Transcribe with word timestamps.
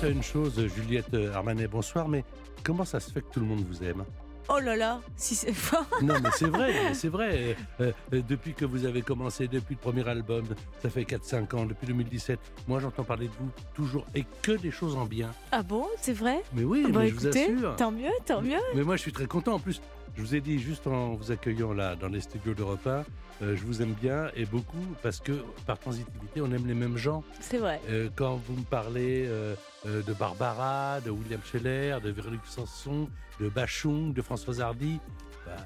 Je 0.00 0.06
à 0.06 0.08
une 0.08 0.22
chose, 0.22 0.66
Juliette 0.74 1.14
Armanet, 1.34 1.66
bonsoir, 1.68 2.08
mais 2.08 2.24
comment 2.64 2.84
ça 2.84 3.00
se 3.00 3.10
fait 3.10 3.20
que 3.20 3.30
tout 3.32 3.40
le 3.40 3.46
monde 3.46 3.64
vous 3.68 3.82
aime? 3.84 4.04
Oh 4.48 4.58
là 4.58 4.74
là, 4.74 5.00
si 5.16 5.34
c'est 5.34 5.52
fort. 5.52 5.86
Non, 6.02 6.14
mais 6.22 6.30
c'est 6.36 6.46
vrai, 6.48 6.94
c'est 6.94 7.08
vrai. 7.08 7.56
Euh, 7.80 7.92
euh, 8.12 8.22
depuis 8.26 8.54
que 8.54 8.64
vous 8.64 8.84
avez 8.86 9.02
commencé, 9.02 9.46
depuis 9.46 9.74
le 9.74 9.80
premier 9.80 10.08
album, 10.08 10.44
ça 10.82 10.90
fait 10.90 11.02
4-5 11.02 11.54
ans, 11.54 11.66
depuis 11.66 11.86
2017, 11.86 12.38
moi 12.66 12.80
j'entends 12.80 13.04
parler 13.04 13.26
de 13.26 13.32
vous 13.38 13.50
toujours 13.74 14.04
et 14.14 14.24
que 14.42 14.52
des 14.52 14.70
choses 14.70 14.96
en 14.96 15.04
bien. 15.04 15.30
Ah 15.52 15.62
bon, 15.62 15.86
c'est 16.00 16.14
vrai? 16.14 16.42
Mais 16.54 16.64
oui, 16.64 16.84
Bah 16.90 17.00
mais 17.00 17.08
je 17.10 17.14
vous 17.14 17.26
écoutez, 17.26 17.44
assure. 17.54 17.76
tant 17.76 17.92
mieux, 17.92 18.10
tant 18.26 18.42
mieux. 18.42 18.58
Mais 18.74 18.82
moi 18.82 18.96
je 18.96 19.02
suis 19.02 19.12
très 19.12 19.26
content. 19.26 19.54
En 19.54 19.58
plus, 19.60 19.80
je 20.16 20.22
vous 20.22 20.34
ai 20.34 20.40
dit 20.40 20.58
juste 20.58 20.86
en 20.86 21.14
vous 21.14 21.30
accueillant 21.30 21.72
là 21.72 21.96
dans 21.96 22.08
les 22.08 22.20
studios 22.20 22.54
d'Europe 22.54 22.86
1, 22.86 23.04
euh, 23.42 23.56
je 23.56 23.64
vous 23.64 23.80
aime 23.80 23.94
bien 23.94 24.30
et 24.34 24.44
beaucoup 24.44 24.84
parce 25.02 25.20
que 25.20 25.32
par 25.66 25.78
transitivité, 25.78 26.40
on 26.40 26.52
aime 26.52 26.66
les 26.66 26.74
mêmes 26.74 26.96
gens. 26.96 27.24
C'est 27.40 27.58
vrai. 27.58 27.80
Euh, 27.88 28.10
quand 28.14 28.36
vous 28.36 28.54
me 28.54 28.64
parlez 28.64 29.24
euh, 29.26 29.54
de 29.86 30.12
Barbara, 30.12 31.00
de 31.00 31.10
William 31.10 31.40
Scheller, 31.44 31.98
de 32.02 32.10
Véronique 32.10 32.44
Sanson, 32.44 33.08
de 33.40 33.48
Bachung, 33.48 34.12
de 34.12 34.20
Françoise 34.20 34.60
Hardy, 34.60 34.98
bah, 35.46 35.56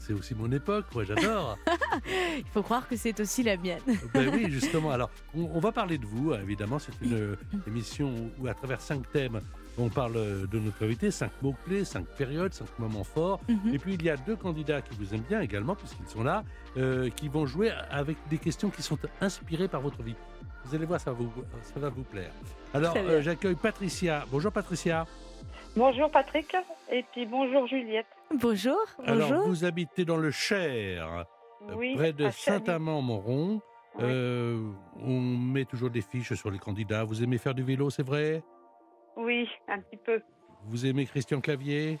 c'est 0.00 0.12
aussi 0.12 0.34
mon 0.34 0.50
époque, 0.50 0.86
moi 0.92 1.04
j'adore. 1.04 1.56
Il 2.36 2.44
faut 2.52 2.62
croire 2.62 2.88
que 2.88 2.96
c'est 2.96 3.18
aussi 3.20 3.44
la 3.44 3.56
mienne. 3.56 3.80
ben 4.12 4.28
oui, 4.34 4.46
justement. 4.50 4.90
Alors, 4.90 5.10
on, 5.36 5.48
on 5.54 5.60
va 5.60 5.70
parler 5.70 5.98
de 5.98 6.06
vous, 6.06 6.32
hein, 6.32 6.40
évidemment. 6.42 6.80
C'est 6.80 6.92
une 7.00 7.36
émission 7.68 8.12
où, 8.40 8.48
à 8.48 8.54
travers 8.54 8.80
cinq 8.80 9.08
thèmes, 9.12 9.40
on 9.78 9.88
parle 9.88 10.16
euh, 10.16 10.46
de 10.46 10.58
notre 10.58 10.84
invité, 10.84 11.10
cinq 11.10 11.30
mots-clés, 11.42 11.84
cinq 11.84 12.06
périodes, 12.06 12.52
cinq 12.52 12.68
moments 12.78 13.04
forts. 13.04 13.40
Mhm. 13.48 13.74
Et 13.74 13.78
puis, 13.78 13.94
il 13.94 14.02
y 14.04 14.10
a 14.10 14.16
deux 14.16 14.36
candidats 14.36 14.80
qui 14.82 14.94
vous 14.96 15.14
aiment 15.14 15.24
bien 15.28 15.40
également, 15.40 15.74
puisqu'ils 15.74 16.06
sont 16.06 16.22
là, 16.22 16.44
euh, 16.76 17.10
qui 17.10 17.28
vont 17.28 17.46
jouer 17.46 17.70
avec 17.90 18.16
des 18.30 18.38
questions 18.38 18.70
qui 18.70 18.82
sont 18.82 18.98
inspirées 19.20 19.68
par 19.68 19.80
votre 19.80 20.02
vie. 20.02 20.16
Vous 20.64 20.74
allez 20.74 20.86
voir, 20.86 21.00
ça 21.00 21.12
va 21.12 21.18
vous, 21.18 21.30
ça 21.62 21.78
va 21.78 21.88
vous 21.90 22.04
plaire. 22.04 22.30
Alors, 22.72 22.94
euh, 22.96 23.20
j'accueille 23.20 23.54
Patricia. 23.54 24.24
Bonjour 24.30 24.50
Patricia. 24.52 25.06
Bonjour 25.76 26.10
Patrick 26.10 26.54
et 26.90 27.04
puis 27.12 27.26
bonjour 27.26 27.66
Juliette. 27.66 28.06
Bonjour, 28.40 28.76
Alors, 29.04 29.28
bonjour. 29.28 29.48
vous 29.48 29.64
habitez 29.64 30.04
dans 30.04 30.16
le 30.16 30.30
Cher, 30.30 31.26
Oui, 31.76 31.94
près 31.96 32.12
de. 32.12 32.24
Oui. 32.26 33.60
Euh, 34.00 34.72
on 35.00 35.20
met 35.20 35.64
toujours 35.64 35.90
des 35.90 36.00
fiches 36.00 36.34
sur 36.34 36.50
les 36.50 36.58
candidats. 36.58 37.04
Vous 37.04 37.22
aimez 37.22 37.38
faire 37.38 37.54
du 37.54 37.62
vélo, 37.62 37.90
c'est 37.90 38.02
vrai? 38.04 38.42
Oui, 39.16 39.48
un 39.68 39.78
petit 39.80 39.96
peu. 39.96 40.20
Vous 40.66 40.86
aimez 40.86 41.06
Christian 41.06 41.40
Clavier 41.40 41.98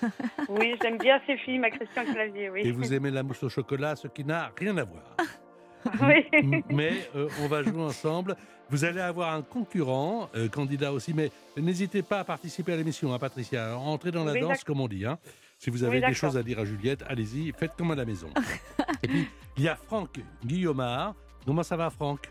Oui, 0.48 0.76
j'aime 0.82 0.98
bien 0.98 1.20
ces 1.26 1.36
films 1.38 1.64
à 1.64 1.70
Christian 1.70 2.04
Clavier, 2.04 2.48
oui. 2.50 2.62
et 2.64 2.72
vous 2.72 2.94
aimez 2.94 3.10
la 3.10 3.22
mousse 3.22 3.42
au 3.42 3.48
chocolat, 3.48 3.96
ce 3.96 4.08
qui 4.08 4.24
n'a 4.24 4.50
rien 4.58 4.76
à 4.78 4.84
voir. 4.84 5.02
oui. 6.02 6.62
Mais 6.70 6.92
euh, 7.14 7.28
on 7.42 7.48
va 7.48 7.62
jouer 7.62 7.82
ensemble. 7.82 8.36
Vous 8.70 8.84
allez 8.86 9.00
avoir 9.00 9.34
un 9.34 9.42
concurrent, 9.42 10.30
euh, 10.34 10.48
candidat 10.48 10.92
aussi, 10.92 11.12
mais 11.12 11.30
n'hésitez 11.58 12.02
pas 12.02 12.20
à 12.20 12.24
participer 12.24 12.72
à 12.72 12.76
l'émission, 12.76 13.12
hein, 13.12 13.18
Patricia. 13.18 13.76
Entrez 13.76 14.10
dans 14.10 14.24
la 14.24 14.32
Oui, 14.32 14.40
danse, 14.40 14.64
comme 14.64 14.80
on 14.80 14.88
dit. 14.88 15.04
hein. 15.04 15.18
Si 15.58 15.68
vous 15.70 15.84
avez 15.84 16.00
Oui, 16.00 16.06
des 16.06 16.14
choses 16.14 16.36
à 16.38 16.42
dire 16.42 16.58
à 16.58 16.64
Juliette, 16.64 17.04
allez-y, 17.06 17.52
faites 17.52 17.72
comme 17.76 17.90
à 17.90 17.94
la 17.94 18.04
maison. 18.06 18.28
et 19.02 19.08
puis, 19.08 19.28
il 19.58 19.64
y 19.64 19.68
a 19.68 19.76
Franck 19.76 20.18
Guillaumard. 20.44 21.14
Comment 21.44 21.62
ça 21.62 21.76
va, 21.76 21.90
Franck? 21.90 22.30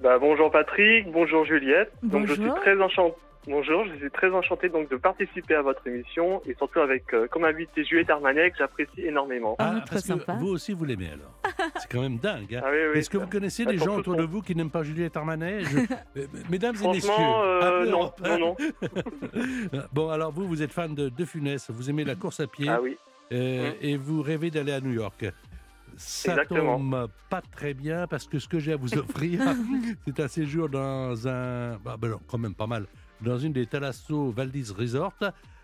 Bah, 0.00 0.18
bonjour 0.18 0.50
Patrick, 0.52 1.10
bonjour 1.10 1.44
Juliette. 1.46 1.90
Donc 2.02 2.26
je 2.26 2.34
suis 2.34 2.42
Bonjour. 2.42 2.60
très 2.60 2.80
enchanté. 2.80 3.16
Bonjour, 3.48 3.84
je 3.86 3.94
suis 4.00 4.10
très 4.10 4.28
enchanté 4.30 4.68
donc 4.68 4.90
de 4.90 4.96
participer 4.96 5.54
à 5.54 5.62
votre 5.62 5.86
émission 5.86 6.42
et 6.46 6.54
surtout 6.56 6.80
avec 6.80 7.04
euh, 7.14 7.28
comme 7.28 7.44
invité 7.44 7.84
Juliette 7.84 8.10
Armanet 8.10 8.50
que 8.50 8.56
j'apprécie 8.58 9.02
énormément. 9.06 9.54
Ah, 9.60 9.82
très 9.86 9.96
parce 9.96 10.04
sympa. 10.04 10.34
que 10.34 10.40
vous 10.40 10.48
aussi, 10.48 10.72
vous 10.72 10.84
l'aimez 10.84 11.10
alors. 11.12 11.32
C'est 11.78 11.88
quand 11.88 12.00
même 12.02 12.18
dingue. 12.18 12.56
hein. 12.56 12.62
Ah 12.64 12.70
oui, 12.72 12.78
oui. 12.92 12.98
Est-ce 12.98 13.08
que 13.08 13.18
vous 13.18 13.28
connaissez 13.28 13.64
des 13.64 13.76
tombe 13.76 13.86
gens 13.86 13.96
autour 13.98 14.16
de 14.16 14.24
vous 14.24 14.42
qui 14.42 14.56
n'aiment 14.56 14.70
pas 14.70 14.82
Juliette 14.82 15.16
Armanet 15.16 15.60
Je- 15.62 16.20
Mesdames 16.50 16.74
et 16.82 16.88
messieurs. 16.88 17.12
Euh, 17.16 17.60
appelez 17.84 17.90
non, 17.92 18.12
non, 18.24 18.38
non. 18.38 19.80
bon, 19.92 20.08
alors 20.10 20.32
vous, 20.32 20.48
vous 20.48 20.60
êtes 20.62 20.72
fan 20.72 20.92
de, 20.96 21.08
de 21.08 21.24
Funès, 21.24 21.70
vous 21.70 21.88
aimez 21.88 22.02
la 22.04 22.16
course 22.16 22.40
à 22.40 22.48
pied 22.48 22.68
Ah 22.68 22.80
oui. 22.82 22.96
euh, 23.32 23.70
et 23.80 23.96
vous 23.96 24.22
rêvez 24.22 24.50
d'aller 24.50 24.72
à 24.72 24.80
New 24.80 24.92
York. 24.92 25.24
Ça 25.96 26.32
Exactement. 26.32 26.78
tombe 26.78 27.08
pas 27.30 27.42
très 27.52 27.74
bien 27.74 28.08
parce 28.08 28.26
que 28.26 28.40
ce 28.40 28.48
que 28.48 28.58
j'ai 28.58 28.72
à 28.72 28.76
vous 28.76 28.92
offrir, 28.98 29.40
c'est 30.04 30.18
un 30.18 30.28
séjour 30.28 30.68
dans 30.68 31.28
un. 31.28 31.76
Bah, 31.76 31.96
bah 31.96 32.08
non, 32.08 32.20
quand 32.26 32.38
même 32.38 32.54
pas 32.56 32.66
mal. 32.66 32.86
Dans 33.20 33.38
une 33.38 33.52
des 33.52 33.66
Thalasso 33.66 34.30
Valdis 34.30 34.72
Resort. 34.76 35.14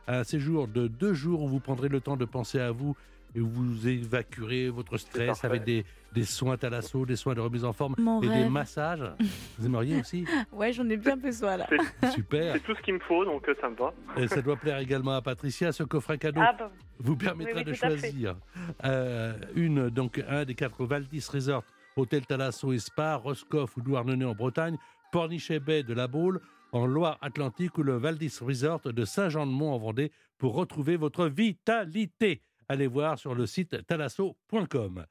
Un 0.08 0.24
séjour 0.24 0.66
de 0.68 0.88
deux 0.88 1.14
jours 1.14 1.42
où 1.42 1.48
vous 1.48 1.60
prendrez 1.60 1.88
le 1.88 2.00
temps 2.00 2.16
de 2.16 2.24
penser 2.24 2.58
à 2.58 2.72
vous 2.72 2.96
et 3.34 3.40
où 3.40 3.48
vous 3.48 3.88
évacuerez 3.88 4.68
votre 4.68 4.98
stress 4.98 5.44
avec 5.44 5.64
des, 5.64 5.84
des 6.12 6.24
soins 6.24 6.56
Thalasso, 6.56 7.06
des 7.06 7.16
soins 7.16 7.34
de 7.34 7.40
remise 7.40 7.64
en 7.64 7.72
forme 7.72 7.94
Mon 7.98 8.20
et 8.20 8.28
des 8.28 8.48
massages. 8.48 9.04
Vous 9.58 9.66
aimeriez 9.66 10.00
aussi 10.00 10.26
Ouais, 10.52 10.72
j'en 10.72 10.88
ai 10.90 10.96
bien 10.98 11.16
besoin 11.16 11.56
là. 11.56 11.66
Super. 12.12 12.54
C'est 12.54 12.60
tout 12.60 12.74
ce 12.74 12.82
qu'il 12.82 12.94
me 12.94 12.98
faut 12.98 13.24
donc 13.24 13.48
euh, 13.48 13.54
ça 13.60 13.70
me 13.70 13.76
va. 13.76 13.94
Et 14.16 14.28
ça 14.28 14.42
doit 14.42 14.56
plaire 14.56 14.78
également 14.78 15.14
à 15.14 15.22
Patricia. 15.22 15.72
Ce 15.72 15.82
coffret 15.82 16.18
cadeau 16.18 16.40
Ah 16.44 16.54
bon, 16.58 16.66
vous 16.98 17.16
permettra 17.16 17.54
Oui, 17.60 17.62
oui, 17.64 17.70
de 17.70 17.74
choisir 17.74 18.36
euh, 18.84 19.32
une, 19.54 19.88
donc 19.88 20.22
un 20.28 20.44
des 20.44 20.54
quatre 20.54 20.84
Valdis 20.84 21.26
Resort, 21.32 21.64
Hôtel 21.96 22.26
Thalasso 22.26 22.72
et 22.72 22.78
Spa, 22.78 23.16
Roscoff 23.16 23.76
ou 23.78 23.80
Douarnenez 23.80 24.26
en 24.26 24.34
Bretagne, 24.34 24.76
Pornichet 25.10 25.60
Bay 25.60 25.82
de 25.84 25.94
la 25.94 26.06
Baule 26.06 26.40
en 26.72 26.86
Loire-Atlantique 26.86 27.76
ou 27.78 27.82
le 27.82 27.96
Valdis 27.96 28.38
Resort 28.40 28.80
de 28.92 29.04
Saint-Jean-de-Mont 29.04 29.72
en 29.72 29.78
Vendée 29.78 30.10
pour 30.38 30.54
retrouver 30.54 30.96
votre 30.96 31.26
vitalité. 31.26 32.42
Allez 32.68 32.86
voir 32.86 33.18
sur 33.18 33.34
le 33.34 33.46
site 33.46 33.86
thalasso.com. 33.86 35.04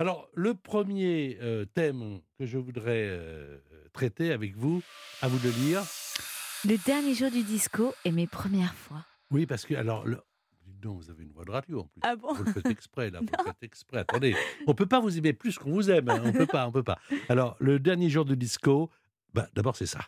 Alors, 0.00 0.28
le 0.34 0.54
premier 0.54 1.38
euh, 1.40 1.64
thème 1.66 2.20
que 2.38 2.46
je 2.46 2.58
voudrais 2.58 3.06
euh, 3.08 3.58
traiter 3.92 4.32
avec 4.32 4.56
vous, 4.56 4.82
à 5.22 5.28
vous 5.28 5.38
de 5.38 5.50
lire, 5.64 5.82
Le 6.64 6.76
dernier 6.84 7.14
jour 7.14 7.30
du 7.30 7.42
disco 7.44 7.94
et 8.04 8.10
mes 8.10 8.26
premières 8.26 8.74
fois. 8.74 9.04
oui, 9.30 9.46
parce 9.46 9.64
que, 9.64 9.74
alors, 9.74 10.04
le... 10.04 10.20
donc, 10.66 11.00
vous 11.00 11.10
avez 11.10 11.22
une 11.22 11.30
voix 11.32 11.44
de 11.44 11.52
radio 11.52 11.80
en 11.80 11.84
plus. 11.84 12.00
Ah 12.02 12.16
bon? 12.16 12.32
Vous 12.34 12.42
le 12.42 12.52
faites 12.52 12.66
exprès, 12.66 13.10
là. 13.10 13.20
Vous 13.20 13.26
le 13.38 13.44
faites 13.52 13.62
exprès. 13.62 13.98
Attendez, 14.00 14.34
on 14.66 14.74
peut 14.74 14.86
pas 14.86 14.98
vous 14.98 15.16
aimer 15.16 15.32
plus 15.32 15.56
qu'on 15.58 15.70
vous 15.70 15.88
aime. 15.88 16.08
hein. 16.08 16.22
On 16.24 16.32
peut 16.32 16.46
pas, 16.46 16.66
on 16.66 16.72
peut 16.72 16.82
pas. 16.82 16.98
Alors, 17.28 17.54
le 17.60 17.78
dernier 17.78 18.10
jour 18.10 18.24
de 18.24 18.34
disco, 18.34 18.90
bah, 19.32 19.46
d'abord, 19.54 19.76
c'est 19.76 19.86
ça. 19.86 20.00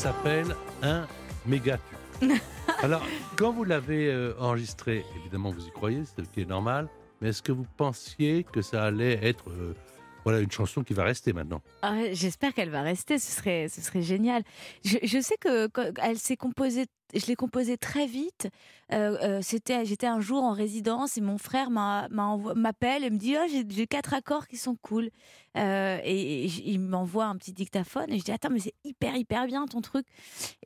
S'appelle 0.00 0.56
un 0.82 1.06
méga 1.44 1.78
tube. 2.20 2.32
Alors, 2.82 3.02
quand 3.36 3.52
vous 3.52 3.64
l'avez 3.64 4.06
euh, 4.06 4.32
enregistré, 4.38 5.04
évidemment, 5.20 5.50
vous 5.50 5.66
y 5.66 5.70
croyez, 5.72 6.04
c'est 6.06 6.24
ce 6.24 6.30
qui 6.30 6.40
est 6.40 6.48
normal. 6.48 6.88
Mais 7.20 7.28
est-ce 7.28 7.42
que 7.42 7.52
vous 7.52 7.66
pensiez 7.76 8.44
que 8.44 8.62
ça 8.62 8.84
allait 8.84 9.22
être 9.22 9.50
euh, 9.50 9.74
voilà, 10.24 10.40
une 10.40 10.50
chanson 10.50 10.82
qui 10.82 10.94
va 10.94 11.04
rester 11.04 11.34
maintenant? 11.34 11.60
Ah 11.82 11.96
J'espère 12.12 12.54
qu'elle 12.54 12.70
va 12.70 12.80
rester, 12.80 13.18
ce 13.18 13.30
serait, 13.30 13.68
ce 13.68 13.82
serait 13.82 14.00
génial. 14.00 14.42
Je, 14.86 14.96
je 15.02 15.20
sais 15.20 15.36
que 15.38 15.68
elle 16.02 16.16
s'est 16.16 16.38
composée 16.38 16.86
je 17.14 17.26
l'ai 17.26 17.36
composé 17.36 17.76
très 17.76 18.06
vite. 18.06 18.48
Euh, 18.92 19.40
euh, 19.40 19.84
j'étais 19.84 20.06
un 20.06 20.20
jour 20.20 20.42
en 20.42 20.52
résidence 20.52 21.16
et 21.16 21.20
mon 21.20 21.38
frère 21.38 21.70
m'appelle 21.70 23.04
et 23.04 23.10
me 23.10 23.18
dit, 23.18 23.36
oh, 23.36 23.46
j'ai, 23.68 23.86
quatre 23.86 24.14
accords 24.14 24.48
qui 24.48 24.56
sont 24.56 24.76
cool. 24.76 25.10
Euh, 25.56 25.98
et, 26.04 26.44
il 26.44 26.80
m'envoie 26.80 27.26
un 27.26 27.36
petit 27.36 27.52
dictaphone 27.52 28.06
et 28.08 28.18
je 28.18 28.24
dis, 28.24 28.32
attends, 28.32 28.50
mais 28.50 28.60
c'est 28.60 28.74
hyper, 28.84 29.16
hyper 29.16 29.46
bien 29.46 29.66
ton 29.66 29.80
truc. 29.80 30.06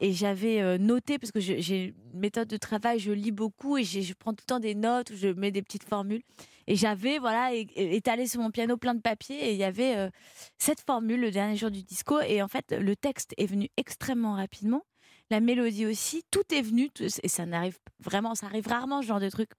Et 0.01 0.13
j'avais 0.13 0.79
noté, 0.79 1.19
parce 1.19 1.33
que 1.33 1.41
j'ai 1.41 1.95
une 2.13 2.21
méthode 2.21 2.49
de 2.49 2.57
travail, 2.57 2.99
je 2.99 3.13
lis 3.13 3.33
beaucoup 3.33 3.77
et 3.77 3.85
je 3.85 4.15
prends 4.15 4.33
tout 4.33 4.45
le 4.47 4.47
temps 4.47 4.61
des 4.61 4.75
notes, 4.75 5.11
où 5.11 5.17
je 5.17 5.29
mets 5.29 5.51
des 5.51 5.63
petites 5.63 5.85
formules. 5.85 6.23
Et 6.67 6.77
j'avais, 6.77 7.19
voilà, 7.19 7.53
étalé 7.53 8.27
sur 8.27 8.41
mon 8.41 8.51
piano 8.51 8.77
plein 8.79 8.95
de 8.95 9.01
papiers 9.01 9.49
et 9.49 9.53
il 9.53 9.59
y 9.59 9.65
avait 9.65 10.11
cette 10.59 10.81
formule, 10.81 11.21
le 11.21 11.31
dernier 11.31 11.57
jour 11.57 11.71
du 11.71 11.83
disco. 11.83 12.21
Et 12.21 12.43
en 12.43 12.49
fait, 12.49 12.75
le 12.79 12.97
texte 12.97 13.35
est 13.37 13.47
venu 13.47 13.69
extrêmement 13.77 14.35
rapidement. 14.35 14.83
La 15.31 15.41
mélodie 15.41 15.87
aussi, 15.87 16.23
tout 16.31 16.43
est 16.53 16.63
venu. 16.63 16.91
tout- 16.91 17.03
Et 17.23 17.29
ça 17.29 17.47
n'arrive 17.47 17.79
vraiment, 18.01 18.35
ça 18.35 18.47
arrive 18.47 18.67
rarement, 18.67 19.03
ce 19.03 19.07
genre 19.07 19.21
de 19.21 19.31
truc. 19.31 19.51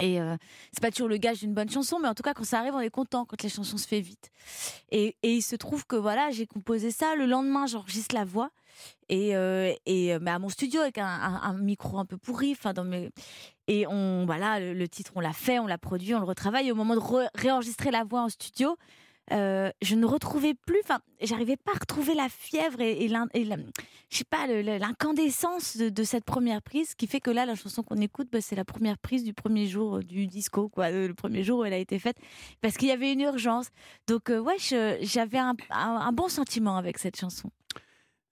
Et 0.00 0.20
euh, 0.20 0.36
c'est 0.72 0.80
pas 0.80 0.90
toujours 0.90 1.08
le 1.08 1.16
gage 1.16 1.40
d'une 1.40 1.52
bonne 1.52 1.68
chanson, 1.68 1.98
mais 2.00 2.08
en 2.08 2.14
tout 2.14 2.22
cas, 2.22 2.32
quand 2.32 2.44
ça 2.44 2.60
arrive, 2.60 2.74
on 2.74 2.80
est 2.80 2.90
content 2.90 3.24
quand 3.24 3.42
la 3.42 3.48
chanson 3.48 3.76
se 3.76 3.86
fait 3.86 4.00
vite. 4.00 4.30
Et, 4.90 5.16
il 5.22 5.42
se 5.42 5.56
trouve 5.56 5.84
que 5.84 5.96
voilà, 5.96 6.30
j'ai 6.30 6.46
composé 6.46 6.90
ça. 6.90 7.14
Le 7.16 7.26
lendemain, 7.26 7.66
j'enregistre 7.66 8.14
la 8.14 8.24
voix. 8.24 8.50
Et, 9.08 9.36
euh, 9.36 9.72
et 9.86 10.14
euh, 10.14 10.18
mais 10.22 10.30
à 10.30 10.38
mon 10.38 10.48
studio 10.48 10.80
avec 10.80 10.96
un, 10.98 11.54
micro 11.54 11.98
un 11.98 12.06
peu 12.06 12.16
pourri. 12.16 12.52
Enfin, 12.52 12.72
dans 12.72 12.84
mes... 12.84 13.10
Et 13.66 13.86
on, 13.88 14.24
voilà, 14.26 14.58
le, 14.60 14.74
le 14.74 14.88
titre, 14.88 15.12
on 15.16 15.20
l'a 15.20 15.32
fait, 15.32 15.58
on 15.58 15.66
l'a 15.66 15.78
produit, 15.78 16.14
on 16.14 16.20
le 16.20 16.24
retravaille. 16.24 16.68
Et 16.68 16.72
au 16.72 16.76
moment 16.76 16.94
de 16.94 17.00
re- 17.00 17.28
réenregistrer 17.34 17.90
la 17.90 18.04
voix 18.04 18.22
en 18.22 18.28
studio, 18.28 18.76
euh, 19.32 19.70
je 19.82 19.94
ne 19.94 20.04
retrouvais 20.06 20.54
plus, 20.54 20.80
enfin, 20.84 21.00
j'arrivais 21.22 21.56
pas 21.56 21.72
à 21.72 21.78
retrouver 21.78 22.14
la 22.14 22.28
fièvre 22.28 22.80
et, 22.80 23.04
et 23.04 23.08
l'in- 23.08 23.28
et 23.34 23.44
la- 23.44 23.56
je 24.10 24.16
sais 24.18 24.24
pas, 24.24 24.46
l'incandescence 24.46 25.76
de, 25.76 25.88
de 25.88 26.02
cette 26.04 26.24
première 26.24 26.62
prise, 26.62 26.94
qui 26.94 27.06
fait 27.06 27.20
que 27.20 27.30
là, 27.30 27.46
la 27.46 27.54
chanson 27.54 27.82
qu'on 27.82 28.00
écoute, 28.00 28.28
bah, 28.32 28.40
c'est 28.40 28.56
la 28.56 28.64
première 28.64 28.98
prise 28.98 29.22
du 29.24 29.32
premier 29.34 29.66
jour 29.66 29.96
euh, 29.98 30.02
du 30.02 30.26
disco, 30.26 30.68
quoi, 30.68 30.86
euh, 30.90 31.08
le 31.08 31.14
premier 31.14 31.44
jour 31.44 31.60
où 31.60 31.64
elle 31.64 31.72
a 31.72 31.78
été 31.78 31.98
faite, 31.98 32.16
parce 32.60 32.76
qu'il 32.76 32.88
y 32.88 32.92
avait 32.92 33.12
une 33.12 33.20
urgence. 33.20 33.68
Donc, 34.08 34.30
euh, 34.30 34.40
ouais, 34.40 34.56
j'avais 35.02 35.38
un, 35.38 35.54
un- 35.70 36.00
un 36.00 36.12
bon 36.12 36.28
sentiment 36.28 36.76
avec 36.76 36.98
cette 36.98 37.18
chanson. 37.18 37.50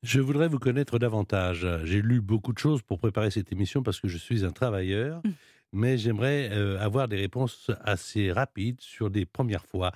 Je 0.03 0.21
voudrais 0.21 0.49
vous 0.49 0.59
connaître 0.61 0.99
davantage. 0.99 1.67
J'ai 1.85 2.03
lu 2.03 2.21
beaucoup 2.21 2.53
de 2.53 2.59
choses 2.59 2.83
pour 2.83 2.99
préparer 2.99 3.31
cette 3.31 3.51
émission 3.53 3.83
parce 3.83 4.01
que 4.01 4.07
je 4.09 4.17
suis 4.19 4.45
un 4.45 4.51
travailleur, 4.53 5.21
Mm. 5.25 5.31
mais 5.73 5.99
j'aimerais 5.99 6.51
euh, 6.53 6.79
avoir 6.81 7.09
des 7.09 7.17
réponses 7.17 7.71
assez 7.83 8.31
rapides 8.33 8.81
sur 8.81 9.11
des 9.11 9.27
premières 9.27 9.65
fois. 9.67 9.93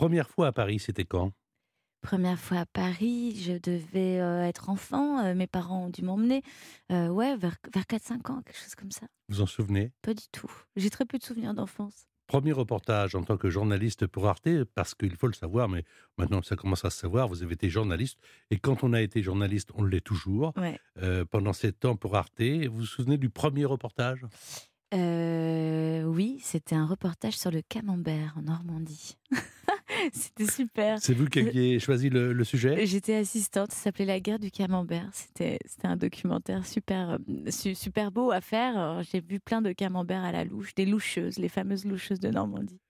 Première 0.00 0.30
fois 0.30 0.46
à 0.46 0.52
Paris, 0.52 0.78
c'était 0.78 1.04
quand? 1.04 1.32
Première 2.00 2.38
fois 2.38 2.60
à 2.60 2.64
Paris, 2.64 3.38
je 3.38 3.52
devais 3.52 4.18
euh, 4.18 4.46
être 4.46 4.70
enfant, 4.70 5.22
euh, 5.22 5.34
mes 5.34 5.46
parents 5.46 5.84
ont 5.84 5.90
dû 5.90 6.00
m'emmener, 6.00 6.42
euh, 6.90 7.08
ouais, 7.08 7.36
vers, 7.36 7.56
vers 7.74 7.82
4-5 7.82 8.32
ans, 8.32 8.40
quelque 8.40 8.56
chose 8.56 8.74
comme 8.74 8.92
ça. 8.92 9.06
Vous 9.28 9.42
en 9.42 9.46
souvenez? 9.46 9.92
Pas 10.00 10.14
du 10.14 10.22
tout. 10.32 10.50
J'ai 10.74 10.88
très 10.88 11.04
peu 11.04 11.18
de 11.18 11.22
souvenirs 11.22 11.52
d'enfance. 11.52 12.06
Premier 12.28 12.52
reportage 12.52 13.14
en 13.14 13.24
tant 13.24 13.36
que 13.36 13.50
journaliste 13.50 14.06
pour 14.06 14.26
Arte, 14.26 14.64
parce 14.74 14.94
qu'il 14.94 15.14
faut 15.16 15.26
le 15.26 15.34
savoir, 15.34 15.68
mais 15.68 15.84
maintenant 16.16 16.40
ça 16.40 16.56
commence 16.56 16.86
à 16.86 16.88
se 16.88 16.98
savoir, 16.98 17.28
vous 17.28 17.42
avez 17.42 17.52
été 17.52 17.68
journaliste, 17.68 18.18
et 18.50 18.58
quand 18.58 18.82
on 18.82 18.94
a 18.94 19.02
été 19.02 19.22
journaliste, 19.22 19.68
on 19.74 19.84
l'est 19.84 20.00
toujours. 20.00 20.54
Ouais. 20.56 20.80
Pendant 21.26 21.52
sept 21.52 21.84
ans 21.84 21.96
pour 21.96 22.16
Arte, 22.16 22.40
vous 22.40 22.74
vous 22.74 22.86
souvenez 22.86 23.18
du 23.18 23.28
premier 23.28 23.66
reportage? 23.66 24.24
Oui, 24.92 26.40
c'était 26.42 26.74
un 26.74 26.86
reportage 26.86 27.36
sur 27.36 27.50
le 27.50 27.60
camembert 27.60 28.34
en 28.38 28.42
Normandie. 28.42 29.18
c'était 30.12 30.46
super. 30.50 30.98
C'est 31.00 31.14
vous 31.14 31.26
qui 31.26 31.40
aviez 31.40 31.78
choisi 31.80 32.10
le, 32.10 32.32
le 32.32 32.44
sujet 32.44 32.86
J'étais 32.86 33.14
assistante, 33.16 33.70
ça 33.72 33.76
s'appelait 33.84 34.04
La 34.04 34.20
guerre 34.20 34.38
du 34.38 34.50
camembert. 34.50 35.08
C'était 35.12 35.58
c'était 35.64 35.86
un 35.88 35.96
documentaire 35.96 36.66
super, 36.66 37.10
euh, 37.28 37.50
su- 37.50 37.74
super 37.74 38.10
beau 38.10 38.30
à 38.30 38.40
faire. 38.40 38.76
Alors, 38.78 39.02
J'ai 39.02 39.20
vu 39.20 39.40
plein 39.40 39.62
de 39.62 39.72
camemberts 39.72 40.24
à 40.24 40.32
la 40.32 40.44
louche, 40.44 40.74
des 40.74 40.86
loucheuses, 40.86 41.38
les 41.38 41.48
fameuses 41.48 41.84
loucheuses 41.84 42.20
de 42.20 42.28
Normandie. 42.30 42.80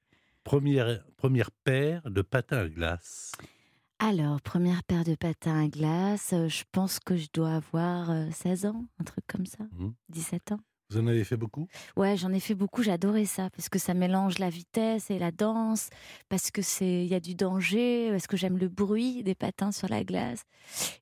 première, 0.45 1.05
première 1.17 1.51
paire 1.51 2.03
de 2.11 2.23
patins 2.23 2.59
à 2.59 2.69
glace. 2.69 3.33
Alors, 3.99 4.41
première 4.41 4.83
paire 4.83 5.05
de 5.05 5.15
patins 5.15 5.65
à 5.65 5.69
glace, 5.69 6.33
euh, 6.33 6.49
je 6.49 6.65
pense 6.73 6.99
que 7.01 7.17
je 7.17 7.29
dois 7.35 7.57
avoir 7.57 8.11
euh, 8.11 8.27
16 8.33 8.65
ans, 8.65 8.87
un 8.99 9.05
truc 9.05 9.25
comme 9.27 9.45
ça, 9.45 9.65
Mhm. 9.79 9.93
17 10.09 10.53
ans. 10.53 10.61
Vous 10.91 10.99
en 10.99 11.07
avez 11.07 11.23
fait 11.23 11.37
beaucoup? 11.37 11.69
Ouais, 11.97 12.17
j'en 12.17 12.33
ai 12.33 12.41
fait 12.41 12.57
beaucoup, 12.57 12.83
j'adorais 12.83 13.25
ça, 13.25 13.49
parce 13.51 13.69
que 13.69 13.79
ça 13.79 13.95
mélange 13.95 14.41
la 14.41 14.51
vitesse 14.51 15.09
et 15.11 15.21
la 15.21 15.31
danse, 15.31 15.89
parce 16.29 16.51
que 16.51 16.63
c'est, 16.63 17.05
il 17.05 17.07
y 17.07 17.15
a 17.15 17.21
du 17.21 17.37
danger, 17.37 18.09
parce 18.11 18.27
que 18.27 18.37
j'aime 18.37 18.59
le 18.59 18.69
bruit 18.69 19.23
des 19.23 19.37
patins 19.37 19.71
sur 19.71 19.89
la 19.89 20.03
glace. 20.03 20.43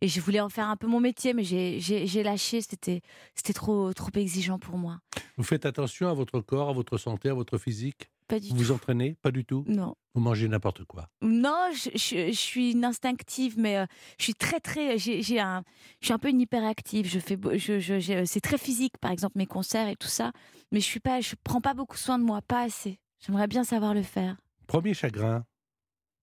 Et 0.02 0.08
je 0.08 0.20
voulais 0.20 0.40
en 0.40 0.50
faire 0.50 0.68
un 0.68 0.76
peu 0.76 0.86
mon 0.86 1.00
métier, 1.00 1.32
mais 1.32 1.42
j'ai, 1.42 2.22
lâché, 2.22 2.60
c'était, 2.60 3.00
c'était 3.34 3.54
trop, 3.54 3.94
trop 3.94 4.10
exigeant 4.14 4.58
pour 4.58 4.76
moi. 4.76 4.98
Vous 5.38 5.44
faites 5.44 5.64
attention 5.64 6.08
à 6.08 6.12
votre 6.12 6.40
corps, 6.40 6.68
à 6.68 6.72
votre 6.72 6.98
santé, 6.98 7.30
à 7.30 7.34
votre 7.34 7.56
physique? 7.56 8.10
Pas 8.28 8.38
du 8.40 8.50
Vous 8.50 8.56
vous 8.56 8.70
entraînez 8.72 9.14
Pas 9.22 9.30
du 9.30 9.44
tout? 9.44 9.64
Non. 9.66 9.96
Vous 10.14 10.20
mangez 10.20 10.48
n'importe 10.48 10.84
quoi? 10.84 11.08
Non, 11.22 11.70
je, 11.72 11.90
je- 11.94 12.30
je 12.30 12.38
suis 12.38 12.72
une 12.72 12.84
instinctive, 12.84 13.58
mais 13.58 13.78
euh, 13.78 13.86
je 14.18 14.24
suis 14.24 14.34
très 14.34 14.60
très, 14.60 14.98
j'ai, 14.98 15.40
un, 15.40 15.62
je 16.00 16.06
suis 16.06 16.12
un 16.14 16.18
peu 16.18 16.28
une 16.28 16.40
hyperactive. 16.40 17.06
Je 17.06 17.18
fais, 17.20 17.38
je, 17.56 17.78
je- 17.80 17.98
j'ai- 17.98 18.26
c'est 18.26 18.40
très 18.40 18.58
physique, 18.58 18.98
par 18.98 19.10
exemple 19.12 19.38
mes 19.38 19.46
concerts 19.46 19.88
et 19.88 19.96
tout 19.96 20.08
ça, 20.08 20.32
mais 20.72 20.80
je 20.80 20.84
suis 20.84 21.00
pas, 21.00 21.20
je 21.20 21.34
prends 21.42 21.60
pas 21.60 21.74
beaucoup 21.74 21.96
soin 21.96 22.18
de 22.18 22.24
moi, 22.24 22.42
pas 22.42 22.62
assez. 22.62 22.98
J'aimerais 23.20 23.46
bien 23.48 23.64
savoir 23.64 23.94
le 23.94 24.02
faire. 24.02 24.36
Premier 24.66 24.92
chagrin? 24.94 25.44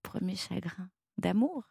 Premier 0.02 0.36
chagrin 0.36 0.88
d'amour? 1.18 1.64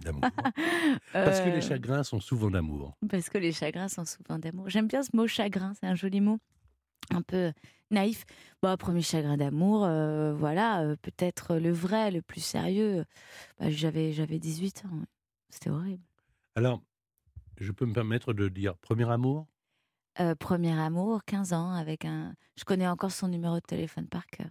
d'amour. 0.00 0.20
Parce 1.12 1.40
que 1.40 1.48
Euh, 1.48 1.54
les 1.54 1.60
chagrins 1.60 2.02
sont 2.02 2.20
souvent 2.20 2.50
d'amour. 2.50 2.96
Parce 3.08 3.28
que 3.30 3.38
les 3.38 3.52
chagrins 3.52 3.88
sont 3.88 4.04
souvent 4.04 4.38
d'amour. 4.38 4.68
J'aime 4.68 4.88
bien 4.88 5.02
ce 5.02 5.10
mot 5.14 5.26
chagrin, 5.26 5.72
c'est 5.80 5.86
un 5.86 5.94
joli 5.94 6.20
mot, 6.20 6.38
un 7.10 7.22
peu 7.22 7.52
naïf. 7.90 8.24
Bon, 8.62 8.76
premier 8.76 9.02
chagrin 9.02 9.36
d'amour, 9.36 9.84
euh, 9.84 10.34
voilà, 10.34 10.82
euh, 10.82 10.96
peut-être 11.00 11.56
le 11.56 11.72
vrai, 11.72 12.10
le 12.10 12.22
plus 12.22 12.40
sérieux. 12.40 13.04
Bah, 13.58 13.70
j'avais, 13.70 14.12
j'avais 14.12 14.38
18 14.38 14.84
ans, 14.86 15.02
c'était 15.48 15.70
horrible. 15.70 16.02
Alors, 16.54 16.82
je 17.58 17.72
peux 17.72 17.86
me 17.86 17.92
permettre 17.92 18.32
de 18.32 18.48
dire 18.48 18.76
premier 18.78 19.08
amour? 19.10 19.46
Euh, 20.18 20.34
premier 20.34 20.78
amour, 20.78 21.24
15 21.24 21.52
ans, 21.52 21.72
avec 21.72 22.04
un. 22.04 22.34
Je 22.56 22.64
connais 22.64 22.86
encore 22.86 23.12
son 23.12 23.28
numéro 23.28 23.56
de 23.56 23.60
téléphone 23.64 24.08
par 24.08 24.26
cœur. 24.26 24.48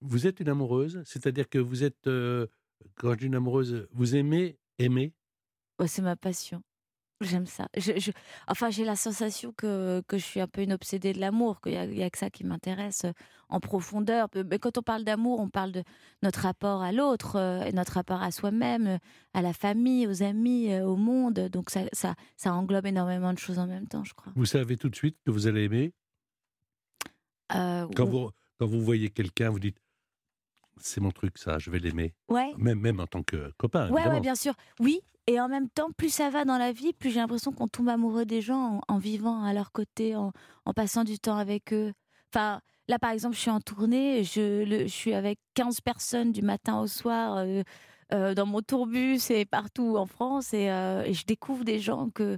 Vous 0.00 0.26
êtes 0.26 0.40
une 0.40 0.48
amoureuse 0.48 1.02
C'est-à-dire 1.04 1.48
que 1.48 1.58
vous 1.58 1.84
êtes, 1.84 2.08
quand 2.96 3.12
je 3.12 3.18
dis 3.18 3.26
une 3.26 3.34
amoureuse, 3.34 3.86
vous 3.92 4.16
aimez 4.16 4.58
aimer? 4.78 5.14
Ouais, 5.78 5.88
c'est 5.88 6.02
ma 6.02 6.16
passion. 6.16 6.62
J'aime 7.22 7.46
ça. 7.46 7.68
Je, 7.76 7.92
je- 7.98 8.10
Enfin, 8.48 8.70
j'ai 8.70 8.84
la 8.84 8.96
sensation 8.96 9.52
que, 9.56 10.02
que 10.08 10.18
je 10.18 10.24
suis 10.24 10.40
un 10.40 10.46
peu 10.48 10.62
une 10.62 10.72
obsédée 10.72 11.12
de 11.12 11.20
l'amour, 11.20 11.60
qu'il 11.60 11.72
n'y 11.72 11.78
a, 11.78 11.84
il 11.84 11.96
y 11.96 12.02
a 12.02 12.10
que 12.10 12.18
ça 12.18 12.30
qui 12.30 12.44
m'intéresse 12.44 13.04
euh, 13.04 13.12
en 13.48 13.60
profondeur. 13.60 14.28
Mais 14.48 14.58
quand 14.58 14.78
on 14.78 14.82
parle 14.82 15.04
d'amour, 15.04 15.40
on 15.40 15.48
parle 15.48 15.72
de 15.72 15.82
notre 16.22 16.40
rapport 16.40 16.82
à 16.82 16.92
l'autre, 16.92 17.36
euh, 17.36 17.70
notre 17.72 17.92
rapport 17.94 18.22
à 18.22 18.30
soi-même, 18.30 18.86
euh, 18.86 18.98
à 19.34 19.42
la 19.42 19.52
famille, 19.52 20.06
aux 20.06 20.22
amis, 20.22 20.74
au 20.80 20.96
monde. 20.96 21.34
Donc 21.50 21.70
ça, 21.70 21.82
ça, 21.92 22.14
ça 22.36 22.52
englobe 22.52 22.86
énormément 22.86 23.32
de 23.32 23.38
choses 23.38 23.58
en 23.58 23.66
même 23.66 23.86
temps, 23.88 24.04
je 24.04 24.14
crois. 24.14 24.32
Vous 24.36 24.46
savez 24.46 24.76
tout 24.76 24.88
de 24.88 24.96
suite 24.96 25.16
que 25.24 25.30
vous 25.30 25.46
allez 25.46 25.64
aimer? 25.64 25.92
Euh, 27.54 27.86
quand 27.96 28.04
ou- 28.06 28.10
vous, 28.10 28.30
quand 28.58 28.66
vous 28.66 28.80
voyez 28.80 29.10
quelqu'un, 29.10 29.50
vous 29.50 29.58
dites 29.60 29.78
c'est 30.78 31.00
mon 31.00 31.10
truc, 31.10 31.38
ça, 31.38 31.58
je 31.58 31.70
vais 31.70 31.78
l'aimer. 31.78 32.14
Ouais. 32.28 32.52
Même, 32.56 32.80
même 32.80 33.00
en 33.00 33.06
tant 33.06 33.22
que 33.22 33.52
copain. 33.58 33.90
Ouais, 33.90 34.06
ouais, 34.08 34.20
bien 34.20 34.34
sûr. 34.34 34.54
Oui, 34.80 35.00
et 35.26 35.40
en 35.40 35.48
même 35.48 35.68
temps, 35.68 35.90
plus 35.96 36.12
ça 36.12 36.30
va 36.30 36.44
dans 36.44 36.58
la 36.58 36.72
vie, 36.72 36.92
plus 36.92 37.10
j'ai 37.10 37.20
l'impression 37.20 37.52
qu'on 37.52 37.68
tombe 37.68 37.88
amoureux 37.88 38.24
des 38.24 38.40
gens 38.40 38.80
en, 38.88 38.94
en 38.94 38.98
vivant 38.98 39.42
à 39.44 39.52
leur 39.52 39.70
côté, 39.72 40.16
en, 40.16 40.32
en 40.64 40.72
passant 40.72 41.04
du 41.04 41.18
temps 41.18 41.36
avec 41.36 41.72
eux. 41.72 41.92
Enfin, 42.34 42.60
là, 42.88 42.98
par 42.98 43.10
exemple, 43.10 43.36
je 43.36 43.40
suis 43.40 43.50
en 43.50 43.60
tournée, 43.60 44.24
je, 44.24 44.64
le- 44.64 44.82
je 44.86 44.92
suis 44.92 45.14
avec 45.14 45.38
15 45.54 45.80
personnes 45.80 46.32
du 46.32 46.42
matin 46.42 46.80
au 46.80 46.86
soir 46.86 47.36
euh, 47.36 47.62
euh, 48.12 48.34
dans 48.34 48.46
mon 48.46 48.60
tourbus 48.62 49.30
et 49.30 49.44
partout 49.44 49.96
en 49.96 50.06
France, 50.06 50.52
et, 50.54 50.70
euh, 50.70 51.02
et 51.04 51.14
je 51.14 51.24
découvre 51.26 51.64
des 51.64 51.78
gens 51.78 52.10
que. 52.10 52.36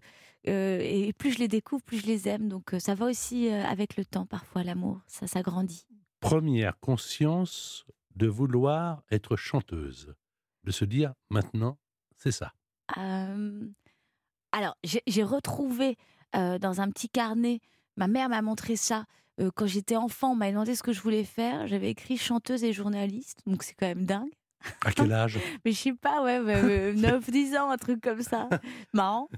euh, 0.49 0.79
et 0.83 1.13
plus 1.15 1.33
je 1.33 1.39
les 1.39 1.49
découvre, 1.49 1.83
plus 1.83 1.99
je 1.99 2.07
les 2.07 2.29
aime. 2.29 2.49
Donc 2.49 2.75
ça 2.79 2.95
va 2.95 3.07
aussi 3.07 3.49
avec 3.49 3.97
le 3.97 4.05
temps, 4.05 4.27
parfois, 4.27 4.63
l'amour. 4.63 5.01
Ça 5.07 5.27
s'agrandit. 5.27 5.87
Première 6.21 6.79
conscience 6.81 7.85
de 8.17 8.27
vouloir 8.27 9.03
être 9.11 9.37
chanteuse. 9.37 10.15
De 10.65 10.71
se 10.71 10.85
dire 10.85 11.13
maintenant, 11.31 11.79
c'est 12.17 12.33
ça. 12.33 12.53
Euh, 12.97 13.67
alors, 14.53 14.77
j'ai 14.85 15.23
retrouvé 15.23 15.97
euh, 16.37 16.59
dans 16.59 16.81
un 16.81 16.91
petit 16.91 17.09
carnet, 17.09 17.61
ma 17.97 18.09
mère 18.09 18.29
m'a 18.29 18.41
montré 18.43 18.77
ça. 18.77 19.05
euh, 19.41 19.51
quand 19.55 19.67
j'étais 19.67 19.97
enfant, 19.97 20.33
on 20.33 20.37
m'a 20.37 20.51
demandé 20.51 20.75
ce 20.75 20.83
que 20.83 20.93
je 20.93 21.01
voulais 21.01 21.25
faire. 21.25 21.67
J'avais 21.67 21.91
écrit 21.91 22.17
chanteuse 22.17 22.63
et 22.65 22.73
journaliste, 22.73 23.41
donc 23.47 23.63
c'est 23.63 23.75
quand 23.75 23.87
même 23.87 24.07
dingue. 24.07 24.31
À 24.83 24.93
quel 24.93 25.13
âge? 25.13 25.39
Mais 25.65 25.73
je 25.73 25.77
sais 25.79 25.93
pas, 25.93 26.23
ouais, 26.23 26.39
ouais, 26.41 26.95
9-10 26.95 27.59
ans, 27.59 27.71
un 27.71 27.77
truc 27.77 28.01
comme 28.01 28.23
ça. 28.23 28.49
Marrant. 28.93 29.29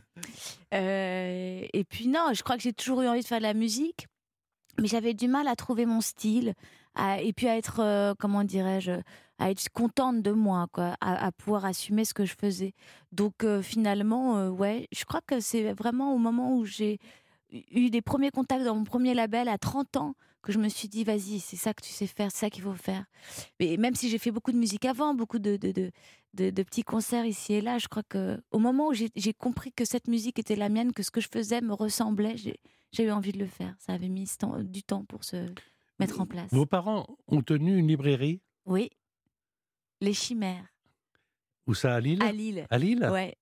Euh, 0.75 1.67
et 1.73 1.85
puis 1.85 2.09
non, 2.09 2.31
je 2.35 2.43
crois 2.43 2.57
que 2.57 2.63
j'ai 2.63 2.73
toujours 2.73 3.03
eu 3.03 3.09
envie 3.09 3.23
de 3.23 3.27
faire 3.27 3.39
de 3.39 3.43
la 3.45 3.55
musique, 3.55 4.07
mais 4.81 4.87
j'avais 4.89 5.15
du 5.15 5.29
mal 5.29 5.49
à 5.49 5.57
trouver 5.57 5.87
mon 5.87 6.01
style, 6.01 6.55
et 7.21 7.33
puis 7.33 7.49
à 7.49 7.57
être, 7.57 7.81
euh, 7.81 8.15
comment 8.19 8.45
dirais-je, 8.45 8.93
à 9.39 9.51
être 9.51 9.69
contente 9.71 10.23
de 10.23 10.33
moi, 10.33 10.67
quoi, 10.73 10.97
à, 11.01 11.31
pouvoir 11.33 11.65
assumer 11.65 12.05
ce 12.05 12.15
que 12.15 12.25
je 12.25 12.35
faisais. 12.35 12.73
Donc 13.13 13.45
euh, 13.45 13.63
finalement, 13.63 14.39
euh, 14.39 14.49
ouais, 14.49 14.89
je 14.93 15.05
crois 15.05 15.21
que 15.21 15.41
c'est 15.41 15.73
vraiment 15.73 16.15
au 16.15 16.19
moment 16.19 16.57
où 16.57 16.65
j'ai 16.65 16.99
eu 17.51 17.91
des 17.91 18.03
premiers 18.03 18.31
contacts 18.31 18.65
dans 18.65 18.75
mon 18.75 18.85
premier 18.85 19.15
label 19.15 19.49
à 19.49 19.59
30 19.59 19.97
ans 19.97 20.15
que 20.43 20.53
je 20.53 20.59
me 20.59 20.69
suis 20.69 20.89
dit, 20.89 21.05
vas-y, 21.05 21.41
c'est 21.41 21.57
ça 21.57 21.75
que 21.75 21.83
tu 21.83 21.91
sais 21.91 22.07
faire, 22.07 22.31
c'est 22.31 22.39
ça 22.39 22.51
qu'il 22.51 22.63
faut 22.63 22.73
faire. 22.73 23.05
Mais 23.61 23.77
même 23.77 23.95
si 23.95 24.09
j'ai 24.09 24.19
fait 24.19 24.31
beaucoup 24.31 24.53
de 24.53 24.57
musique 24.57 24.85
avant, 24.85 25.13
beaucoup 25.13 25.41
de, 25.41 25.57
de, 25.57 25.91
de, 26.35 26.63
petits 26.63 26.85
concerts 26.85 27.27
ici 27.27 27.55
et 27.55 27.61
là, 27.61 27.79
je 27.79 27.89
crois 27.89 28.05
que 28.09 28.41
au 28.53 28.59
moment 28.59 28.89
où 28.89 28.95
j'ai 28.95 29.33
compris 29.35 29.73
que 29.73 29.85
cette 29.85 30.07
musique 30.07 30.39
était 30.39 30.57
la 30.57 30.69
mienne, 30.69 30.93
que 30.93 31.03
ce 31.03 31.11
que 31.11 31.21
je 31.21 31.29
faisais 31.31 31.61
me 31.61 31.75
ressemblait, 31.75 32.37
j'ai 32.37 33.05
eu 33.05 33.11
envie 33.11 33.33
de 33.33 33.39
le 33.39 33.47
faire. 33.47 33.75
Ça 33.81 33.93
avait 33.93 34.09
mis 34.09 34.31
du 34.65 34.83
temps 34.85 35.05
pour 35.05 35.25
se 35.25 35.47
mettre 35.99 36.21
en 36.21 36.27
place. 36.27 36.53
Vos 36.53 36.67
parents 36.67 37.07
ont 37.29 37.43
tenu 37.43 37.77
une 37.77 37.89
librairie? 37.89 38.41
Oui. 38.65 38.91
Les 40.01 40.13
chimères. 40.15 40.67
Où 41.67 41.75
ça, 41.75 41.95
à 41.95 42.01
Lille? 42.01 42.23
À 42.23 42.33
Lille. 42.33 42.67
À 42.71 42.79
Lille? 42.79 43.09
Ouais, 43.11 43.37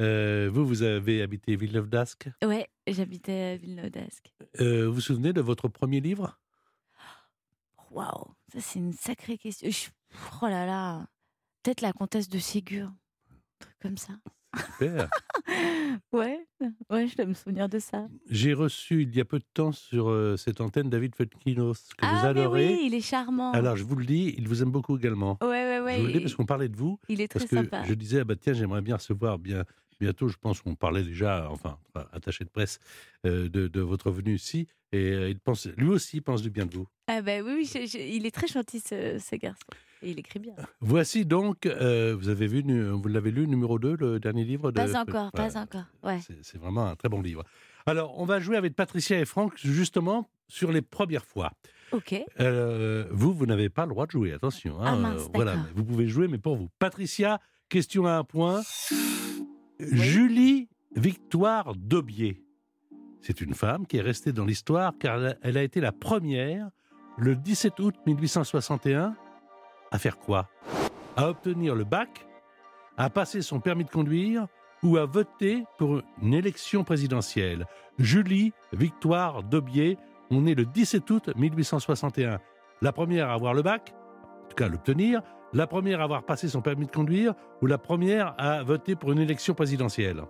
Euh, 0.00 0.48
Vous, 0.52 0.64
vous 0.66 0.82
avez 0.82 1.20
habité 1.22 1.56
Villeneuve 1.56 1.88
d'Ascq? 1.88 2.28
ouais 2.44 2.68
j'habitais 2.86 3.52
à 3.52 3.56
Villeneuve 3.56 3.90
d'Ascq. 3.90 4.32
Euh, 4.60 4.86
vous 4.88 4.94
vous 4.94 5.00
souvenez 5.00 5.32
de 5.32 5.40
votre 5.40 5.68
premier 5.68 6.00
livre? 6.00 6.38
Waouh, 7.90 8.34
ça 8.52 8.60
c'est 8.60 8.78
une 8.78 8.92
sacrée 8.92 9.36
question. 9.38 9.68
Je- 9.70 9.90
Oh 10.42 10.46
là 10.46 10.64
là, 10.66 11.06
peut-être 11.62 11.80
la 11.82 11.92
comtesse 11.92 12.28
de 12.28 12.38
Ségur, 12.38 12.86
un 12.88 13.36
truc 13.60 13.76
comme 13.80 13.96
ça. 13.96 14.14
Super. 14.56 15.08
Ouais, 16.12 16.46
ouais, 16.90 17.06
je 17.08 17.16
dois 17.16 17.26
me 17.26 17.34
souvenir 17.34 17.68
de 17.68 17.78
ça. 17.78 18.06
J'ai 18.28 18.52
reçu 18.54 19.02
il 19.02 19.14
y 19.16 19.20
a 19.20 19.24
peu 19.24 19.38
de 19.38 19.44
temps 19.54 19.72
sur 19.72 20.08
euh, 20.08 20.36
cette 20.36 20.60
antenne 20.60 20.88
David 20.90 21.14
Fetkinos, 21.14 21.74
que 21.96 22.04
vous 22.06 22.12
ah 22.12 22.22
mais 22.22 22.40
adorez. 22.40 22.68
oui, 22.74 22.82
il 22.86 22.94
est 22.94 23.00
charmant. 23.00 23.52
Alors, 23.52 23.76
je 23.76 23.84
vous 23.84 23.96
le 23.96 24.04
dis, 24.04 24.34
il 24.38 24.46
vous 24.48 24.62
aime 24.62 24.70
beaucoup 24.70 24.96
également. 24.96 25.38
ouais, 25.40 25.48
ouais, 25.48 25.80
ouais. 25.80 25.94
je 25.96 26.00
vous 26.00 26.06
le 26.06 26.12
dis 26.12 26.20
parce 26.20 26.34
qu'on 26.34 26.46
parlait 26.46 26.68
de 26.68 26.76
vous. 26.76 26.98
il 27.08 27.20
est 27.20 27.28
très 27.28 27.40
Parce 27.40 27.50
que 27.50 27.56
sympa. 27.56 27.82
je 27.84 27.94
disais, 27.94 28.20
ah 28.20 28.24
bah 28.24 28.34
tiens, 28.36 28.52
j'aimerais 28.52 28.80
bien 28.82 28.96
recevoir 28.96 29.38
bien, 29.38 29.64
bientôt, 30.00 30.28
je 30.28 30.36
pense 30.36 30.60
qu'on 30.62 30.74
parlait 30.74 31.02
déjà, 31.04 31.48
enfin, 31.50 31.78
attaché 32.12 32.44
de 32.44 32.50
presse, 32.50 32.78
euh, 33.26 33.48
de, 33.48 33.68
de 33.68 33.80
votre 33.80 34.10
venue 34.10 34.34
ici. 34.34 34.66
Et 34.92 35.10
euh, 35.12 35.28
il 35.30 35.38
pense, 35.38 35.66
lui 35.76 35.88
aussi 35.88 36.20
pense 36.20 36.42
du 36.42 36.50
bien 36.50 36.66
de 36.66 36.74
vous. 36.74 36.86
Ah 37.06 37.22
bah 37.22 37.40
oui, 37.42 37.52
oui, 37.58 37.64
je- 37.64 37.86
je- 37.86 37.98
il 38.02 38.26
est 38.26 38.34
très 38.34 38.46
gentil 38.48 38.80
ce, 38.80 39.18
ce 39.18 39.36
garçon. 39.36 39.62
Et 40.02 40.10
il 40.12 40.18
écrit 40.18 40.38
bien. 40.38 40.54
Voici 40.80 41.26
donc, 41.26 41.66
euh, 41.66 42.16
vous 42.18 42.28
avez 42.28 42.46
vu, 42.46 42.62
vous 42.90 43.08
l'avez 43.08 43.30
lu, 43.30 43.46
numéro 43.46 43.78
2, 43.78 43.96
le 43.96 44.18
dernier 44.20 44.44
livre 44.44 44.70
de... 44.72 44.76
Pas 44.76 44.98
encore, 44.98 45.30
pas 45.32 45.48
Voilà. 45.48 45.60
encore. 45.62 45.84
Ouais. 46.02 46.18
C'est- 46.42 46.58
vraiment 46.58 46.86
un 46.86 46.96
très 46.96 47.08
bon 47.08 47.20
livre. 47.20 47.44
Alors, 47.86 48.18
on 48.18 48.24
va 48.24 48.40
jouer 48.40 48.56
avec 48.56 48.74
Patricia 48.74 49.18
et 49.20 49.24
Franck, 49.24 49.52
justement, 49.56 50.28
sur 50.48 50.72
les 50.72 50.80
premières 50.82 51.24
fois. 51.24 51.52
Ok. 51.92 52.14
Euh, 52.40 53.06
vous, 53.10 53.32
vous 53.34 53.46
n'avez 53.46 53.68
pas 53.68 53.84
le 53.84 53.90
droit 53.90 54.06
de 54.06 54.12
jouer, 54.12 54.32
attention. 54.32 54.76
Ah 54.80 54.90
hein, 54.92 54.96
mince, 54.96 55.22
euh, 55.24 55.28
voilà, 55.34 55.56
vous 55.74 55.84
pouvez 55.84 56.06
jouer, 56.08 56.28
mais 56.28 56.38
pour 56.38 56.56
vous. 56.56 56.68
Patricia, 56.78 57.40
question 57.68 58.06
à 58.06 58.12
un 58.12 58.24
point. 58.24 58.62
Julie 59.78 60.68
Victoire 60.96 61.74
Daubier. 61.74 62.42
C'est 63.20 63.40
une 63.40 63.54
femme 63.54 63.86
qui 63.86 63.98
est 63.98 64.02
restée 64.02 64.32
dans 64.32 64.44
l'histoire 64.44 64.92
car 64.98 65.34
elle 65.42 65.56
a 65.58 65.62
été 65.62 65.80
la 65.80 65.92
première, 65.92 66.70
le 67.18 67.36
17 67.36 67.78
août 67.80 67.94
1861, 68.06 69.14
à 69.90 69.98
faire 69.98 70.18
quoi? 70.18 70.48
À 71.16 71.28
obtenir 71.28 71.74
le 71.74 71.84
bac, 71.84 72.26
à 72.96 73.10
passer 73.10 73.42
son 73.42 73.60
permis 73.60 73.84
de 73.84 73.90
conduire? 73.90 74.46
Ou 74.82 74.96
à 74.96 75.04
voter 75.04 75.64
pour 75.76 76.00
une 76.22 76.32
élection 76.32 76.84
présidentielle? 76.84 77.66
Julie 77.98 78.54
Victoire 78.72 79.42
Daubier, 79.42 79.98
on 80.30 80.46
est 80.46 80.54
le 80.54 80.64
17 80.64 81.10
août 81.10 81.30
1861. 81.36 82.38
La 82.80 82.90
première 82.90 83.28
à 83.28 83.34
avoir 83.34 83.52
le 83.52 83.60
bac, 83.60 83.94
en 84.44 84.48
tout 84.48 84.56
cas 84.56 84.68
l'obtenir, 84.68 85.20
la 85.52 85.66
première 85.66 86.00
à 86.00 86.04
avoir 86.04 86.22
passé 86.22 86.48
son 86.48 86.62
permis 86.62 86.86
de 86.86 86.90
conduire 86.90 87.34
ou 87.60 87.66
la 87.66 87.76
première 87.76 88.34
à 88.38 88.62
voter 88.62 88.96
pour 88.96 89.12
une 89.12 89.18
élection 89.18 89.52
présidentielle? 89.52 90.22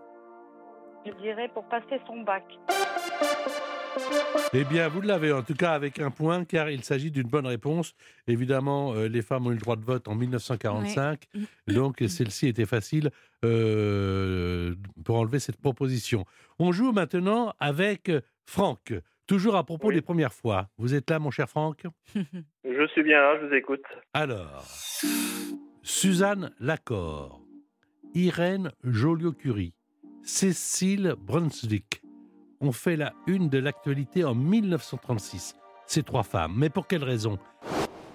Je 1.06 1.12
dirais 1.22 1.48
pour 1.54 1.62
passer 1.68 2.00
son 2.08 2.22
bac. 2.22 2.42
Eh 4.52 4.64
bien, 4.64 4.88
vous 4.88 5.00
l'avez 5.00 5.32
en 5.32 5.42
tout 5.42 5.54
cas 5.54 5.72
avec 5.72 5.98
un 6.00 6.10
point, 6.10 6.44
car 6.44 6.70
il 6.70 6.82
s'agit 6.82 7.10
d'une 7.10 7.28
bonne 7.28 7.46
réponse. 7.46 7.94
Évidemment, 8.26 8.94
euh, 8.94 9.06
les 9.08 9.22
femmes 9.22 9.46
ont 9.46 9.50
eu 9.50 9.54
le 9.54 9.60
droit 9.60 9.76
de 9.76 9.84
vote 9.84 10.08
en 10.08 10.14
1945, 10.16 11.22
donc 11.68 12.02
celle-ci 12.08 12.48
était 12.48 12.66
facile 12.66 13.10
euh, 13.44 14.74
pour 15.04 15.16
enlever 15.16 15.38
cette 15.38 15.60
proposition. 15.60 16.24
On 16.58 16.72
joue 16.72 16.92
maintenant 16.92 17.52
avec 17.60 18.10
Franck, 18.44 18.92
toujours 19.26 19.54
à 19.56 19.64
propos 19.64 19.88
Oui. 19.88 19.94
des 19.94 20.02
premières 20.02 20.32
fois. 20.32 20.68
Vous 20.78 20.94
êtes 20.94 21.08
là, 21.10 21.18
mon 21.20 21.30
cher 21.30 21.48
Franck? 21.48 21.84
Je 22.64 22.86
suis 22.92 23.02
bien 23.02 23.20
là, 23.20 23.38
je 23.40 23.46
vous 23.46 23.54
écoute. 23.54 23.82
Alors, 24.14 24.64
Suzanne 25.82 26.50
Lacor, 26.58 27.40
Irène 28.14 28.72
Joliot-Curie, 28.84 29.74
Cécile 30.22 31.14
Brunswick 31.18 32.02
ont 32.60 32.72
fait 32.72 32.96
la 32.96 33.12
une 33.26 33.48
de 33.48 33.58
l'actualité 33.58 34.24
en 34.24 34.34
1936. 34.34 35.56
Ces 35.86 36.02
trois 36.02 36.22
femmes. 36.22 36.54
Mais 36.56 36.70
pour 36.70 36.86
quelle 36.86 37.04
raison? 37.04 37.38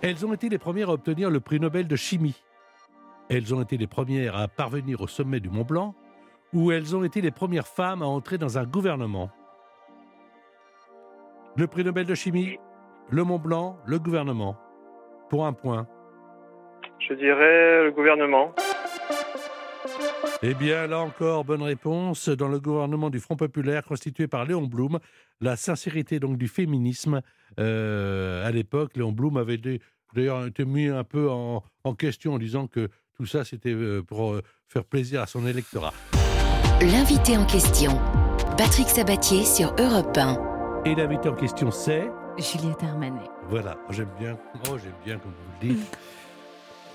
Elles 0.02 0.25
ont 0.25 0.34
été 0.34 0.50
les 0.50 0.58
premières 0.58 0.90
à 0.90 0.94
obtenir 0.94 1.30
le 1.30 1.40
prix 1.40 1.60
Nobel 1.60 1.88
de 1.88 1.96
chimie. 1.96 2.44
Elles 3.30 3.56
ont 3.56 3.62
été 3.62 3.78
les 3.78 3.88
premières 3.88 4.36
à 4.36 4.48
parvenir 4.48 5.02
au 5.02 5.08
sommet 5.08 5.40
du 5.40 5.50
Mont 5.50 5.64
Blanc. 5.64 5.96
Ou 6.54 6.72
elles 6.72 6.96
ont 6.96 7.04
été 7.04 7.22
les 7.22 7.32
premières 7.32 7.68
femmes 7.68 8.02
à 8.02 8.06
entrer 8.06 8.38
dans 8.38 8.58
un 8.58 8.66
gouvernement? 8.66 9.32
Le 11.58 11.68
prix 11.68 11.84
Nobel 11.84 12.06
de 12.06 12.16
chimie, 12.16 12.60
le 13.10 13.24
Mont 13.24 13.40
Blanc, 13.40 13.78
le 13.86 13.98
gouvernement. 14.00 14.58
Pour 15.30 15.46
un 15.46 15.54
point. 15.54 15.88
Je 17.00 17.14
dirais 17.14 17.84
le 17.84 17.92
gouvernement. 17.92 18.54
Eh 20.44 20.54
bien, 20.54 20.88
là 20.88 21.00
encore, 21.00 21.46
bonne 21.46 21.62
réponse. 21.62 22.30
Dans 22.30 22.48
le 22.48 22.60
gouvernement 22.60 23.10
du 23.10 23.20
Front 23.20 23.36
populaire 23.36 23.84
constitué 23.84 24.27
par 24.27 24.46
Léon 24.46 24.63
Blum, 24.68 25.00
la 25.42 25.56
sincérité 25.56 26.20
donc 26.20 26.38
du 26.38 26.48
féminisme, 26.48 27.22
euh, 27.60 28.46
à 28.46 28.51
l'époque, 28.51 28.96
Léon 28.96 29.12
Blum 29.12 29.38
avait 29.38 29.60
d'ailleurs 30.13 30.46
été 30.46 30.65
mis 30.65 30.88
un 30.88 31.04
peu 31.04 31.30
en, 31.30 31.63
en 31.84 31.96
question 31.96 32.34
en 32.34 32.38
disant 32.38 32.68
que 32.68 32.89
tout 33.15 33.25
ça, 33.25 33.46
c'était 33.46 33.74
euh, 33.74 34.01
pour 34.04 34.34
euh, 34.34 34.42
faire 34.68 34.84
plaisir 34.84 35.22
à 35.22 35.27
son 35.27 35.48
électorat. 35.48 35.94
L'invité 36.82 37.38
en 37.38 37.46
question, 37.46 37.98
Patrick 38.58 38.89
Sabatier 38.89 39.46
sur 39.46 39.74
Europe 39.80 40.18
1. 40.18 40.84
Et 40.86 40.96
l'invité 40.96 41.30
en 41.30 41.36
question, 41.36 41.72
c'est... 41.72 42.10
Juliette 42.38 42.84
Armanet. 42.84 43.30
Voilà, 43.48 43.77
j'aime 43.89 44.10
bien. 44.20 44.38
Oh, 44.70 44.77
j'aime 44.77 44.94
bien 45.06 45.18
comme 45.18 45.32
vous 45.32 45.68
le 45.68 45.74
dites. 45.74 45.98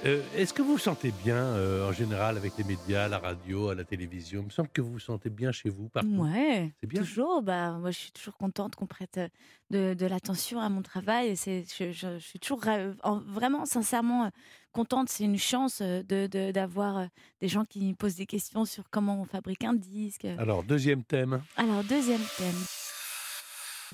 Euh, 0.07 0.23
Est-ce 0.35 0.55
que 0.55 0.63
vous 0.63 0.73
vous 0.73 0.79
sentez 0.79 1.13
bien 1.25 1.37
euh, 1.37 1.87
en 1.87 1.93
général 1.93 2.39
avec 2.39 2.57
les 2.57 2.65
médias, 2.65 3.07
la 3.07 3.19
radio, 3.19 3.69
à 3.69 3.75
la 3.75 3.85
télévision? 3.85 4.41
Il 4.41 4.47
me 4.47 4.51
semble 4.51 4.71
que 4.71 4.81
vous 4.81 4.93
vous 4.93 4.99
sentez 4.99 5.29
bien 5.29 5.53
chez 5.53 5.69
vous, 5.69 5.91
partout. 5.91 6.09
Ouais, 6.09 6.73
C'est 6.81 6.87
bien? 6.87 7.03
toujours. 7.03 7.43
Bah, 7.43 7.73
moi, 7.73 7.91
je 7.91 7.99
suis 7.99 8.13
toujours 8.13 8.37
contente 8.39 8.77
qu'on 8.77 8.87
prête 8.87 9.19
euh, 9.19 9.29
de, 9.69 9.93
de 9.93 10.07
l'attention 10.07 10.59
à 10.59 10.71
mon 10.71 10.81
travail. 10.81 11.37
C'est, 11.37 11.65
je, 11.79 11.93
je- 11.93 12.19
je 12.19 12.25
suis 12.25 12.39
toujours 12.39 12.63
ra- 12.63 12.79
en- 13.03 13.19
vraiment, 13.21 13.67
sincèrement 13.67 14.31
contente. 14.73 15.11
C'est 15.11 15.25
une 15.25 15.37
chance 15.39 15.83
de, 15.83 16.51
d'avoir 16.51 17.07
des 17.43 17.49
gens 17.49 17.67
qui 17.67 17.85
me 17.85 17.95
posent 17.95 18.17
des 18.17 18.27
questions 18.27 18.65
sur 18.65 18.85
comment 18.91 19.21
on 19.21 19.27
fabrique 19.27 19.65
un 19.65 19.75
disque. 19.75 20.25
Alors, 20.39 20.63
deuxième 20.65 21.05
thème. 21.05 21.43
Alors, 21.57 21.85
deuxième 21.85 22.23
thème. 22.39 22.57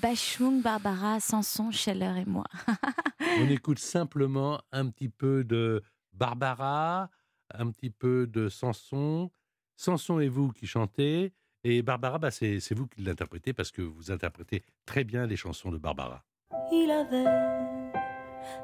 Bachung, 0.01 0.61
Barbara, 0.61 1.19
Sanson, 1.19 1.71
Scheller 1.71 2.13
et 2.21 2.25
moi. 2.25 2.43
On 3.39 3.49
écoute 3.49 3.79
simplement 3.79 4.61
un 4.71 4.89
petit 4.89 5.09
peu 5.09 5.43
de 5.43 5.81
Barbara, 6.17 7.09
un 7.53 7.71
petit 7.71 7.89
peu 7.89 8.27
de 8.27 8.49
Samson. 8.49 9.29
Samson 9.75 10.19
et 10.19 10.27
vous 10.27 10.51
qui 10.51 10.65
chantez. 10.65 11.33
Et 11.63 11.81
Barbara, 11.81 12.17
bah, 12.17 12.31
c'est 12.31 12.73
vous 12.73 12.87
qui 12.87 13.01
l'interprétez 13.01 13.53
parce 13.53 13.71
que 13.71 13.81
vous 13.81 14.11
interprétez 14.11 14.63
très 14.85 15.03
bien 15.03 15.27
les 15.27 15.35
chansons 15.35 15.71
de 15.71 15.77
Barbara. 15.77 16.23
Il 16.71 16.91
avait 16.91 17.23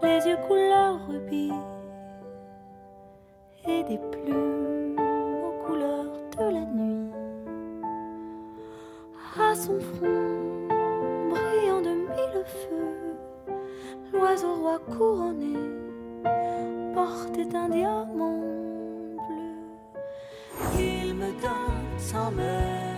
les 0.02 0.26
yeux 0.26 0.38
couleur 0.48 1.08
rubis 1.08 1.52
et 3.68 3.84
des 3.84 3.98
plumes 3.98 4.98
aux 5.00 5.66
couleurs 5.66 6.14
de 6.38 6.54
la 6.54 6.66
nuit. 6.66 7.12
À 9.38 9.56
son 9.56 9.80
front, 9.80 10.68
brillant 11.30 11.82
de 11.82 11.90
mille 11.90 12.46
feux, 12.46 13.18
l'oiseau 14.14 14.56
roi 14.56 14.80
couronné 14.80 15.83
portait 16.94 17.56
un 17.56 17.70
diamant 17.70 18.40
bleu. 19.28 19.56
Il 20.80 21.16
me 21.16 21.32
donne 21.42 21.98
sans 21.98 22.32
mélodie 22.32 22.93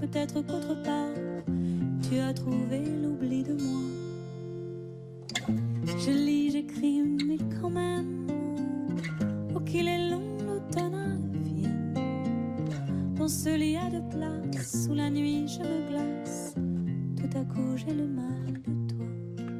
Peut-être 0.00 0.34
qu'autre 0.42 0.80
part, 0.84 1.08
tu 2.08 2.18
as 2.18 2.32
trouvé 2.32 2.78
l'oubli 3.02 3.42
de 3.42 3.54
moi. 3.54 3.80
Je 5.86 6.10
lis, 6.12 6.52
j'écris, 6.52 7.02
mais 7.26 7.36
quand 7.60 7.70
même, 7.70 8.28
oh 9.56 9.60
qu'il 9.60 9.88
est 9.88 10.08
long 10.08 10.38
l'automne 10.46 11.32
vienne. 11.42 11.94
Dans 13.16 13.26
ce 13.26 13.58
lit 13.58 13.76
à 13.76 13.90
deux 13.90 14.08
places, 14.08 14.84
sous 14.86 14.94
la 14.94 15.10
nuit 15.10 15.48
je 15.48 15.58
me 15.58 15.90
glace. 15.90 16.54
Tout 17.16 17.36
à 17.38 17.44
coup 17.44 17.76
j'ai 17.76 17.92
le 17.92 18.06
mal 18.06 18.52
de 18.62 18.94
toi. 18.94 19.06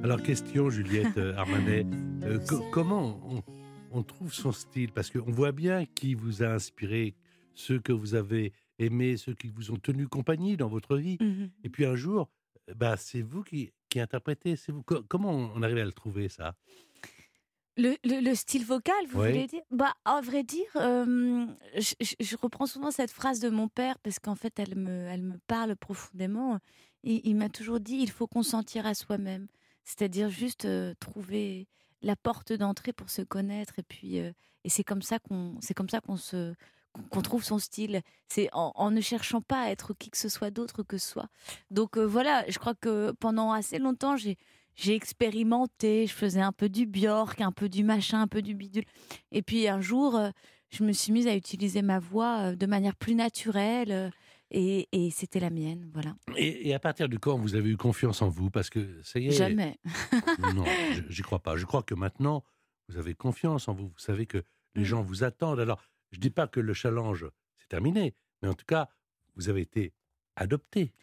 Alors, 0.05 0.23
question, 0.23 0.71
Juliette 0.71 1.19
euh, 1.19 1.35
Armanet, 1.37 1.85
euh, 2.23 2.38
co- 2.49 2.62
comment 2.71 3.21
on, 3.29 3.43
on 3.90 4.02
trouve 4.05 4.33
son 4.33 4.52
style? 4.52 4.93
Parce 4.93 5.11
qu'on 5.11 5.33
voit 5.33 5.50
bien 5.52 5.85
qui 5.97 6.14
vous 6.14 6.45
a 6.45 6.47
inspiré, 6.47 7.17
ceux 7.55 7.81
que 7.81 7.93
vous 7.93 8.14
avez 8.14 8.52
aimés, 8.81 9.17
ceux 9.17 9.35
qui 9.35 9.49
vous 9.49 9.71
ont 9.71 9.77
tenu 9.79 10.09
compagnie 10.09 10.57
dans 10.57 10.69
votre 10.69 10.97
vie. 10.97 11.17
Mhm. 11.21 11.51
Et 11.65 11.69
puis 11.71 11.85
un 11.87 11.95
jour, 11.97 12.29
euh, 12.69 12.75
bah, 12.75 12.97
c'est 12.97 13.23
vous 13.23 13.43
qui, 13.43 13.73
qui 13.89 14.01
interprétez. 14.01 14.57
C'est 14.57 14.73
vous. 14.73 14.83
Co- 14.83 15.03
Comment 15.09 15.31
on 15.31 15.63
arrive 15.63 15.79
à 15.79 15.85
le 15.85 15.93
trouver, 15.93 16.29
ça? 16.29 16.55
Le, 17.77 17.95
le- 18.05 18.21
le 18.21 18.35
style 18.35 18.65
vocal, 18.67 18.97
vous 19.09 19.21
Oui. 19.21 19.29
voulez 19.29 19.47
dire? 19.47 19.63
Bah, 19.71 19.95
à 20.05 20.21
vrai 20.21 20.43
dire, 20.43 20.67
euh, 20.77 21.47
je, 21.77 21.95
je- 22.01 22.15
je 22.21 22.37
reprends 22.37 22.67
souvent 22.67 22.91
cette 22.91 23.11
phrase 23.13 23.41
de 23.41 23.49
mon 23.49 23.69
père 23.69 23.99
parce 24.01 24.19
qu'en 24.19 24.35
fait, 24.35 24.59
elle 24.59 24.75
me, 24.77 25.07
elle 25.07 25.23
me 25.23 25.39
parle 25.47 25.77
profondément. 25.77 26.59
Il, 27.05 27.21
il 27.25 27.37
m'a 27.37 27.49
toujours 27.49 27.81
dit 27.81 27.97
il 27.97 28.11
faut 28.11 28.27
consentir 28.27 28.85
à 28.87 28.95
soi-même, 28.95 29.47
c'est-à-dire 29.85 30.29
juste 30.29 30.67
euh, 30.67 30.93
trouver 31.01 31.69
la 32.03 32.17
porte 32.17 32.53
d'entrée 32.53 32.93
pour 32.93 33.09
se 33.09 33.23
connaître 33.23 33.79
et 33.79 33.83
puis 33.83 34.19
euh, 34.21 34.33
et 34.65 34.69
c'est 34.69 34.85
comme 34.85 35.01
ça 35.03 35.19
qu'on 35.19 35.57
c'est 35.61 35.73
comme 35.75 35.89
ça 35.89 36.01
qu'on 36.01 36.17
se 36.17 36.55
qu'on- 37.11 37.23
trouve 37.23 37.45
son 37.45 37.59
style. 37.59 38.03
C'est 38.29 38.49
en, 38.53 38.73
en 38.75 38.91
ne 38.91 39.01
cherchant 39.01 39.41
pas 39.41 39.63
à 39.65 39.71
être 39.71 39.95
qui 39.95 40.11
que 40.11 40.19
ce 40.19 40.29
soit 40.29 40.51
d'autre 40.51 40.83
que 40.83 40.99
soi. 40.99 41.27
Donc 41.71 41.97
euh, 41.97 42.05
voilà, 42.05 42.45
je 42.49 42.59
crois 42.59 42.75
que 42.75 43.13
pendant 43.13 43.53
assez 43.53 43.79
longtemps, 43.79 44.17
j'ai 44.17 44.37
j'ai 44.77 44.95
expérimenté, 44.95 46.07
je 46.07 46.15
faisais 46.15 46.41
un 46.41 46.53
peu 46.53 46.69
du 46.69 46.87
Björk, 46.87 47.41
un 47.41 47.53
peu 47.53 47.69
du 47.69 47.85
machin, 47.85 48.23
un 48.23 48.27
peu 48.29 48.41
du 48.43 48.55
bidule. 48.55 48.85
Et 49.33 49.43
puis 49.43 49.69
un 49.69 49.81
jour, 49.81 50.17
euh, 50.17 50.31
je 50.71 50.85
me 50.85 50.93
suis 50.93 51.13
mise 51.13 51.27
à 51.27 51.35
utiliser 51.35 51.83
ma 51.83 51.99
voix 51.99 52.39
euh, 52.53 52.57
de 52.57 52.67
manière 52.67 52.97
plus 52.97 53.15
naturelle 53.15 54.11
et, 54.53 54.89
et 54.93 55.11
c'était 55.11 55.39
la 55.41 55.51
mienne, 55.51 55.89
voilà. 55.93 56.15
et, 56.37 56.69
et 56.69 56.75
à 56.75 56.79
partir 56.81 57.09
de 57.09 57.17
quand 57.17 57.37
vous 57.37 57.55
avez 57.55 57.71
eu 57.71 57.77
confiance 57.77 58.21
en 58.23 58.29
vous? 58.29 58.51
Parce 58.51 58.69
que 58.71 59.01
ça 59.03 59.19
y 59.21 59.29
est. 59.29 59.33
Jamais. 59.33 59.79
Non, 60.55 60.65
je- 60.95 61.03
j'y 61.09 61.23
crois 61.23 61.41
pas. 61.41 61.57
Je 61.57 61.67
crois 61.67 61.83
que 61.83 61.95
maintenant, 61.95 62.43
vous 62.89 62.97
avez 62.97 63.15
confiance 63.15 63.69
en 63.69 63.75
vous. 63.75 63.89
Vous 63.89 63.99
savez 63.99 64.27
que 64.27 64.43
les 64.75 64.85
gens 64.85 65.03
vous 65.03 65.23
attendent. 65.25 65.61
Alors, 65.61 65.81
je 66.11 66.19
dis 66.21 66.31
pas 66.31 66.47
que 66.47 66.61
le 66.61 66.73
challenge, 66.75 67.26
c'est 67.59 67.69
terminé. 67.69 68.14
Mais 68.43 68.49
en 68.49 68.55
tout 68.55 68.67
cas, 68.67 68.88
vous 69.37 69.49
avez 69.49 69.61
été 69.62 69.93
adopté. 70.37 70.95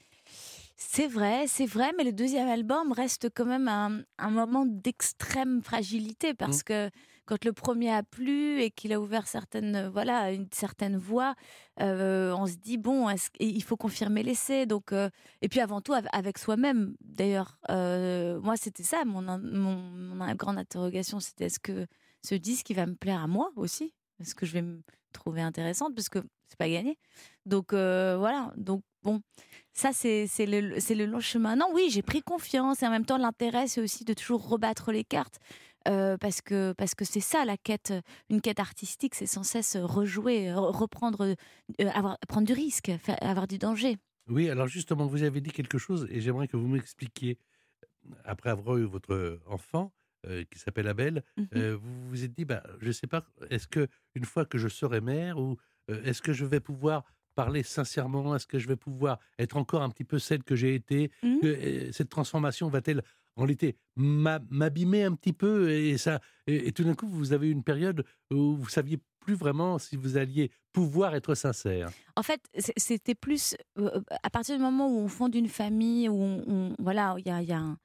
C'est 0.79 1.07
vrai, 1.07 1.47
c'est 1.47 1.65
vrai, 1.65 1.91
mais 1.97 2.03
le 2.03 2.11
deuxième 2.11 2.47
album 2.47 2.91
reste 2.91 3.29
quand 3.33 3.45
même 3.45 3.67
un, 3.67 4.01
un 4.19 4.29
moment 4.29 4.65
d'extrême 4.65 5.63
fragilité 5.63 6.33
parce 6.35 6.61
que 6.61 6.91
quand 7.25 7.43
le 7.45 7.51
premier 7.51 7.91
a 7.91 8.03
plu 8.03 8.61
et 8.61 8.69
qu'il 8.71 8.93
a 8.93 9.01
ouvert 9.01 9.27
certaines, 9.27 9.87
voilà, 9.87 10.31
une 10.31 10.47
certaine 10.53 10.95
voie, 10.97 11.35
euh, 11.81 12.31
on 12.37 12.45
se 12.45 12.55
dit 12.55 12.77
bon, 12.77 13.07
il 13.39 13.63
faut 13.63 13.75
confirmer 13.75 14.21
l'essai. 14.23 14.65
Donc, 14.67 14.91
euh, 14.93 15.09
et 15.41 15.49
puis 15.49 15.59
avant 15.61 15.81
tout 15.81 15.93
av- 15.93 16.07
avec 16.13 16.37
soi-même. 16.37 16.95
D'ailleurs, 17.01 17.57
euh, 17.69 18.39
moi 18.41 18.55
c'était 18.55 18.83
ça 18.83 19.03
mon, 19.03 19.21
mon 19.39 20.35
grande 20.35 20.57
interrogation, 20.59 21.19
c'était 21.19 21.45
est-ce 21.45 21.59
que 21.59 21.87
ce 22.23 22.35
disque 22.35 22.69
il 22.69 22.75
va 22.75 22.85
me 22.85 22.95
plaire 22.95 23.21
à 23.23 23.27
moi 23.27 23.51
aussi? 23.55 23.93
Est-ce 24.19 24.35
que 24.35 24.45
je 24.45 24.53
vais 24.53 24.61
me 24.61 24.81
trouver 25.13 25.41
intéressante 25.41 25.95
parce 25.95 26.09
que 26.09 26.19
c'est 26.49 26.57
pas 26.57 26.69
gagné. 26.69 26.97
Donc 27.45 27.73
euh, 27.73 28.17
voilà, 28.17 28.53
donc 28.57 28.81
bon, 29.03 29.21
ça 29.73 29.91
c'est 29.93 30.27
le, 30.45 31.05
long 31.05 31.19
chemin. 31.19 31.55
Non, 31.55 31.67
oui, 31.73 31.89
j'ai 31.91 32.01
pris 32.01 32.21
confiance 32.21 32.83
et 32.83 32.87
en 32.87 32.91
même 32.91 33.05
temps 33.05 33.17
l'intérêt 33.17 33.67
c'est 33.67 33.81
aussi 33.81 34.05
de 34.05 34.13
toujours 34.13 34.47
rebattre 34.47 34.91
les 34.91 35.03
cartes. 35.03 35.39
euh, 35.87 36.17
parce 36.17 36.41
que 36.41 36.73
c'est 37.03 37.19
ça 37.21 37.45
la 37.45 37.57
quête, 37.57 37.93
une 38.29 38.41
quête 38.41 38.59
artistique, 38.59 39.15
c'est 39.15 39.25
sans 39.25 39.43
cesse 39.43 39.77
rejouer, 39.77 40.47
re- 40.47 40.75
reprendre, 40.75 41.35
euh, 41.81 42.15
prendre 42.27 42.45
du 42.47 42.53
risque, 42.53 42.91
avoir 43.21 43.47
du 43.47 43.57
danger. 43.57 43.97
Oui, 44.29 44.49
alors 44.49 44.67
justement, 44.67 45.05
vous 45.07 45.23
avez 45.23 45.39
dit 45.39 45.51
quelque 45.51 45.77
chose 45.77 46.05
et 46.09 46.19
j'aimerais 46.19 46.47
que 46.49 46.57
vous 46.57 46.67
m'expliquiez. 46.67 47.37
Après 48.25 48.49
avoir 48.49 48.77
eu 48.77 48.83
votre 48.85 49.39
enfant, 49.47 49.91
euh, 50.27 50.43
qui 50.51 50.59
s'appelle 50.59 50.87
Abel, 50.87 51.23
Mhm. 51.37 51.47
euh, 51.55 51.77
vous 51.81 52.09
vous 52.09 52.23
êtes 52.23 52.33
dit, 52.33 52.45
bah, 52.45 52.63
je 52.81 52.87
ne 52.87 52.91
sais 52.91 53.07
pas, 53.07 53.25
est-ce 53.49 53.67
que 53.67 53.87
une 54.15 54.25
fois 54.25 54.45
que 54.45 54.57
je 54.57 54.67
serai 54.67 55.01
mère, 55.01 55.37
ou 55.39 55.57
euh, 55.89 56.01
est-ce 56.03 56.21
que 56.21 56.33
je 56.33 56.45
vais 56.45 56.59
pouvoir 56.59 57.03
parler 57.35 57.63
sincèrement? 57.63 58.35
Est-ce 58.35 58.47
que 58.47 58.59
je 58.59 58.67
vais 58.67 58.75
pouvoir 58.75 59.19
être 59.39 59.57
encore 59.57 59.83
un 59.83 59.89
petit 59.89 60.03
peu 60.03 60.19
celle 60.19 60.43
que 60.43 60.55
j'ai 60.55 60.73
été? 60.75 61.09
Que, 61.21 61.45
euh, 61.45 61.91
Cette 61.91 62.09
transformation 62.09 62.67
va-t-elle 62.69 63.01
en 63.35 63.45
m'a- 63.95 64.39
m'abîmer 64.49 65.03
un 65.03 65.13
petit 65.13 65.33
peu 65.33 65.69
et 65.69 65.97
ça 65.99 66.19
et, 66.47 66.67
et 66.67 66.71
tout 66.71 66.83
d'un 66.83 66.95
coup 66.95 67.07
vous 67.07 67.33
avez 67.33 67.47
eu 67.47 67.51
une 67.51 67.63
période 67.63 68.03
où 68.31 68.55
vous 68.57 68.67
saviez 68.67 68.99
plus 69.19 69.35
vraiment 69.35 69.77
si 69.77 69.95
vous 69.95 70.17
alliez 70.17 70.49
pouvoir 70.73 71.13
être 71.13 71.35
sincère. 71.35 71.91
En 72.15 72.23
fait, 72.23 72.41
c'était 72.77 73.13
plus 73.13 73.55
euh, 73.77 74.01
à 74.23 74.29
partir 74.31 74.55
du 74.57 74.63
moment 74.63 74.87
où 74.89 74.97
on 74.99 75.07
fonde 75.07 75.35
une 75.35 75.49
famille, 75.49 76.09
où 76.09 76.15
on, 76.19 76.43
on- 76.47 76.75
voilà, 76.79 77.15
il 77.19 77.27
y 77.27 77.29
a, 77.31 77.41
il 77.43 77.47
y 77.49 77.53
a 77.53 77.59
un, 77.59 77.77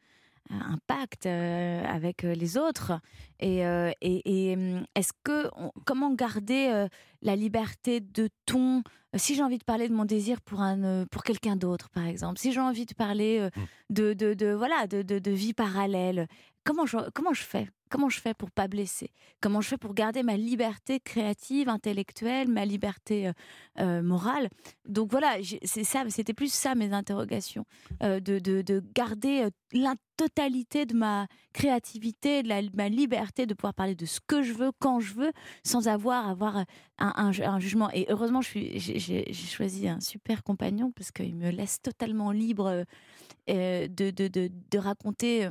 un 0.50 0.78
pacte 0.86 1.26
euh, 1.26 1.82
avec 1.86 2.24
euh, 2.24 2.34
les 2.34 2.56
autres. 2.58 2.92
Et, 3.40 3.64
euh, 3.66 3.90
et- 4.00 4.50
et, 4.50 4.56
hum, 4.56 4.84
est-ce 4.94 5.12
que 5.24 5.48
on- 5.56 5.72
comment 5.84 6.12
garder 6.14 6.86
la 7.22 7.36
liberté 7.36 8.00
de 8.00 8.28
ton 8.46 8.82
Si 9.14 9.34
j'ai 9.34 9.42
envie 9.42 9.58
de 9.58 9.64
parler 9.64 9.88
de 9.90 9.94
mon 9.94 10.06
désir 10.06 10.40
pour 10.40 10.62
un 10.62 11.04
pour 11.06 11.22
quelqu'un 11.22 11.54
d'autre, 11.56 11.90
par 11.90 12.06
exemple, 12.06 12.38
si 12.38 12.50
j'ai 12.50 12.60
envie 12.60 12.86
de 12.86 12.94
parler 12.94 13.38
euh, 13.40 13.50
Mm. 13.56 13.64
de, 13.94 14.12
de, 14.14 14.34
de- 14.34 14.54
voilà 14.54 14.86
de, 14.86 15.02
de 15.02 15.30
vie 15.30 15.52
parallèle, 15.52 16.26
comment 16.64 16.86
je 16.86 16.98
comment 17.14 17.32
je 17.32 17.42
fais 17.42 17.68
Comment 17.92 18.08
je 18.08 18.20
fais 18.20 18.32
pour 18.32 18.50
pas 18.50 18.68
blesser? 18.68 19.10
Comment 19.42 19.60
je 19.60 19.68
fais 19.68 19.76
pour 19.76 19.92
garder 19.92 20.22
ma 20.22 20.38
liberté 20.38 20.98
créative, 20.98 21.68
intellectuelle, 21.68 22.48
ma 22.48 22.64
liberté 22.64 23.28
euh, 23.28 23.32
euh, 23.80 24.02
morale? 24.02 24.48
Donc 24.88 25.10
voilà, 25.10 25.36
c'est 25.62 25.84
ça, 25.84 26.02
c'était 26.08 26.32
plus 26.32 26.50
ça 26.50 26.74
mes 26.74 26.94
interrogations, 26.94 27.66
euh, 28.02 28.18
de, 28.18 28.38
de, 28.38 28.62
de 28.62 28.82
garder 28.94 29.48
la 29.74 29.94
totalité 30.16 30.86
de 30.86 30.94
ma 30.94 31.26
créativité, 31.52 32.42
de 32.42 32.48
la, 32.48 32.62
ma 32.72 32.88
liberté 32.88 33.44
de 33.44 33.52
pouvoir 33.52 33.74
parler 33.74 33.94
de 33.94 34.06
ce 34.06 34.20
que 34.26 34.42
je 34.42 34.54
veux, 34.54 34.72
quand 34.78 34.98
je 34.98 35.12
veux, 35.12 35.32
sans 35.62 35.86
avoir 35.86 36.26
avoir 36.30 36.64
un, 36.96 37.32
jugement. 37.60 37.90
Et 37.92 38.06
heureusement, 38.08 38.40
j'ai, 38.40 39.34
choisi 39.34 39.86
un 39.86 40.00
super 40.00 40.42
compagnon 40.44 40.92
parce 40.92 41.12
qu'il 41.12 41.34
me 41.34 41.50
laisse 41.50 41.82
totalement 41.82 42.30
libre 42.30 42.86
de, 43.48 43.86
de, 43.88 44.28
de 44.28 44.78
raconter. 44.78 45.50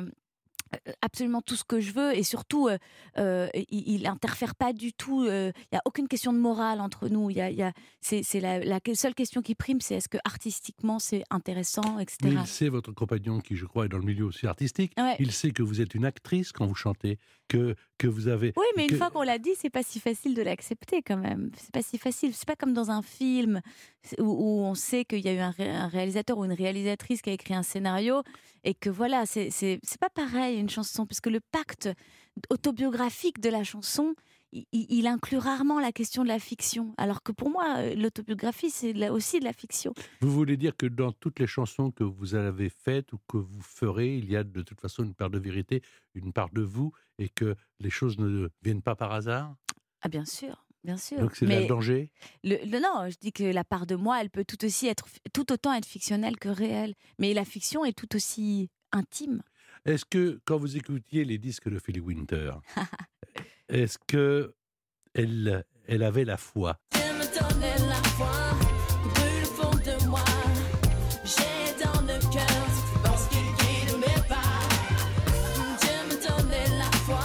Euh, 0.73 0.77
euh, 0.87 0.91
absolument 1.01 1.41
tout 1.41 1.55
ce 1.55 1.63
que 1.63 1.79
je 1.79 1.91
veux 1.91 2.15
et 2.17 2.23
surtout 2.23 2.67
euh, 2.67 2.77
euh, 3.17 3.47
il, 3.53 3.87
il 4.01 4.07
interfère 4.07 4.55
pas 4.55 4.73
du 4.73 4.93
tout 4.93 5.23
euh, 5.23 5.51
il 5.71 5.75
y 5.75 5.77
a 5.77 5.81
aucune 5.85 6.07
question 6.07 6.33
de 6.33 6.37
morale 6.39 6.81
entre 6.81 7.07
nous 7.09 7.29
il 7.29 7.37
y 7.37 7.41
a, 7.41 7.49
il 7.49 7.57
y 7.57 7.63
a- 7.63 7.73
c'est, 8.01 8.23
la, 8.39 8.59
la 8.59 8.79
seule 8.93 9.13
question 9.15 9.41
qui 9.41 9.55
prime 9.55 9.79
c'est 9.81 9.95
est-ce 9.95 10.09
que 10.09 10.17
artistiquement 10.25 10.99
c'est 10.99 11.23
intéressant 11.29 11.99
etc 11.99 12.17
Mais 12.23 12.31
il 12.41 12.47
sait, 12.47 12.69
votre 12.69 12.91
compagnon, 12.91 13.39
qui 13.39 13.55
je 13.55 13.65
crois 13.65 13.85
est 13.85 13.89
dans 13.89 13.97
le 13.97 14.05
milieu 14.05 14.25
aussi 14.25 14.47
artistique, 14.47 14.93
Ouais. 14.97 15.15
il 15.19 15.31
sait 15.31 15.51
que 15.51 15.63
vous 15.63 15.81
êtes 15.81 15.93
une 15.95 16.05
actrice 16.05 16.51
quand 16.51 16.65
vous 16.65 16.75
chantez, 16.75 17.17
que, 17.47 17.75
que 17.97 18.07
vous 18.07 18.27
avez... 18.27 18.53
Oui, 18.57 18.65
mais 18.77 18.87
une 18.87 18.97
fois 18.97 19.09
qu'on 19.09 19.23
l'a 19.23 19.37
dit, 19.37 19.51
c'est 19.57 19.69
pas 19.69 19.83
si 19.83 19.99
facile 19.99 20.33
de 20.35 20.41
l'accepter 20.41 21.01
quand 21.01 21.17
même. 21.17 21.51
C'est 21.57 21.71
pas 21.71 21.81
si 21.81 21.97
facile. 21.97 22.33
C'est 22.33 22.47
pas 22.47 22.55
comme 22.55 22.73
dans 22.73 22.91
un 22.91 23.01
film 23.01 23.61
où, 24.19 24.23
où 24.23 24.61
on 24.63 24.73
sait 24.75 25.03
qu'il 25.05 25.19
y 25.19 25.27
a 25.29 25.33
eu 25.33 25.39
un, 25.39 25.51
ré- 25.51 25.69
un 25.69 25.87
réalisateur 25.87 26.37
ou 26.37 26.45
une 26.45 26.53
réalisatrice 26.53 27.21
qui 27.21 27.29
a 27.29 27.33
écrit 27.33 27.53
un 27.53 27.63
scénario 27.63 28.23
et 28.63 28.73
que 28.73 28.89
voilà, 28.89 29.25
c'est 29.25 29.49
pas 29.99 30.09
pareil 30.09 30.57
une 30.61 30.69
chanson 30.69 31.05
puisque 31.05 31.27
le 31.27 31.39
pacte 31.39 31.89
autobiographique 32.49 33.39
de 33.39 33.49
la 33.49 33.63
chanson. 33.63 34.15
Il, 34.73 35.07
inclut 35.07 35.37
rarement 35.37 35.79
la 35.79 35.93
question 35.93 36.23
de 36.23 36.27
la 36.27 36.37
fiction, 36.37 36.93
alors 36.97 37.23
que 37.23 37.31
pour 37.31 37.49
moi, 37.49 37.77
euh, 37.77 37.95
l'autobiographie, 37.95 38.69
c'est 38.69 39.09
aussi 39.09 39.39
de 39.39 39.45
la 39.45 39.53
fiction. 39.53 39.93
Vous 40.19 40.29
voulez 40.29 40.57
dire 40.57 40.75
que 40.75 40.87
dans 40.87 41.13
toutes 41.13 41.39
les 41.39 41.47
chansons 41.47 41.89
que 41.89 42.03
vous 42.03 42.35
avez 42.35 42.67
faites 42.67 43.13
ou 43.13 43.19
que 43.29 43.37
vous 43.37 43.61
ferez, 43.61 44.17
il 44.17 44.29
y 44.29 44.35
a 44.35 44.43
de 44.43 44.61
toute 44.61 44.81
façon 44.81 45.05
une 45.05 45.13
part 45.13 45.29
de 45.29 45.39
vérité, 45.39 45.81
une 46.15 46.33
part 46.33 46.49
de 46.49 46.61
vous, 46.61 46.91
et 47.17 47.29
que 47.29 47.55
les 47.79 47.89
choses 47.89 48.17
ne 48.17 48.49
viennent 48.61 48.81
pas 48.81 48.95
par 48.95 49.13
hasard? 49.13 49.55
Ah, 50.01 50.09
bien 50.09 50.25
sûr, 50.25 50.65
bien 50.83 50.97
sûr. 50.97 51.19
Donc 51.19 51.37
c'est 51.37 51.45
le 51.45 51.65
danger? 51.65 52.11
Le, 52.43 52.57
le- 52.65 52.81
non, 52.81 53.09
je 53.09 53.15
dis 53.21 53.31
que 53.31 53.43
la 53.45 53.63
part 53.63 53.85
de 53.85 53.95
moi, 53.95 54.19
elle 54.19 54.29
peut 54.29 54.43
tout 54.43 54.65
aussi 54.65 54.87
être, 54.87 55.07
tout 55.31 55.49
autant 55.53 55.73
être 55.73 55.85
fictionnelle 55.85 56.37
que 56.37 56.49
réelle. 56.49 56.95
Mais 57.19 57.33
la 57.33 57.45
fiction 57.45 57.85
est 57.85 57.97
tout 57.97 58.17
aussi 58.17 58.69
intime. 58.91 59.43
Est-ce 59.83 60.05
que 60.05 60.39
quand 60.45 60.57
vous 60.57 60.77
écoutiez 60.77 61.25
les 61.25 61.39
disques 61.39 61.67
de 61.67 61.79
Philly 61.79 61.99
Winter, 62.01 62.51
est-ce 63.69 63.97
que 64.07 64.53
elle, 65.15 65.65
elle 65.87 66.03
avait 66.03 66.23
la 66.23 66.37
foi? 66.37 66.77
Dieu 66.93 67.01
me 67.13 67.25
donnait 67.39 67.89
la 67.89 67.95
foi, 68.09 68.27
qui 69.03 69.09
brûle 69.09 69.43
au 69.43 69.47
fond 69.47 69.77
de 69.77 70.07
moi. 70.07 70.23
J'ai 71.23 71.83
dans 71.83 72.01
le 72.01 72.19
cœur 72.31 72.67
cette 72.69 73.01
force 73.03 73.27
qui 73.29 73.39
guide 73.39 73.97
mes 73.97 74.21
pas. 74.29 74.61
Dieu 75.81 75.97
me 76.09 76.27
donnait 76.29 76.77
la 76.77 76.91
foi, 76.99 77.23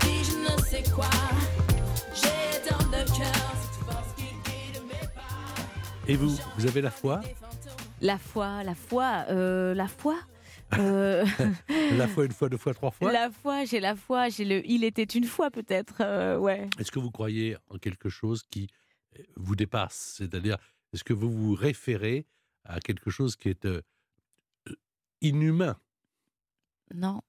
puis 0.00 0.24
je 0.24 0.36
ne 0.36 0.60
sais 0.62 0.82
quoi. 0.90 1.08
J'ai 2.12 2.68
dans 2.68 2.84
le 2.86 3.04
cœur 3.04 3.54
cette 3.62 3.84
force 3.86 4.14
qui 4.16 4.24
guide 4.24 4.82
mes 4.82 5.06
pas. 5.14 6.08
Et 6.08 6.16
vous, 6.16 6.36
vous 6.56 6.66
avez 6.66 6.80
la 6.80 6.90
foi? 6.90 7.20
La 8.00 8.18
foi, 8.18 8.64
la 8.64 8.74
foi, 8.74 9.26
euh, 9.30 9.74
la 9.74 9.86
foi? 9.86 10.16
Euh, 10.78 11.24
La 11.96 12.06
fois, 12.08 12.24
une 12.26 12.32
fois, 12.32 12.48
deux 12.48 12.56
fois, 12.58 12.74
trois 12.74 12.90
fois 12.90 13.10
La 13.12 13.30
foi, 13.30 13.64
j'ai 13.64 13.80
la 13.80 13.96
foi, 13.96 14.28
j'ai 14.28 14.44
le 14.44 14.66
il 14.66 14.84
était 14.84 15.02
une 15.04 15.24
fois 15.24 15.50
peut-être, 15.50 16.00
euh, 16.00 16.38
ouais. 16.38 16.68
Est-ce 16.78 16.90
que 16.92 16.98
vous 16.98 17.10
croyez 17.10 17.56
en 17.70 17.78
quelque 17.78 18.08
chose 18.10 18.42
qui 18.50 18.68
euh, 19.18 19.22
vous 19.36 19.56
dépasse? 19.56 20.14
C'est-à-dire, 20.18 20.58
est-ce 20.92 21.04
que 21.04 21.14
vous 21.14 21.30
vous 21.30 21.54
référez 21.54 22.26
à 22.64 22.80
quelque 22.80 23.10
chose 23.10 23.34
qui 23.36 23.48
est 23.48 23.64
euh, 23.64 23.80
inhumain? 25.20 25.76
Non, 26.94 27.22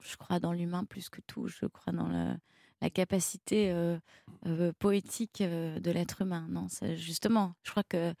je 0.00 0.16
crois 0.16 0.38
dans 0.40 0.52
l'humain 0.52 0.84
plus 0.84 1.08
que 1.08 1.20
tout. 1.26 1.48
Je 1.48 1.66
crois 1.66 1.92
dans 1.92 2.08
le- 2.08 2.36
la 2.82 2.90
capacité 2.90 3.70
euh, 3.72 3.96
euh, 4.46 4.72
poétique 4.78 5.40
euh, 5.40 5.78
de 5.80 5.90
l'être 5.90 6.20
humain. 6.22 6.46
Non, 6.50 6.66
c'est- 6.68 6.96
justement, 6.98 7.54
je 7.62 7.70
crois 7.70 7.84
que 7.84 8.12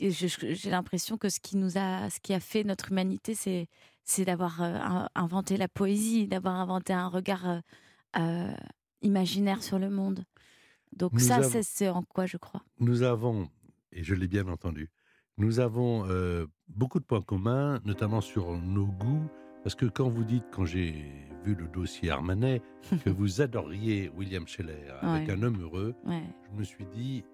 j'ai 0.00 0.70
l'impression 0.70 1.18
que 1.18 1.28
ce 1.28 1.40
qui 1.40 1.56
nous 1.56 1.76
a, 1.76 2.08
ce 2.08 2.20
qui 2.20 2.32
a 2.32 2.40
fait 2.40 2.64
notre 2.64 2.92
humanité, 2.92 3.34
c'est 3.34 3.68
c'est 4.04 4.24
d'avoir 4.24 4.62
in- 4.62 5.08
inventé 5.16 5.56
la 5.56 5.66
poésie, 5.68 6.28
d'avoir 6.28 6.54
inventé 6.60 6.92
un 6.92 7.08
regard 7.08 7.60
euh, 8.16 8.52
imaginaire 9.02 9.62
sur 9.64 9.78
le 9.80 9.90
monde. 9.90 10.24
Donc 10.96 11.12
Nous 11.14 11.18
ça, 11.18 11.42
c'est 11.42 11.64
ce 11.64 11.84
en 11.90 12.02
quoi 12.02 12.24
je 12.26 12.36
crois. 12.36 12.62
Nous 12.78 13.02
avons, 13.02 13.50
et 13.92 14.04
je 14.04 14.14
l'ai 14.14 14.28
bien 14.28 14.46
entendu, 14.46 14.88
nous 15.38 15.58
avons 15.58 16.06
beaucoup 16.68 17.00
de 17.00 17.04
points 17.04 17.20
communs, 17.22 17.80
notamment 17.84 18.20
sur 18.20 18.52
nos 18.56 18.86
goûts, 18.86 19.26
parce 19.66 19.74
que 19.74 19.86
quand 19.86 20.08
vous 20.08 20.22
dites, 20.22 20.44
quand 20.52 20.64
j'ai 20.64 20.92
vu 21.42 21.56
le 21.56 21.66
dossier 21.66 22.08
Armanet, 22.12 22.62
que 23.04 23.10
vous 23.10 23.40
adoriez 23.40 24.12
William 24.16 24.46
Scheller 24.46 24.92
avec 25.02 25.26
Ouais. 25.26 25.34
un 25.34 25.42
homme 25.42 25.60
heureux, 25.60 25.92
Ouais. 26.04 26.22
je 26.52 26.56
me 26.56 26.62
suis 26.62 26.86
dit, 26.86 27.24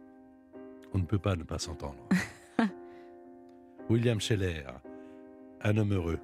on 0.95 0.99
ne 1.01 1.05
peut 1.05 1.18
pas 1.18 1.37
ne 1.37 1.42
pas 1.42 1.59
s'entendre. 1.59 2.09
William 3.90 4.18
Scheller, 4.18 4.64
un 5.61 5.77
homme 5.77 5.92
heureux. 5.92 6.18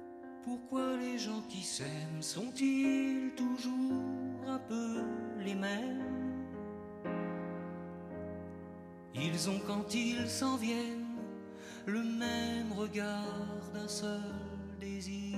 Pourquoi 0.45 0.97
les 0.97 1.19
gens 1.19 1.43
qui 1.47 1.61
s'aiment 1.61 2.21
sont-ils 2.23 3.29
toujours 3.35 4.47
un 4.47 4.57
peu 4.67 5.03
les 5.45 5.53
mêmes? 5.53 6.01
Ils 9.13 9.47
ont 9.47 9.59
quand 9.67 9.93
ils 9.93 10.27
s'en 10.27 10.57
viennent 10.57 11.05
le 11.85 12.01
même 12.01 12.71
regard 12.75 13.69
d'un 13.75 13.87
seul 13.87 14.21
désir 14.79 15.37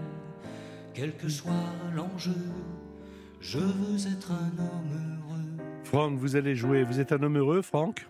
quel 0.93 1.15
que 1.15 1.29
soit 1.29 1.51
l'enjeu, 1.95 2.31
je 3.39 3.59
veux 3.59 4.07
être 4.13 4.31
un 4.31 4.51
homme 4.59 4.91
heureux. 4.93 5.63
Franck, 5.83 6.17
vous 6.17 6.35
allez 6.35 6.55
jouer. 6.55 6.83
Vous 6.83 6.99
êtes 6.99 7.11
un 7.11 7.21
homme 7.23 7.37
heureux, 7.37 7.61
Franck 7.61 8.07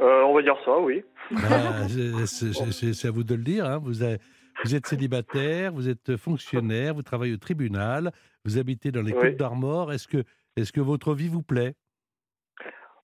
Euh, 0.00 0.22
on 0.24 0.34
va 0.34 0.42
dire 0.42 0.56
ça, 0.64 0.78
oui. 0.78 1.02
Ah, 1.36 1.86
c'est- 2.26 3.04
à 3.06 3.10
vous 3.10 3.24
de 3.24 3.34
le 3.34 3.42
dire. 3.42 3.66
hein. 3.66 3.78
Vous, 3.78 4.02
avez- 4.02 4.18
vous 4.64 4.74
êtes 4.74 4.86
célibataire, 4.86 5.72
vous 5.72 5.88
êtes 5.88 6.16
fonctionnaire, 6.16 6.94
vous 6.94 7.02
travaillez 7.02 7.34
au 7.34 7.38
tribunal, 7.38 8.12
vous 8.44 8.58
habitez 8.58 8.92
dans 8.92 9.02
les 9.02 9.12
Oui. 9.12 9.20
Côtes 9.20 9.36
d'Armor. 9.36 9.92
Est-ce 9.92 10.06
que, 10.08 10.24
est 10.56 10.70
que 10.72 10.80
votre 10.80 11.14
vie 11.14 11.28
vous 11.28 11.42
plaît? 11.42 11.74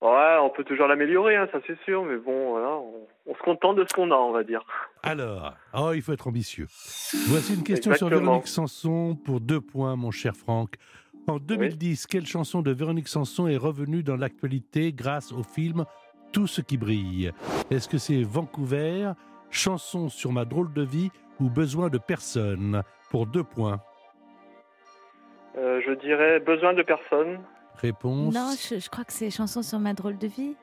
Ouais, 0.05 0.37
on 0.43 0.51
peut 0.51 0.64
toujours 0.64 0.87
l'améliorer, 0.87 1.35
hein, 1.35 1.49
ça 1.51 1.61
c'est 1.67 1.81
sûr, 1.85 2.05
mais 2.05 2.19
bon, 2.19 2.51
voilà, 2.51 2.73
on, 2.77 3.07
on 3.27 3.35
se 3.35 3.40
contente 3.40 3.77
de 3.77 3.87
ce 3.88 3.95
qu'on 3.95 4.11
a, 4.11 4.17
on 4.17 4.33
va 4.33 4.45
dire. 4.45 4.62
Alors, 5.03 5.55
oh, 5.73 5.93
il 5.95 6.03
faut 6.03 6.12
être 6.12 6.27
ambitieux. 6.27 6.67
Voici 7.29 7.55
une 7.55 7.62
question 7.62 7.95
sur. 7.95 8.11
Véronique 8.11 8.47
Sanson 8.47 9.17
pour 9.25 9.40
deux 9.40 9.62
points, 9.62 9.97
mon 9.97 10.11
cher 10.11 10.37
Franck. 10.37 10.75
En 11.27 11.38
2010, 11.38 12.07
quelle 12.07 12.27
chanson 12.27 12.61
de 12.61 12.71
Véronique 12.71 13.09
Sanson 13.09 13.49
est 13.49 13.57
revenue 13.57 14.03
dans 14.03 14.17
l'actualité 14.17 14.93
grâce 14.93 15.33
au 15.33 15.43
film 15.43 15.87
Tout 16.35 16.47
ce 16.47 16.61
qui 16.61 16.77
brille? 16.77 17.33
Est-ce 17.71 17.88
que 17.88 17.97
c'est 17.97 18.23
Vancouver, 18.25 19.12
Chanson 19.51 20.11
sur 20.11 20.33
ma 20.33 20.45
drôle 20.45 20.71
de 20.75 20.83
vie 20.83 21.11
ou 21.40 21.49
Besoin 21.49 21.88
de 21.88 21.97
personne? 21.97 22.83
Pour 23.11 23.27
deux 23.27 23.45
points. 23.45 23.81
Euh, 25.57 25.81
je 25.87 25.93
dirais 25.93 26.40
besoin 26.40 26.75
de 26.75 26.83
personne. 26.83 27.38
Réponse 27.81 28.35
Non, 28.35 28.55
je, 28.71 28.79
je 28.79 28.89
crois 28.89 29.05
que 29.05 29.13
c'est 29.13 29.31
chanson 29.31 29.63
sur 29.63 29.79
ma 29.79 29.93
drôle 29.95 30.19
de 30.19 30.27
vie. 30.27 30.55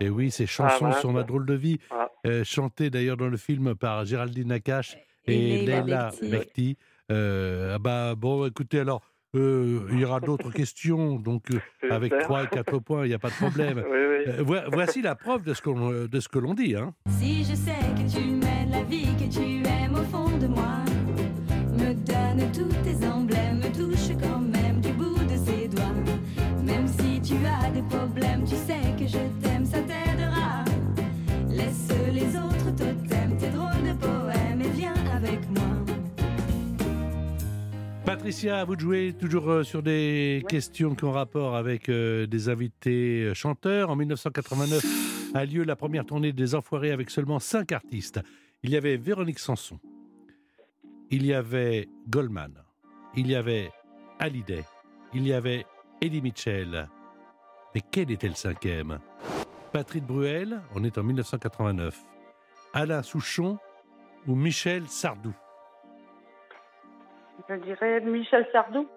Et 0.00 0.10
oui, 0.10 0.30
c'est 0.30 0.46
Chanson 0.46 0.76
voilà, 0.86 1.00
sur 1.00 1.10
ma 1.12 1.22
drôle 1.22 1.46
de 1.46 1.54
vie, 1.54 1.78
Ah. 1.90 2.08
euh, 2.26 2.44
chantée 2.44 2.90
d'ailleurs 2.90 3.16
dans 3.16 3.28
le 3.28 3.38
film 3.38 3.74
par 3.74 4.04
Géraldine 4.04 4.48
Nakache 4.48 4.96
Et 5.26 5.62
et, 5.62 5.66
Leila. 5.66 6.10
Bekti. 6.22 6.76
Euh, 7.10 7.72
ah 7.76 7.78
bah, 7.78 8.14
bon, 8.14 8.46
écoutez, 8.46 8.80
alors, 8.80 9.00
euh, 9.34 9.80
il 9.90 10.00
y 10.00 10.04
aura 10.04 10.20
d'autres 10.20 10.50
questions, 10.52 11.16
donc 11.16 11.50
euh, 11.50 11.60
avec 11.90 12.12
J'espère. 12.12 12.26
3 12.28 12.44
et 12.44 12.48
4 12.48 12.78
points, 12.80 13.04
il 13.06 13.08
n'y 13.08 13.14
a 13.14 13.18
pas 13.18 13.30
de 13.30 13.34
problème. 13.34 13.78
Oui, 13.90 13.98
oui. 13.98 14.24
Euh, 14.28 14.42
voi- 14.42 14.64
voici 14.70 15.00
la 15.02 15.14
preuve 15.14 15.42
de 15.44 15.54
ce 15.54 15.62
qu'on 15.62 15.90
de 15.90 16.20
ce 16.20 16.28
que 16.28 16.38
l'on 16.38 16.52
dit. 16.54 16.74
Hein. 16.76 16.92
Si 17.08 17.44
je 17.44 17.54
sais 17.54 17.70
que 17.96 18.10
tu 18.12 18.24
mènes 18.32 18.70
la 18.70 18.82
vie 18.82 19.06
que 19.16 19.32
tu 19.32 19.66
aimes 19.66 19.94
au 19.94 20.02
fond 20.04 20.36
de 20.36 20.46
moi, 20.46 20.78
me 21.86 21.94
donne 21.94 22.50
tous 22.52 22.74
tes 22.82 23.06
emblèmes, 23.06 23.58
me 23.58 23.72
touche 23.72 24.16
quand 24.20 24.40
même 24.40 24.80
du 24.80 24.92
bout 24.92 25.18
de 25.18 25.36
ses 25.36 25.68
doigts. 25.68 25.84
Même 26.64 26.88
si 26.88 27.20
tu 27.20 27.34
as 27.46 27.70
des 27.70 27.82
problèmes, 27.82 28.44
tu 28.44 28.56
sais 28.56 28.94
que 28.98 29.06
je 29.06 29.18
t'aime, 29.40 29.64
ça 29.64 29.78
t'aidera. 29.78 30.64
Laisse 31.48 31.88
les 32.12 32.36
autres 32.36 32.70
totems, 32.74 33.36
tes 33.38 33.50
drôles 33.50 33.84
de 33.86 33.94
poèmes 33.98 34.62
et 34.62 34.70
viens 34.70 34.94
avec 35.14 35.48
moi. 35.50 35.62
Patricia, 38.04 38.60
à 38.60 38.64
vous 38.64 38.74
de 38.74 38.80
jouer 38.80 39.14
toujours 39.18 39.48
euh, 39.50 39.62
sur 39.62 39.82
des 39.82 40.44
questions 40.48 40.94
qui 40.94 41.04
ont 41.04 41.12
rapport 41.12 41.54
avec 41.54 41.88
euh, 41.88 42.26
des 42.26 42.48
invités 42.48 43.24
euh, 43.24 43.34
chanteurs. 43.34 43.90
En 43.90 43.96
1989 43.96 44.84
a 45.34 45.44
lieu 45.44 45.62
la 45.62 45.76
première 45.76 46.04
tournée 46.04 46.32
des 46.32 46.54
Enfoirés 46.56 46.90
avec 46.90 47.10
seulement 47.10 47.38
5 47.38 47.70
artistes. 47.72 48.20
Il 48.62 48.70
y 48.70 48.76
avait 48.76 48.96
Véronique 48.96 49.38
Sanson, 49.38 49.78
il 51.10 51.26
y 51.26 51.34
avait 51.34 51.88
Goldman, 52.08 52.64
il 53.14 53.28
y 53.28 53.36
avait 53.36 53.70
Hallyday, 54.18 54.64
il 55.14 55.26
y 55.26 55.32
avait 55.32 55.66
Eddie 56.00 56.22
Mitchell. 56.22 56.88
Mais 57.74 57.82
quel 57.90 58.10
était 58.10 58.28
le 58.28 58.34
cinquième? 58.34 58.98
Patrick 59.72 60.04
Bruel, 60.04 60.60
on 60.74 60.84
est 60.84 60.98
en 60.98 61.02
1989. 61.02 61.98
Alain 62.72 63.02
Souchon 63.02 63.58
ou 64.26 64.34
Michel 64.34 64.86
Sardou? 64.88 65.34
Je 67.48 67.54
dirais 67.56 68.00
Michel 68.00 68.46
Sardou. 68.52 68.88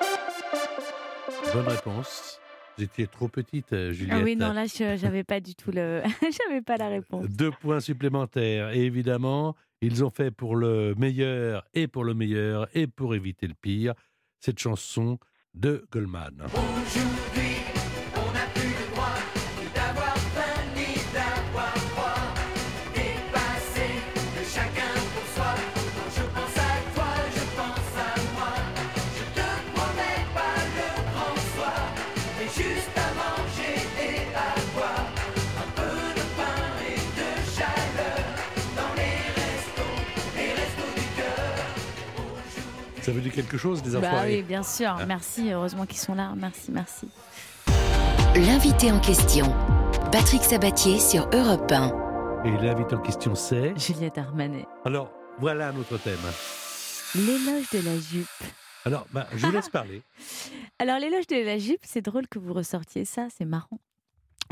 Bonne 1.53 1.67
réponse. 1.67 2.39
Vous 2.77 2.85
étiez 2.85 3.07
trop 3.07 3.27
petite, 3.27 3.73
euh, 3.73 3.91
Juliette. 3.91 4.17
Ah 4.17 4.23
oui, 4.23 4.37
non, 4.37 4.53
là, 4.53 4.65
je 4.65 4.95
j'avais 4.95 5.25
pas 5.25 5.41
du 5.41 5.53
tout 5.53 5.71
le. 5.71 6.01
j'avais 6.47 6.61
pas 6.61 6.77
la 6.77 6.87
réponse. 6.87 7.25
Deux 7.25 7.51
points 7.51 7.81
supplémentaires. 7.81 8.69
Et 8.69 8.85
évidemment, 8.85 9.55
ils 9.81 10.03
ont 10.03 10.09
fait 10.09 10.31
pour 10.31 10.55
le 10.55 10.95
meilleur 10.95 11.65
et 11.73 11.87
pour 11.87 12.03
le 12.03 12.13
meilleur 12.13 12.67
et 12.75 12.87
pour 12.87 13.15
éviter 13.15 13.47
le 13.47 13.53
pire 13.53 13.93
cette 14.39 14.59
chanson 14.59 15.19
de 15.53 15.85
Goldman. 15.91 16.47
Ça 43.09 43.15
veut 43.15 43.21
dire 43.21 43.33
quelque 43.33 43.57
chose, 43.57 43.81
des 43.81 43.93
Bah 43.93 44.09
enfoirés 44.09 44.35
oui, 44.35 44.43
bien 44.43 44.61
sûr. 44.61 44.91
Hein 44.91 45.07
Merci, 45.07 45.51
heureusement 45.51 45.87
qu'ils 45.87 45.97
sont 45.97 46.13
là. 46.13 46.31
Merci, 46.37 46.71
merci. 46.71 47.07
L'invité 48.35 48.91
en 48.91 48.99
question, 48.99 49.51
Patrick 50.11 50.43
Sabatier 50.43 50.99
sur 50.99 51.27
Europe 51.33 51.71
1. 51.71 52.43
Et 52.45 52.51
l'invité 52.63 52.93
en 52.93 52.99
question, 52.99 53.33
c'est. 53.33 53.73
Juliette 53.79 54.19
Armanet. 54.19 54.67
Alors, 54.85 55.11
voilà 55.39 55.71
notre 55.71 55.97
thème. 55.97 56.19
L'éloge 57.15 57.67
de 57.71 57.83
la 57.83 57.97
jupe. 57.97 58.27
Alors, 58.85 59.07
bah, 59.11 59.25
je 59.35 59.43
vous 59.43 59.53
laisse 59.53 59.69
parler. 59.69 60.03
Alors, 60.77 60.99
l'éloge 60.99 61.25
de 61.25 61.43
la 61.43 61.57
jupe, 61.57 61.81
c'est 61.81 62.01
drôle 62.01 62.27
que 62.27 62.37
vous 62.37 62.53
ressortiez 62.53 63.05
ça, 63.05 63.25
c'est 63.35 63.45
marrant. 63.45 63.79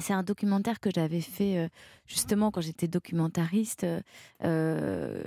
C'est 0.02 0.13
un 0.13 0.24
documentaire 0.24 0.80
que 0.80 0.89
j'avais 0.89 1.22
fait 1.22 1.60
euh, 1.60 1.67
justement 2.08 2.50
quand 2.50 2.62
j'étais 2.62 2.88
documentariste 2.88 3.86
euh, 4.43 5.24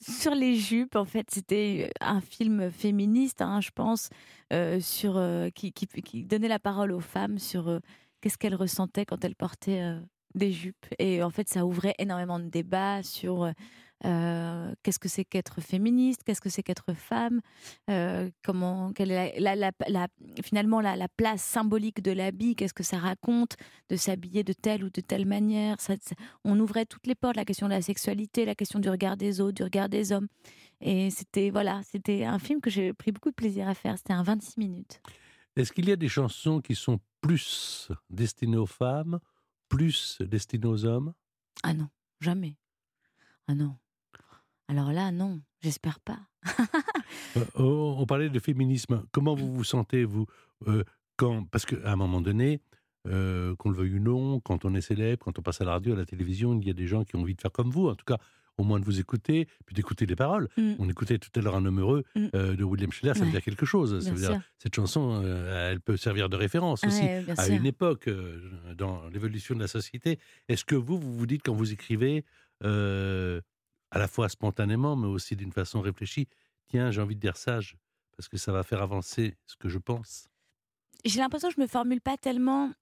sur 0.00 0.34
les 0.34 0.56
jupes. 0.56 0.96
En 0.96 1.04
fait, 1.04 1.30
c'était 1.30 1.90
un 2.00 2.20
film 2.20 2.70
féministe, 2.70 3.42
hein, 3.42 3.60
je 3.60 3.70
pense, 3.70 4.10
euh, 4.52 4.80
euh, 5.04 5.50
qui, 5.50 6.24
donnait 6.24 6.48
la 6.48 6.58
parole 6.58 6.92
aux 6.92 7.00
femmes 7.00 7.38
sur 7.38 7.68
euh, 7.68 7.78
qu'est-ce 8.20 8.38
qu'elles 8.38 8.54
ressentaient 8.54 9.04
quand 9.04 9.24
elles 9.24 9.36
portaient 9.36 9.82
euh, 9.82 10.00
des 10.34 10.52
jupes. 10.52 10.86
Et 10.98 11.22
en 11.22 11.30
fait, 11.30 11.48
ça 11.48 11.64
ouvrait 11.64 11.94
énormément 11.98 12.38
de 12.38 12.48
débats 12.48 13.02
sur 13.02 13.50
euh, 14.04 14.74
qu'est-ce 14.82 14.98
que 14.98 15.08
c'est 15.08 15.24
qu'être 15.24 15.60
féministe, 15.60 16.22
qu'est-ce 16.24 16.40
que 16.40 16.48
c'est 16.50 16.62
qu'être 16.62 16.92
femme, 16.94 17.40
euh, 17.90 18.30
comment, 18.44 18.92
quelle 18.92 19.10
est 19.10 19.38
la, 19.40 19.56
la- 19.56 19.70
la- 19.70 19.88
la- 19.88 20.08
finalement 20.42 20.80
la, 20.80 20.96
la 20.96 21.08
place 21.08 21.42
symbolique 21.42 22.02
de 22.02 22.12
l'habit, 22.12 22.54
qu'est-ce 22.56 22.74
que 22.74 22.82
ça 22.82 22.98
raconte 22.98 23.56
de 23.88 23.96
s'habiller 23.96 24.44
de 24.44 24.52
telle 24.52 24.84
ou 24.84 24.90
de 24.90 25.00
telle 25.00 25.26
manière? 25.26 25.80
Ça- 25.80 25.96
ça- 26.00 26.14
on 26.44 26.58
ouvrait 26.60 26.86
toutes 26.86 27.06
les 27.06 27.14
portes, 27.14 27.36
la 27.36 27.44
question 27.44 27.66
de 27.66 27.72
la 27.72 27.82
sexualité, 27.82 28.44
la 28.44 28.54
question 28.54 28.78
du 28.78 28.88
regard 28.90 29.16
des 29.16 29.40
autres, 29.40 29.54
du 29.54 29.62
regard 29.62 29.88
des 29.88 30.12
hommes. 30.12 30.28
Et 30.80 31.10
c'était 31.10 31.50
voilà, 31.50 31.82
c'était 31.84 32.24
un 32.24 32.38
film 32.38 32.60
que 32.60 32.68
j'ai 32.70 32.92
pris 32.92 33.10
beaucoup 33.12 33.30
de 33.30 33.34
plaisir 33.34 33.68
à 33.68 33.74
faire. 33.74 33.96
C'était 33.96 34.12
un 34.12 34.22
26 34.22 34.58
minutes. 34.58 35.00
Est-ce 35.56 35.72
qu'il 35.72 35.88
y 35.88 35.92
a 35.92 35.96
des 35.96 36.08
chansons 36.08 36.60
qui 36.60 36.74
sont 36.74 36.98
plus 37.20 37.88
destinées 38.10 38.56
aux 38.56 38.66
femmes, 38.66 39.18
plus 39.68 40.18
destinées 40.20 40.66
aux 40.66 40.84
hommes? 40.84 41.14
Ah 41.62 41.72
non, 41.72 41.88
jamais. 42.20 42.56
Ah 43.46 43.54
non. 43.54 43.76
Alors 44.68 44.92
là, 44.92 45.10
non, 45.12 45.40
j'espère 45.62 46.00
pas. 46.00 46.18
Euh, 47.36 47.44
on, 47.56 47.96
on 47.98 48.06
parlait 48.06 48.28
de 48.30 48.38
féminisme. 48.38 49.04
Comment 49.12 49.34
vous 49.34 49.52
vous 49.52 49.64
sentez, 49.64 50.04
vous 50.04 50.26
euh, 50.68 50.84
quand, 51.16 51.44
Parce 51.50 51.66
qu'à 51.66 51.76
un 51.92 51.96
moment 51.96 52.20
donné, 52.20 52.60
euh, 53.08 53.54
qu'on 53.56 53.70
le 53.70 53.76
veuille 53.76 53.94
ou 53.96 54.00
non, 54.00 54.40
quand 54.40 54.64
on 54.64 54.74
est 54.74 54.80
célèbre, 54.80 55.24
quand 55.24 55.38
on 55.38 55.42
passe 55.42 55.60
à 55.60 55.64
la 55.64 55.72
radio, 55.72 55.92
à 55.94 55.96
la 55.96 56.06
télévision, 56.06 56.58
il 56.60 56.66
y 56.66 56.70
a 56.70 56.74
des 56.74 56.86
gens 56.86 57.04
qui 57.04 57.16
ont 57.16 57.20
envie 57.20 57.34
de 57.34 57.40
faire 57.40 57.52
comme 57.52 57.70
vous, 57.70 57.88
en 57.88 57.94
tout 57.94 58.04
cas, 58.06 58.18
au 58.56 58.62
moins 58.62 58.78
de 58.78 58.84
vous 58.84 59.00
écouter, 59.00 59.48
puis 59.66 59.74
d'écouter 59.74 60.06
les 60.06 60.14
paroles. 60.16 60.48
Mm. 60.56 60.74
On 60.78 60.88
écoutait 60.88 61.18
tout 61.18 61.28
à 61.34 61.42
l'heure 61.42 61.56
Un 61.56 61.66
homme 61.66 61.80
heureux 61.80 62.04
Mm. 62.14 62.26
euh, 62.34 62.56
de 62.56 62.62
William 62.64 62.92
Scheller, 62.92 63.14
ça 63.14 63.24
veut 63.24 63.30
dire 63.32 63.42
quelque 63.42 63.66
chose. 63.66 63.98
Ça 64.02 64.10
veut 64.12 64.20
dire, 64.20 64.40
cette 64.58 64.74
chanson, 64.76 65.20
euh, 65.24 65.72
elle 65.72 65.80
peut 65.80 65.96
servir 65.96 66.28
de 66.28 66.36
référence 66.36 66.84
aussi 66.84 67.02
Ouais, 67.02 67.22
bien 67.24 67.34
à 67.36 67.44
sûr. 67.44 67.54
une 67.54 67.66
époque 67.66 68.08
dans 68.76 69.08
l'évolution 69.08 69.54
de 69.56 69.60
la 69.60 69.66
société. 69.68 70.18
Est-ce 70.48 70.64
que 70.64 70.76
vous, 70.76 70.98
vous 70.98 71.14
vous 71.18 71.26
dites 71.26 71.42
quand 71.44 71.54
vous 71.54 71.72
écrivez, 71.72 72.24
à 73.94 73.98
la 73.98 74.08
fois 74.08 74.28
spontanément, 74.28 74.96
mais 74.96 75.06
aussi 75.06 75.36
d'une 75.36 75.52
façon 75.52 75.80
réfléchie, 75.80 76.26
tiens, 76.68 76.90
j'ai 76.90 77.00
envie 77.00 77.14
de 77.14 77.20
dire 77.20 77.36
ça, 77.36 77.60
je- 77.60 77.74
parce 78.16 78.28
que 78.28 78.36
ça 78.36 78.52
va 78.52 78.62
faire 78.62 78.82
avancer 78.82 79.36
ce 79.46 79.56
que 79.56 79.68
je 79.68 79.78
pense 79.78 80.28
j'ai 81.04 81.20
l'impression 81.20 81.48
que 81.48 81.54
je 81.56 81.60
me 81.60 81.66
formule 81.66 82.00
pas 82.00 82.16
tellement 82.16 82.72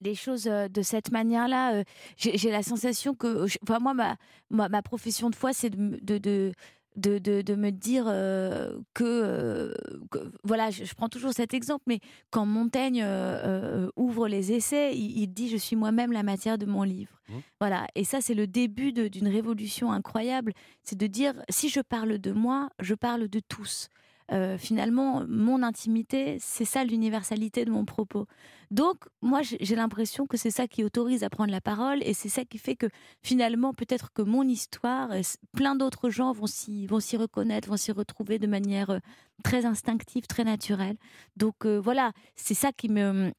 les 0.00 0.14
choses 0.14 0.46
euh, 0.46 0.68
de 0.68 0.82
cette 0.82 1.10
manière-là. 1.10 1.74
euh, 1.74 1.84
J'ai 2.16 2.50
la 2.50 2.62
sensation 2.62 3.14
que, 3.14 3.48
je- 3.48 3.58
enfin, 3.64 3.80
moi, 3.80 3.92
ma, 3.92 4.16
ma, 4.50 4.82
profession 4.82 5.30
de 5.30 5.34
foi, 5.34 5.52
c'est 5.52 5.70
de, 5.70 6.52
de, 6.96 7.18
de, 7.18 7.42
de 7.42 7.54
me 7.54 7.70
dire 7.70 8.04
euh, 8.06 8.78
que, 8.94 9.04
euh, 9.04 9.74
que- 10.10 10.32
voilà, 10.44 10.70
je, 10.70 10.84
je 10.84 10.94
prends 10.94 11.08
toujours 11.08 11.32
cet 11.32 11.52
exemple, 11.54 11.84
mais 11.86 12.00
quand 12.30 12.46
Montaigne 12.46 13.02
euh, 13.04 13.88
ouvre 13.96 14.28
les 14.28 14.52
essais, 14.52 14.94
il, 14.96 15.18
il 15.22 15.26
dit 15.28 15.48
je 15.48 15.56
suis 15.56 15.76
moi-même 15.76 16.12
la 16.12 16.22
matière 16.22 16.58
de 16.58 16.66
mon 16.66 16.82
livre. 16.82 17.20
Mmh. 17.28 17.32
Voilà, 17.60 17.86
et 17.94 18.04
ça 18.04 18.20
c'est 18.20 18.34
le 18.34 18.46
début 18.46 18.92
d'une 18.92 19.28
révolution 19.28 19.92
incroyable, 19.92 20.52
c'est 20.82 20.98
de 20.98 21.06
dire 21.06 21.34
si 21.48 21.68
je 21.68 21.80
parle 21.80 22.18
de 22.18 22.32
moi, 22.32 22.68
je 22.80 22.94
parle 22.94 23.28
de 23.28 23.40
tous. 23.40 23.88
Euh, 24.32 24.56
finalement, 24.56 25.24
mon 25.28 25.62
intimité, 25.62 26.38
c'est 26.40 26.64
ça 26.64 26.82
l'universalité 26.82 27.64
de 27.66 27.70
mon 27.70 27.84
propos. 27.84 28.26
Donc, 28.70 28.96
moi, 29.20 29.40
j'ai 29.42 29.76
l'impression 29.76 30.26
que 30.26 30.36
c'est 30.38 30.50
ça 30.50 30.66
qui 30.66 30.82
autorise 30.82 31.22
à 31.24 31.28
prendre 31.30 31.50
la 31.52 31.60
parole 31.60 32.02
et 32.02 32.14
c'est 32.14 32.30
ça 32.30 32.44
qui 32.46 32.56
fait 32.58 32.74
que 32.74 32.86
finalement, 33.22 33.74
peut-être 33.74 34.12
que 34.14 34.22
mon 34.22 34.42
histoire, 34.48 35.10
plein 35.54 35.76
d'autres 35.76 36.08
gens 36.08 36.32
vont 36.32 36.46
s'y 36.46 36.86
vont 36.86 37.00
s'y 37.00 37.16
reconnaître, 37.18 37.68
vont 37.68 37.76
s'y 37.76 37.92
retrouver 37.92 38.38
de 38.38 38.46
manière 38.46 38.90
euh, 38.90 38.98
très 39.42 39.66
instinctive, 39.66 40.26
très 40.26 40.44
naturelle. 40.44 40.96
Donc 41.36 41.66
euh, 41.66 41.78
voilà, 41.78 42.12
c'est 42.34 42.54
ça 42.54 42.72
qui 42.72 42.88
me 42.88 43.30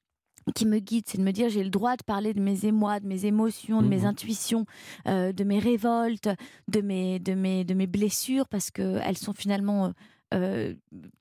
qui 0.53 0.67
me 0.67 0.77
guide, 0.77 1.05
c'est 1.07 1.17
de 1.17 1.23
me 1.23 1.31
dire 1.31 1.49
j'ai 1.49 1.63
le 1.63 1.71
droit 1.71 1.95
de 1.97 2.03
parler 2.03 2.35
de 2.35 2.39
mes 2.39 2.65
émois, 2.67 2.99
de 2.99 3.07
mes 3.07 3.25
émotions, 3.25 3.81
de 3.81 3.87
mes 3.87 4.01
Mhm. 4.01 4.05
intuitions, 4.05 4.65
euh, 5.07 5.31
de 5.33 5.43
mes 5.43 5.57
révoltes, 5.57 6.29
de 6.67 6.81
mes 6.81 7.17
de 7.17 7.33
mes 7.33 7.63
de 7.63 7.73
mes 7.73 7.87
blessures 7.87 8.47
parce 8.47 8.69
que 8.69 8.99
elles 9.03 9.17
sont 9.17 9.33
finalement 9.33 9.91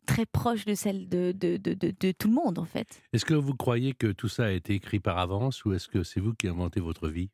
très 0.06 0.26
proches 0.26 0.64
de 0.64 0.74
celles 0.74 1.08
de 1.08 1.32
de, 1.32 1.56
de, 1.56 2.12
tout 2.12 2.28
le 2.28 2.34
monde 2.34 2.58
en 2.58 2.64
fait. 2.64 3.02
Est-ce 3.12 3.24
que 3.24 3.34
vous 3.34 3.54
croyez 3.54 3.94
que 3.94 4.12
tout 4.12 4.28
ça 4.28 4.46
a 4.46 4.50
été 4.50 4.74
écrit 4.74 5.00
par 5.00 5.18
avance 5.18 5.64
ou 5.64 5.72
est-ce 5.72 5.88
que 5.88 6.02
c'est 6.02 6.20
vous 6.20 6.34
qui 6.34 6.48
inventez 6.48 6.80
votre 6.80 7.08
vie? 7.08 7.30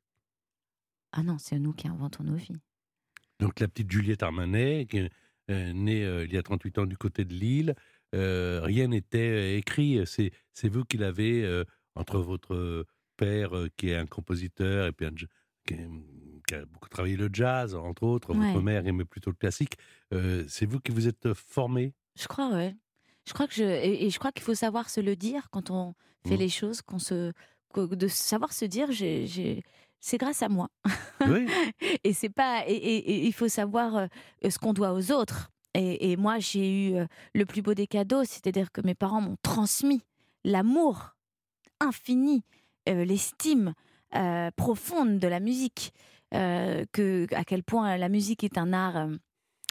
Ah 1.13 1.23
non, 1.23 1.39
c'est 1.39 1.59
nous 1.59 1.73
qui 1.73 1.89
inventons 1.89 2.25
nos 2.25 2.37
vies. 2.37 2.57
Donc 3.41 3.59
la 3.61 3.69
petite 3.69 3.91
Juliette 3.91 4.23
Armanet, 4.23 4.87
qui 4.87 4.99
est 4.99 5.11
euh, 5.51 5.73
née 5.73 6.05
euh, 6.05 6.25
il 6.25 6.33
y 6.33 6.37
a 6.37 6.43
38 6.43 6.79
ans 6.79 6.87
du 6.87 6.97
côté 6.97 7.25
de 7.25 7.35
Lille, 7.35 7.75
euh, 8.15 8.61
rien 8.63 8.89
n'était 8.89 9.57
écrit. 9.57 10.01
C'est 10.07 10.69
vous 10.69 10.85
qui 10.85 10.99
l'avez 10.99 11.45
euh, 11.45 11.65
entre 11.95 12.19
votre 12.19 12.87
père 13.17 13.57
euh, 13.57 13.69
qui 13.77 13.91
est 13.91 13.97
un 13.97 14.07
compositeur 14.07 14.87
et 14.87 14.93
puis 14.93 15.07
un, 15.07 15.15
qui, 15.75 16.55
a 16.55 16.65
beaucoup 16.67 16.89
travaillé 16.89 17.17
le 17.17 17.29
jazz, 17.33 17.75
entre 17.77 18.03
autres. 18.03 18.35
Votre 18.35 18.61
mère 18.61 18.85
aimait 18.87 19.05
plutôt 19.05 19.31
le 19.31 19.37
classique. 19.37 19.75
Euh, 20.13 20.45
c'est 20.49 20.67
vous 20.67 20.81
qui 20.81 20.91
vous 20.91 21.07
êtes 21.07 21.33
formé. 21.35 21.95
Je 22.19 22.27
crois, 22.27 22.51
ouais. 22.51 22.75
Je 23.27 23.33
crois 23.33 23.47
que 23.47 23.55
je 23.55 23.63
et, 23.63 24.07
et 24.07 24.11
je 24.11 24.19
crois 24.19 24.33
qu'il 24.33 24.43
faut 24.43 24.55
savoir 24.55 24.91
se 24.91 25.01
le 25.01 25.15
dire 25.15 25.49
quand 25.51 25.71
on 25.71 25.95
fait 26.27 26.35
Mhm. 26.35 26.41
les 26.41 26.49
choses, 26.49 26.83
qu'on 26.83 26.99
se 26.99 27.33
que- 27.73 27.95
de 27.95 28.09
savoir 28.09 28.53
se 28.53 28.65
dire 28.65 28.91
j'ai 28.91 29.63
c'est 30.01 30.19
grâce 30.19 30.43
à 30.43 30.49
moi. 30.49 30.69
Oui. 31.29 31.47
et 32.05 32.13
c'est 32.15 32.31
pas 32.31 32.65
et, 32.67 32.73
et- 32.73 33.11
et 33.13 33.27
il 33.27 33.33
faut 33.33 33.49
savoir 33.49 33.97
euh, 33.97 34.07
ce 34.49 34.59
qu'on 34.59 34.73
doit 34.73 34.93
aux 34.93 35.13
autres. 35.13 35.51
Et, 35.75 36.11
et 36.11 36.17
moi 36.17 36.41
j'ai 36.41 36.89
eu 36.89 36.95
euh, 36.97 37.07
le 37.35 37.45
plus 37.45 37.63
beau 37.63 37.75
des 37.75 37.87
cadeaux, 37.87 38.25
c'est-à-dire 38.25 38.73
que 38.73 38.81
mes 38.81 38.97
parents 38.97 39.21
m'ont 39.21 39.37
transmis 39.43 40.03
l'amour 40.45 41.15
infini, 41.79 42.43
euh, 42.89 43.05
l'estime 43.05 43.75
euh, 44.15 44.51
profonde 44.57 45.19
de 45.19 45.29
la 45.29 45.41
musique, 45.41 45.93
euh, 46.35 46.85
que 46.93 47.27
à 47.35 47.45
quel 47.45 47.63
point 47.63 47.97
la 47.97 48.09
musique 48.09 48.45
est 48.45 48.59
un 48.59 48.73
art 48.73 48.97
euh, 48.97 49.17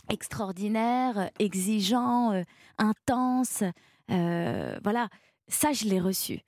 extraordinaire, 0.09 1.29
exigeant, 1.39 2.43
intense. 2.77 3.63
voilà, 4.07 5.09
ça 5.47 5.71
je 5.73 5.85
l'ai 5.85 5.99
reçu. 5.99 6.39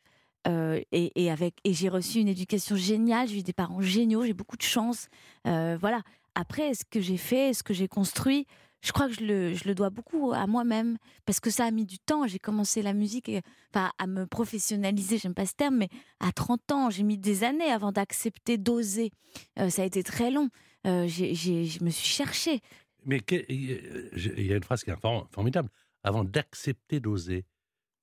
Et, 0.91 1.29
avec 1.29 1.57
et 1.63 1.73
j'ai 1.73 1.89
reçu 1.89 2.19
une 2.19 2.27
éducation 2.27 2.75
géniale, 2.75 3.27
j'ai 3.27 3.39
eu 3.39 3.43
des 3.43 3.53
parents 3.53 3.81
géniaux, 3.81 4.23
j'ai 4.23 4.33
beaucoup 4.33 4.57
de 4.57 4.63
chance. 4.63 5.09
Voilà. 5.45 6.01
Après, 6.33 6.73
ce 6.73 6.85
que 6.89 7.01
j'ai 7.01 7.17
fait, 7.17 7.53
ce 7.53 7.61
que 7.61 7.75
j'ai 7.75 7.87
construit, 7.87 8.47
je 8.81 8.91
crois 8.91 9.07
que 9.07 9.13
je 9.13 9.23
le, 9.23 9.53
je 9.53 9.65
le 9.67 9.75
dois 9.75 9.89
beaucoup 9.89 10.31
à 10.33 10.47
moi-même 10.47 10.97
parce 11.25 11.39
que 11.39 11.49
ça 11.49 11.65
a 11.65 11.71
mis 11.71 11.85
du 11.85 11.99
temps. 11.99 12.25
J'ai 12.27 12.39
commencé 12.39 12.81
la 12.81 12.93
musique, 12.93 13.29
et, 13.29 13.41
enfin, 13.73 13.91
à 13.97 14.07
me 14.07 14.25
professionnaliser, 14.25 15.17
j'aime 15.19 15.33
pas 15.35 15.45
ce 15.45 15.53
terme, 15.53 15.77
mais 15.77 15.89
à 16.19 16.31
30 16.31 16.71
ans, 16.71 16.89
j'ai 16.89 17.03
mis 17.03 17.17
des 17.17 17.43
années 17.43 17.71
avant 17.71 17.91
d'accepter, 17.91 18.57
d'oser. 18.57 19.11
Euh, 19.59 19.69
ça 19.69 19.83
a 19.83 19.85
été 19.85 20.03
très 20.03 20.31
long. 20.31 20.49
Euh, 20.87 21.07
j'ai- 21.07 21.35
j'ai- 21.35 21.65
je 21.65 21.83
me 21.83 21.89
suis 21.91 22.07
cherchée. 22.07 22.59
Mais 23.05 23.19
que- 23.19 23.35
euh, 23.35 24.09
il 24.15 24.45
y 24.47 24.53
a 24.53 24.55
une 24.57 24.63
phrase 24.63 24.83
qui 24.83 24.89
est 24.89 24.99
for- 24.99 25.27
formidable. 25.31 25.69
Avant 26.03 26.23
d'accepter 26.23 26.99
d'oser, 26.99 27.45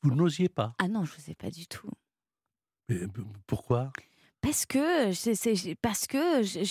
vous 0.02 0.14
n'osiez 0.14 0.48
pas. 0.48 0.74
Ah 0.78 0.86
non, 0.86 1.04
je 1.04 1.14
ne 1.16 1.20
sais 1.20 1.34
pas 1.34 1.50
du 1.50 1.66
tout. 1.66 1.90
Mais, 2.88 3.00
pourquoi? 3.46 3.92
Parce 4.40 4.64
que, 4.66 5.12
c'est- 5.12 5.34
c'est- 5.34 5.74
parce 5.74 6.06
que 6.06 6.42
je, 6.44 6.62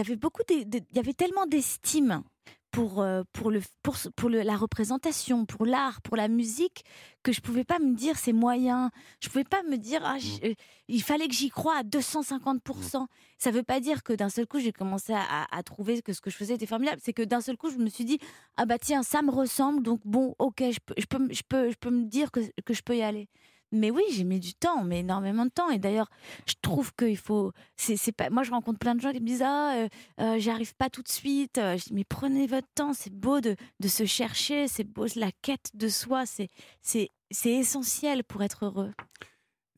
avait 0.00 0.16
beaucoup, 0.16 0.42
de- 0.46 0.64
de- 0.64 0.84
il 0.90 0.96
y 0.96 0.98
avait 0.98 1.14
tellement 1.14 1.46
d'estime 1.46 2.22
pour 2.70 3.00
euh, 3.00 3.22
pour 3.32 3.50
le 3.50 3.60
pour 3.82 3.96
pour 4.16 4.28
le- 4.28 4.42
la 4.42 4.56
représentation, 4.56 5.46
pour 5.46 5.64
l'art, 5.66 6.00
pour 6.02 6.16
la 6.16 6.28
musique 6.28 6.84
que 7.22 7.32
je 7.32 7.40
pouvais 7.40 7.64
pas 7.64 7.78
me 7.78 7.94
dire 7.94 8.16
c'est 8.18 8.32
moyen. 8.32 8.90
Je 9.20 9.28
pouvais 9.28 9.44
pas 9.44 9.62
me 9.62 9.76
dire 9.78 10.00
ah, 10.04 10.18
j- 10.18 10.38
euh, 10.44 10.54
il 10.88 11.02
fallait 11.02 11.28
que 11.28 11.34
j'y 11.34 11.48
croie 11.50 11.76
à 11.78 11.82
250% 11.82 13.06
Ça 13.38 13.50
veut 13.50 13.62
pas 13.62 13.80
dire 13.80 14.02
que 14.02 14.12
d'un 14.12 14.28
seul 14.28 14.46
coup 14.46 14.58
j'ai 14.60 14.72
commencé 14.72 15.12
à, 15.12 15.44
à- 15.50 15.62
trouver 15.62 16.02
que 16.02 16.12
ce 16.12 16.20
que 16.20 16.30
je 16.30 16.36
faisais 16.36 16.54
était 16.54 16.66
formidable. 16.66 17.00
C'est 17.02 17.12
que 17.12 17.22
d'un 17.22 17.40
seul 17.40 17.56
coup 17.56 17.70
je 17.70 17.78
me 17.78 17.88
suis 17.88 18.04
dit 18.04 18.18
ah 18.56 18.66
bah 18.66 18.78
tiens 18.78 19.02
ça 19.02 19.22
me 19.22 19.30
ressemble 19.30 19.82
donc 19.82 20.00
bon 20.04 20.34
ok 20.38 20.62
je 20.70 20.78
peux 20.84 20.94
je 20.98 21.06
peux 21.06 21.18
me- 21.18 21.32
je 21.32 21.42
peux 21.48 21.70
je 21.70 21.76
peux 21.76 21.90
me 21.90 22.04
dire 22.04 22.30
que 22.30 22.40
que 22.64 22.74
je 22.74 22.82
peux 22.82 22.96
y 22.96 23.02
aller. 23.02 23.28
Mais 23.70 23.90
oui, 23.90 24.02
j'ai 24.12 24.24
mis 24.24 24.40
du 24.40 24.54
temps, 24.54 24.82
mais 24.82 25.00
énormément 25.00 25.44
de 25.44 25.50
temps. 25.50 25.68
Et 25.70 25.78
d'ailleurs, 25.78 26.08
je 26.46 26.54
trouve 26.62 26.94
qu'il 26.94 27.16
faut. 27.18 27.52
C'est, 27.76 28.12
pas. 28.12 28.30
Moi, 28.30 28.42
je 28.42 28.50
rencontre 28.50 28.78
plein 28.78 28.94
de 28.94 29.00
gens 29.00 29.12
qui 29.12 29.20
me 29.20 29.26
disent 29.26 29.42
ah, 29.44 29.74
euh, 29.76 29.88
euh, 30.20 30.38
j'y 30.38 30.50
arrive 30.50 30.74
pas 30.74 30.88
tout 30.88 31.02
de 31.02 31.08
suite. 31.08 31.58
Euh, 31.58 31.76
Je 31.76 31.84
dis 31.84 31.94
mais 31.94 32.04
prenez 32.04 32.46
votre 32.46 32.68
temps. 32.74 32.94
C'est 32.94 33.12
beau 33.12 33.40
de, 33.40 33.56
de 33.80 33.88
se 33.88 34.06
chercher. 34.06 34.68
C'est 34.68 34.84
beau 34.84 35.06
la 35.16 35.30
quête 35.42 35.70
de 35.74 35.88
soi. 35.88 36.24
C'est, 36.24 36.48
c'est, 36.80 37.10
c'est 37.30 37.52
essentiel 37.52 38.24
pour 38.24 38.42
être 38.42 38.64
heureux. 38.64 38.92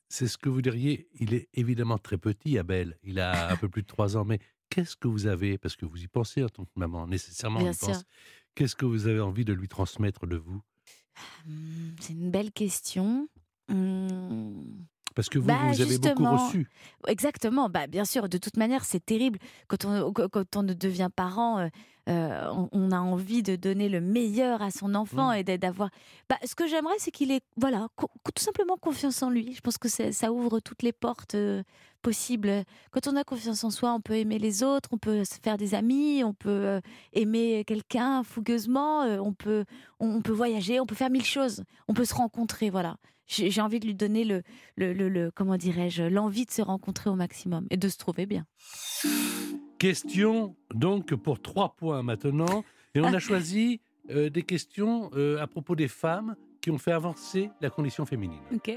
C'est 0.09 0.29
ce 0.29 0.39
que 0.39 0.49
vous 0.49 0.63
diriez. 0.63 1.09
Il 1.21 1.35
est 1.35 1.49
évidemment 1.55 1.99
très 1.99 2.19
petit, 2.19 2.59
Abel. 2.59 2.97
Il 3.03 3.19
a 3.21 3.51
un 3.51 3.57
peu 3.57 3.69
plus 3.69 3.83
de 3.83 3.87
trois 3.87 4.17
ans. 4.17 4.25
Mais 4.25 4.39
qu'est-ce 4.69 4.97
que 4.97 5.09
vous 5.09 5.27
avez, 5.27 5.59
parce 5.59 5.77
que 5.77 5.87
vous 5.87 6.03
y 6.03 6.07
pensez 6.09 6.43
en 6.45 6.49
tant 6.49 6.65
que 6.65 6.71
maman, 6.77 7.07
nécessairement, 7.07 7.59
on 7.61 7.63
Bien 7.63 7.73
y 7.73 7.77
pense. 7.77 8.05
Qu'est-ce 8.55 8.75
que 8.77 8.85
vous 8.87 9.07
avez 9.07 9.21
envie 9.21 9.45
de 9.45 9.53
lui 9.53 9.69
transmettre 9.69 10.27
de 10.27 10.37
vous? 10.37 10.61
Hum, 11.47 11.95
C'est 12.01 12.13
une 12.13 12.31
belle 12.31 12.51
question. 12.53 13.29
Hum, 13.71 14.65
Parce 15.15 15.29
que 15.29 15.39
vous, 15.39 15.47
Bah, 15.47 15.59
vous 15.73 15.81
avez 15.81 15.99
beaucoup 15.99 16.25
reçu. 16.25 16.69
Exactement, 17.09 17.69
bah, 17.69 17.87
bien 17.89 18.05
sûr, 18.05 18.29
de 18.29 18.39
toute 18.39 18.57
manière, 18.57 18.85
c'est 18.85 19.05
terrible. 19.05 19.39
Quand 19.69 19.85
on, 19.85 20.13
quand- 20.13 20.57
on 20.57 20.63
devient 20.63 21.09
parent, 21.15 21.59
euh, 21.59 21.69
euh, 22.09 22.49
on, 22.53 22.69
on 22.73 22.91
a 22.93 22.99
envie 23.01 23.43
de 23.43 23.57
donner 23.57 23.89
le 23.89 24.01
meilleur 24.01 24.63
à 24.63 24.71
son 24.71 24.95
enfant 24.95 25.31
Mm. 25.33 25.35
et 25.35 25.45
d'a- 25.45 25.59
d'avoir. 25.59 25.91
Bah, 26.29 26.37
ce 26.47 26.55
que 26.55 26.67
j'aimerais, 26.69 26.95
c'est 26.99 27.11
qu'il 27.11 27.33
ait 27.33 27.41
voilà, 27.57 27.89
tout 27.99 28.43
simplement 28.43 28.77
confiance 28.77 29.21
en 29.23 29.31
lui. 29.31 29.53
Je 29.53 29.61
pense 29.61 29.79
que 29.79 29.89
ça 29.89 30.33
ouvre 30.33 30.61
toutes 30.61 30.83
les 30.83 30.93
portes 30.93 31.35
euh, 31.35 31.63
possibles. 32.03 32.65
Quand 32.93 33.07
on 33.09 33.17
a 33.17 33.25
confiance 33.25 33.63
en 33.65 33.71
soi, 33.71 33.93
on 33.93 34.01
peut 34.01 34.15
aimer 34.17 34.39
les 34.39 34.63
autres, 34.63 34.89
on 34.93 34.97
peut 34.99 35.25
se 35.25 35.35
faire 35.43 35.59
des 35.59 35.75
amis, 35.75 36.23
on 36.25 36.33
peut 36.35 36.49
euh, 36.51 36.81
aimer 37.13 37.65
quelqu'un 37.67 38.23
fougueusement, 38.23 39.01
on, 39.03 39.33
peut, 39.35 39.65
on, 39.99 40.09
on 40.17 40.23
peut 40.23 40.33
voyager, 40.33 40.79
on 40.81 40.87
peut 40.87 40.95
faire 40.95 41.11
mille 41.11 41.25
choses, 41.25 41.65
on 41.89 41.95
peut 41.95 42.05
se 42.07 42.15
rencontrer. 42.15 42.71
Voilà. 42.71 42.97
J'ai 43.33 43.61
envie 43.61 43.79
de 43.79 43.87
lui 43.87 43.95
donner 43.95 44.25
le, 44.25 44.43
le, 44.77 44.93
le- 44.93 45.09
le- 45.09 45.31
comment 45.31 45.57
dirais-je, 45.57 46.03
l'envie 46.03 46.47
de 46.47 46.51
se 46.51 46.63
rencontrer 46.63 47.11
au 47.11 47.15
maximum 47.15 47.67
et 47.71 47.77
de 47.77 47.89
se 47.89 47.97
trouver 47.97 48.27
bien. 48.27 48.45
Question 49.79 50.57
donc 50.75 51.15
pour 51.15 51.41
trois 51.41 51.75
points 51.77 52.03
maintenant. 52.03 52.65
Et 52.95 53.01
on 53.01 53.07
a 53.07 53.19
choisi 53.21 53.81
euh, 54.11 54.29
des 54.31 54.43
questions 54.43 55.11
euh, 55.15 55.41
à 55.41 55.47
propos 55.47 55.77
des 55.77 55.89
femmes 55.89 56.35
qui 56.61 56.71
ont 56.71 56.79
fait 56.79 56.93
avancer 56.93 57.51
la 57.61 57.71
condition 57.71 58.05
féminine. 58.05 58.41
Ok. 58.55 58.73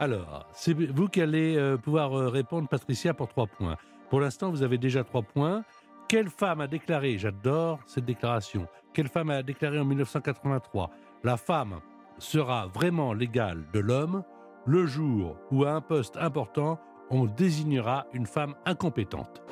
Alors, 0.00 0.48
c'est 0.54 0.72
vous 0.72 1.08
qui 1.08 1.20
allez 1.20 1.56
euh, 1.56 1.76
pouvoir 1.76 2.10
répondre, 2.32 2.66
Patricia, 2.68 3.12
pour 3.14 3.28
trois 3.28 3.46
points. 3.46 3.76
Pour 4.10 4.20
l'instant, 4.20 4.50
vous 4.50 4.62
avez 4.62 4.78
déjà 4.78 5.04
trois 5.04 5.22
points. 5.22 5.64
Quelle 6.08 6.30
femme 6.30 6.60
a 6.62 6.66
déclaré, 6.66 7.18
j'adore 7.18 7.80
cette 7.86 8.06
déclaration, 8.06 8.66
quelle 8.94 9.08
femme 9.08 9.28
a 9.28 9.42
déclaré 9.42 9.78
en 9.78 9.84
1983, 9.84 10.90
la 11.22 11.36
femme 11.36 11.80
sera 12.18 12.66
vraiment 12.66 13.12
l'égale 13.12 13.64
de 13.72 13.80
l'homme 13.80 14.22
le 14.66 14.86
jour 14.86 15.36
où 15.50 15.64
à 15.64 15.70
un 15.72 15.80
poste 15.80 16.16
important, 16.18 16.78
on 17.10 17.24
désignera 17.24 18.06
une 18.12 18.26
femme 18.26 18.54
incompétente 18.66 19.42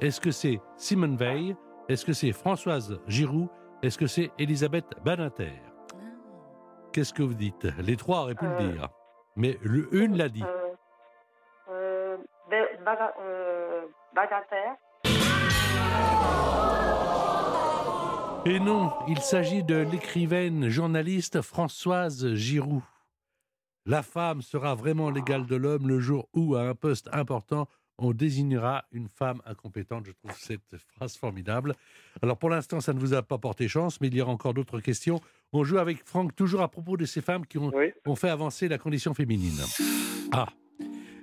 Est-ce 0.00 0.20
que 0.20 0.30
c'est 0.30 0.60
Simone 0.76 1.16
Veil? 1.16 1.56
Est-ce 1.88 2.04
que 2.04 2.12
c'est 2.12 2.32
Françoise 2.32 3.00
Giroud 3.06 3.48
Est-ce 3.82 3.96
que 3.98 4.06
c'est 4.06 4.30
Elisabeth 4.38 4.86
Badinter? 5.04 5.62
Qu'est-ce 6.92 7.14
que 7.14 7.22
vous 7.22 7.34
dites? 7.34 7.66
Les 7.78 7.96
trois 7.96 8.22
auraient 8.22 8.34
pu 8.34 8.46
Euh, 8.46 8.58
le 8.60 8.72
dire. 8.72 8.88
Mais 9.36 9.58
le, 9.62 9.88
une 9.94 10.16
l'a 10.16 10.28
dit. 10.28 10.42
Euh, 10.42 10.74
euh, 11.70 12.16
euh. 13.20 13.82
Et 18.50 18.60
non, 18.60 18.90
il 19.06 19.18
s'agit 19.20 19.62
de 19.62 19.76
l'écrivaine 19.76 20.70
journaliste 20.70 21.42
Françoise 21.42 22.32
Giroud. 22.34 22.80
La 23.84 24.02
femme 24.02 24.40
sera 24.40 24.74
vraiment 24.74 25.10
l'égale 25.10 25.46
de 25.46 25.54
l'homme 25.54 25.86
le 25.86 26.00
jour 26.00 26.28
où, 26.34 26.54
à 26.54 26.62
un 26.62 26.74
poste 26.74 27.10
important, 27.12 27.68
on 27.98 28.12
désignera 28.12 28.84
une 28.90 29.08
femme 29.08 29.42
incompétente. 29.44 30.06
Je 30.06 30.12
trouve 30.12 30.32
cette 30.38 30.76
phrase 30.94 31.16
formidable. 31.16 31.74
Alors 32.22 32.38
pour 32.38 32.48
l'instant, 32.48 32.80
ça 32.80 32.94
ne 32.94 32.98
vous 33.00 33.12
a 33.12 33.22
pas 33.22 33.36
porté 33.36 33.68
chance, 33.68 34.00
mais 34.00 34.06
il 34.08 34.14
y 34.14 34.22
aura 34.22 34.32
encore 34.32 34.54
d'autres 34.54 34.80
questions. 34.80 35.20
On 35.52 35.62
joue 35.64 35.78
avec 35.78 36.02
Franck 36.06 36.34
toujours 36.34 36.62
à 36.62 36.68
propos 36.68 36.96
de 36.96 37.04
ces 37.04 37.20
femmes 37.20 37.44
qui 37.44 37.58
ont, 37.58 37.70
Oui. 37.74 37.92
ont 38.06 38.16
fait 38.16 38.30
avancer 38.30 38.66
la 38.68 38.78
condition 38.78 39.12
féminine. 39.12 39.58
Ah, 40.32 40.46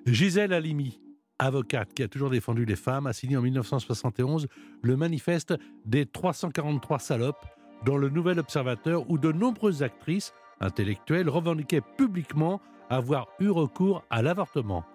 Gisèle 0.05 0.53
Halimi, 0.53 0.99
avocate 1.39 1.93
qui 1.93 2.03
a 2.03 2.07
toujours 2.07 2.29
défendu 2.29 2.65
les 2.65 2.75
femmes, 2.75 3.07
a 3.07 3.13
signé 3.13 3.37
en 3.37 3.41
1971 3.41 4.47
le 4.81 4.97
manifeste 4.97 5.53
des 5.85 6.05
343 6.05 6.99
salopes 6.99 7.45
dans 7.85 7.97
le 7.97 8.09
Nouvel 8.09 8.39
Observateur 8.39 9.09
où 9.09 9.17
de 9.17 9.31
nombreuses 9.31 9.83
actrices 9.83 10.33
intellectuelles 10.59 11.29
revendiquaient 11.29 11.81
publiquement 11.81 12.61
avoir 12.89 13.27
eu 13.39 13.49
recours 13.49 14.03
à 14.09 14.21
l'avortement. 14.21 14.85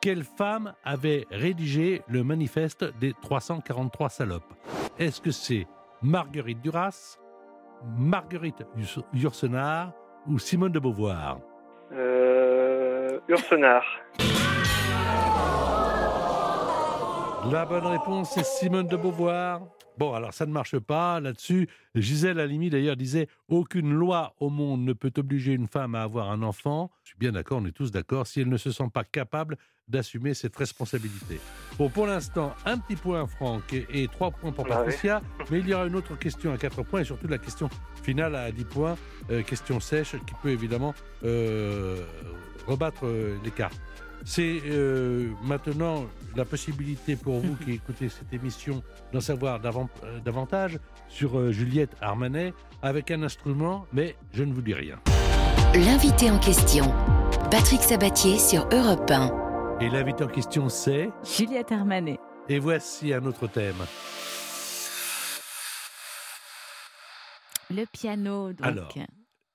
Quelle 0.00 0.24
femme 0.24 0.74
avait 0.84 1.26
rédigé 1.30 2.02
le 2.08 2.22
manifeste 2.22 2.84
des 3.00 3.12
343 3.22 4.08
salopes? 4.08 4.54
Est-ce 4.98 5.20
que 5.20 5.30
c'est 5.30 5.66
Marguerite 6.02 6.60
Duras, 6.60 7.18
Marguerite 7.96 8.62
Yourcenar 9.14 9.92
ou 10.26 10.38
Simone 10.38 10.72
de 10.72 10.78
Beauvoir? 10.78 11.40
Euh. 11.92 13.18
La 17.50 17.64
bonne 17.64 17.86
réponse, 17.86 18.30
c'est 18.34 18.44
Simone 18.44 18.88
de 18.88 18.96
Beauvoir. 18.96 19.62
Bon, 19.98 20.12
alors 20.12 20.34
ça 20.34 20.46
ne 20.46 20.52
marche 20.52 20.78
pas 20.78 21.20
là-dessus. 21.20 21.68
Gisèle 21.94 22.40
Halimi, 22.40 22.70
d'ailleurs, 22.70 22.96
disait 22.96 23.28
Aucune 23.48 23.92
loi 23.94 24.34
au 24.40 24.50
monde 24.50 24.82
ne 24.82 24.92
peut 24.92 25.12
obliger 25.16 25.52
une 25.52 25.68
femme 25.68 25.94
à 25.94 26.02
avoir 26.02 26.30
un 26.30 26.42
enfant. 26.42 26.90
Je 27.04 27.10
suis 27.10 27.18
bien 27.18 27.32
d'accord, 27.32 27.60
on 27.62 27.66
est 27.66 27.72
tous 27.72 27.90
d'accord, 27.92 28.26
si 28.26 28.40
elle 28.40 28.48
ne 28.48 28.56
se 28.56 28.72
sent 28.72 28.88
pas 28.92 29.04
capable 29.04 29.56
d'assumer 29.88 30.34
cette 30.34 30.56
responsabilité. 30.56 31.38
Bon, 31.78 31.88
pour 31.88 32.06
l'instant, 32.06 32.54
un 32.64 32.78
petit 32.78 32.96
point, 32.96 33.26
Franck, 33.26 33.72
et, 33.72 33.86
et 34.02 34.08
trois 34.08 34.32
points 34.32 34.50
pour 34.52 34.66
Ah 34.66 34.80
oui. 34.80 34.86
Patricia. 34.86 35.22
Mais 35.50 35.60
il 35.60 35.68
y 35.68 35.74
aura 35.74 35.86
une 35.86 35.94
autre 35.94 36.18
question 36.18 36.52
à 36.52 36.58
quatre 36.58 36.82
points, 36.82 37.00
et 37.00 37.04
surtout 37.04 37.28
la 37.28 37.38
question 37.38 37.70
finale 38.02 38.34
à 38.34 38.50
10 38.50 38.64
points, 38.64 38.96
euh, 39.30 39.42
question 39.42 39.78
sèche, 39.78 40.16
qui 40.26 40.34
peut 40.42 40.50
évidemment 40.50 40.94
euh, 41.24 42.04
rebattre 42.66 43.06
euh, 43.06 43.36
les 43.44 43.50
cartes. 43.52 43.80
C'est 44.28 44.60
euh, 44.66 45.30
maintenant 45.44 46.04
la 46.34 46.44
possibilité 46.44 47.14
pour 47.14 47.38
vous 47.38 47.54
qui 47.54 47.72
écoutez 47.74 48.08
cette 48.08 48.32
émission 48.32 48.82
d'en 49.12 49.20
savoir 49.20 49.60
euh, 49.64 50.20
davantage 50.24 50.80
sur 51.08 51.38
euh, 51.38 51.52
Juliette 51.52 51.96
Armanet 52.00 52.52
avec 52.82 53.12
un 53.12 53.22
instrument, 53.22 53.86
mais 53.92 54.16
je 54.32 54.42
ne 54.42 54.52
vous 54.52 54.62
dis 54.62 54.74
rien. 54.74 54.98
L'invité 55.74 56.28
en 56.28 56.40
question. 56.40 56.92
Patrick 57.52 57.80
Sabatier 57.80 58.40
sur 58.40 58.68
Europe 58.72 59.08
1. 59.08 59.78
Et 59.80 59.88
l'invité 59.88 60.24
en 60.24 60.28
question, 60.28 60.68
c'est... 60.68 61.08
Juliette 61.22 61.70
Armanet. 61.70 62.18
Et 62.48 62.58
voici 62.58 63.14
un 63.14 63.24
autre 63.26 63.46
thème. 63.46 63.76
Le 67.70 67.84
piano, 67.86 68.52
donc. 68.52 68.66
Alors. 68.66 68.92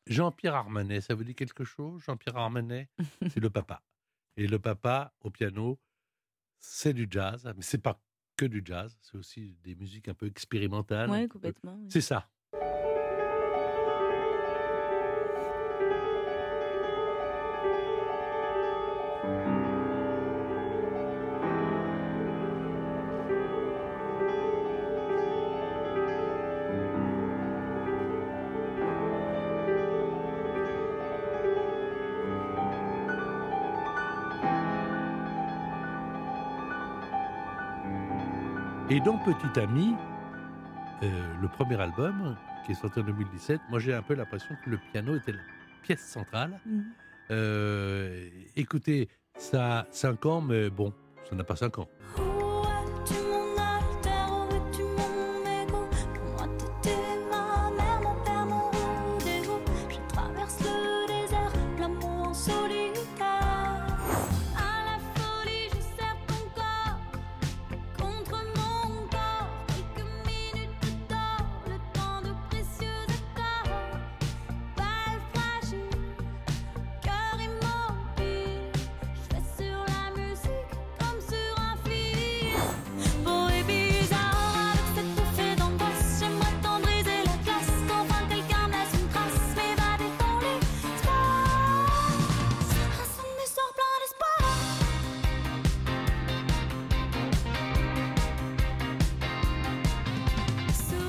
Jean-Pierre 0.08 0.56
Armanet, 0.56 1.02
ça 1.02 1.14
vous 1.14 1.26
dit 1.26 1.36
quelque 1.36 1.66
chose 1.66 2.02
Jean-Pierre 2.06 2.38
Armanet, 2.38 2.88
c'est 3.34 3.40
le 3.42 3.50
papa. 3.50 3.82
Et 4.42 4.48
le 4.48 4.58
papa, 4.58 5.14
au 5.20 5.30
piano, 5.30 5.80
c'est 6.58 6.94
du 6.96 7.08
jazz, 7.08 7.46
mais 7.56 7.62
c'est 7.62 7.78
pas 7.78 8.04
que 8.36 8.46
du 8.46 8.64
jazz, 8.66 8.98
c'est 9.00 9.16
aussi 9.16 9.56
des 9.62 9.76
musiques 9.76 10.08
un 10.08 10.16
peu 10.16 10.26
expérimentales. 10.26 11.12
peu- 11.12 11.28
complètement. 11.28 11.76
oui. 11.80 11.90
C'est 11.92 12.02
ça. 12.02 12.28
Et 38.92 39.00
donc, 39.00 39.24
Petit 39.24 39.58
Ami, 39.58 39.96
euh, 41.02 41.34
le 41.42 41.48
premier 41.48 41.80
album 41.80 42.36
qui 42.66 42.74
est 42.74 42.76
sorti 42.76 43.00
en 43.00 43.04
2017, 43.04 43.62
moi 43.70 43.80
j'ai 43.80 43.94
un 43.94 44.02
peu 44.02 44.16
l'impression 44.16 44.54
que 44.66 44.70
le 44.70 44.80
piano 44.92 45.16
était 45.16 45.32
la 45.32 45.40
pièce 45.82 46.02
centrale. 46.02 46.60
Mhm. 46.66 46.84
Euh, 47.32 48.28
écoutez, 48.58 49.08
ça 49.38 49.80
a 49.80 49.88
5 49.92 50.26
ans, 50.26 50.42
mais 50.42 50.70
bon, 50.70 50.92
ça 51.30 51.38
n'a 51.38 51.46
pas 51.46 51.56
5 51.56 51.80
ans. 51.80 51.88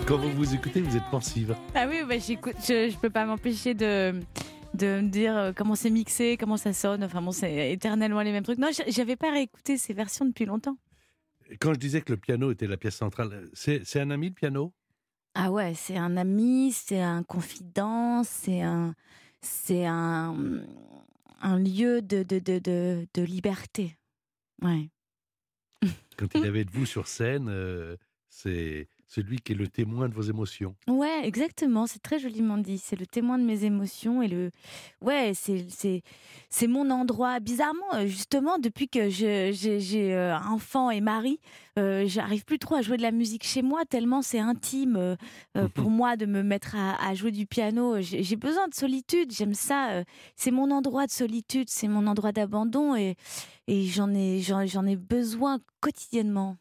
Quand 0.07 0.19
vous 0.19 0.31
vous 0.33 0.55
écoutez, 0.55 0.81
vous 0.81 0.97
êtes 0.97 1.09
pensive. 1.11 1.57
Ah 1.75 1.87
oui, 1.89 2.03
bah, 2.07 2.19
j'écoute, 2.19 2.55
je, 2.61 2.91
je 2.91 2.99
peux 2.99 3.11
pas 3.11 3.25
m'empêcher 3.25 3.75
de 3.75 4.21
de 4.75 5.01
me 5.03 5.09
dire 5.09 5.37
euh, 5.37 5.53
comment 5.55 5.75
c'est 5.75 5.91
mixé, 5.91 6.37
comment 6.39 6.57
ça 6.57 6.73
sonne. 6.73 7.05
Enfin 7.05 7.21
bon, 7.23 7.31
c'est 7.33 7.73
éternellement 7.73 8.23
les 8.23 8.33
mêmes 8.33 8.43
trucs. 8.43 8.59
Non, 8.59 8.71
j'a- 8.73 8.89
j'avais 8.89 9.17
pas 9.17 9.31
réécouté 9.31 9.77
ces 9.77 9.93
versions 9.93 10.25
depuis 10.25 10.45
longtemps. 10.47 10.79
Quand 11.61 11.75
je 11.75 11.79
disais 11.79 12.01
que 12.01 12.13
le 12.13 12.17
piano 12.19 12.51
était 12.51 12.67
la 12.67 12.77
pièce 12.79 12.97
centrale, 12.97 13.49
c'est 13.53 13.83
c'est 13.85 14.01
un 14.01 14.11
ami 14.11 14.29
le 14.29 14.35
piano? 14.35 14.73
Ah 15.35 15.51
ouais, 15.51 15.75
c'est 15.75 15.97
un 15.97 16.17
ami, 16.17 16.73
c'est 16.73 17.01
un 17.01 17.23
confident, 17.23 18.23
c'est 18.25 18.61
un, 18.63 18.95
c'est 19.41 19.87
un, 19.87 20.37
un 21.41 21.59
lieu 21.59 22.03
de, 22.03 22.23
de, 22.23 22.39
de, 22.39 22.59
de, 22.59 23.07
de 23.15 23.23
liberté. 23.23 23.97
Ouais. 24.63 24.91
Quand 26.19 26.29
il 26.35 26.45
avait 26.45 26.65
de 26.65 26.71
vous 26.71 26.87
sur 26.87 27.09
scène, 27.09 27.49
euh, 27.49 27.97
c'est 28.29 28.89
celui 29.15 29.41
qui 29.41 29.53
est 29.53 29.57
le 29.57 29.69
témoin 29.69 30.09
de 30.09 30.15
vos 30.15 30.23
émotions. 30.23 30.75
Ouais, 30.89 31.21
exactement. 31.25 31.87
C'est 31.87 32.01
très 32.01 32.19
joliment 32.19 32.57
dit. 32.57 32.79
C'est 32.79 32.99
le 32.99 33.05
témoin 33.07 33.39
de 33.39 33.45
mes 33.45 33.65
émotions 33.65 34.23
et 34.23 34.29
le. 34.29 34.51
Ouais, 35.03 35.33
c'est 35.35 35.67
c'est 35.69 36.03
c'est 36.49 36.67
mon 36.67 36.89
endroit. 36.91 37.39
Bizarrement, 37.39 37.95
euh, 37.95 38.07
justement, 38.07 38.59
depuis 38.59 38.89
que 38.89 39.11
j'ai 39.11 39.53
j'ai 39.53 40.15
euh, 40.15 40.35
enfant 40.39 40.91
et 40.91 41.03
mari, 41.03 41.41
euh, 41.79 42.05
j'arrive 42.07 42.47
plus 42.47 42.59
trop 42.59 42.77
à 42.77 42.81
jouer 42.81 42.97
de 42.97 43.03
la 43.03 43.11
musique 43.11 43.45
chez 43.45 43.61
moi 43.61 43.85
tellement 43.85 44.23
c'est 44.23 44.39
intime 44.39 44.97
euh, 44.97 45.69
pour 45.75 45.91
moi 46.01 46.17
de 46.17 46.25
me 46.25 46.43
mettre 46.43 46.75
à, 46.75 46.97
à 47.07 47.15
jouer 47.15 47.33
du 47.33 47.47
piano. 47.47 48.01
J'ai 48.01 48.37
besoin 48.37 48.67
de 48.69 48.75
solitude. 48.75 49.31
J'aime 49.31 49.55
ça. 49.55 50.03
C'est 50.37 50.51
mon 50.51 50.71
endroit 50.71 51.07
de 51.07 51.13
solitude. 51.13 51.69
C'est 51.69 51.89
mon 51.89 52.07
endroit 52.07 52.33
d'abandon 52.33 52.97
et 52.97 53.17
et 53.67 53.85
j'en 53.85 54.13
ai 54.15 54.41
j'en 54.41 54.65
j'en 54.65 54.87
ai 54.87 54.97
besoin 54.97 55.59
quotidiennement. 55.81 56.57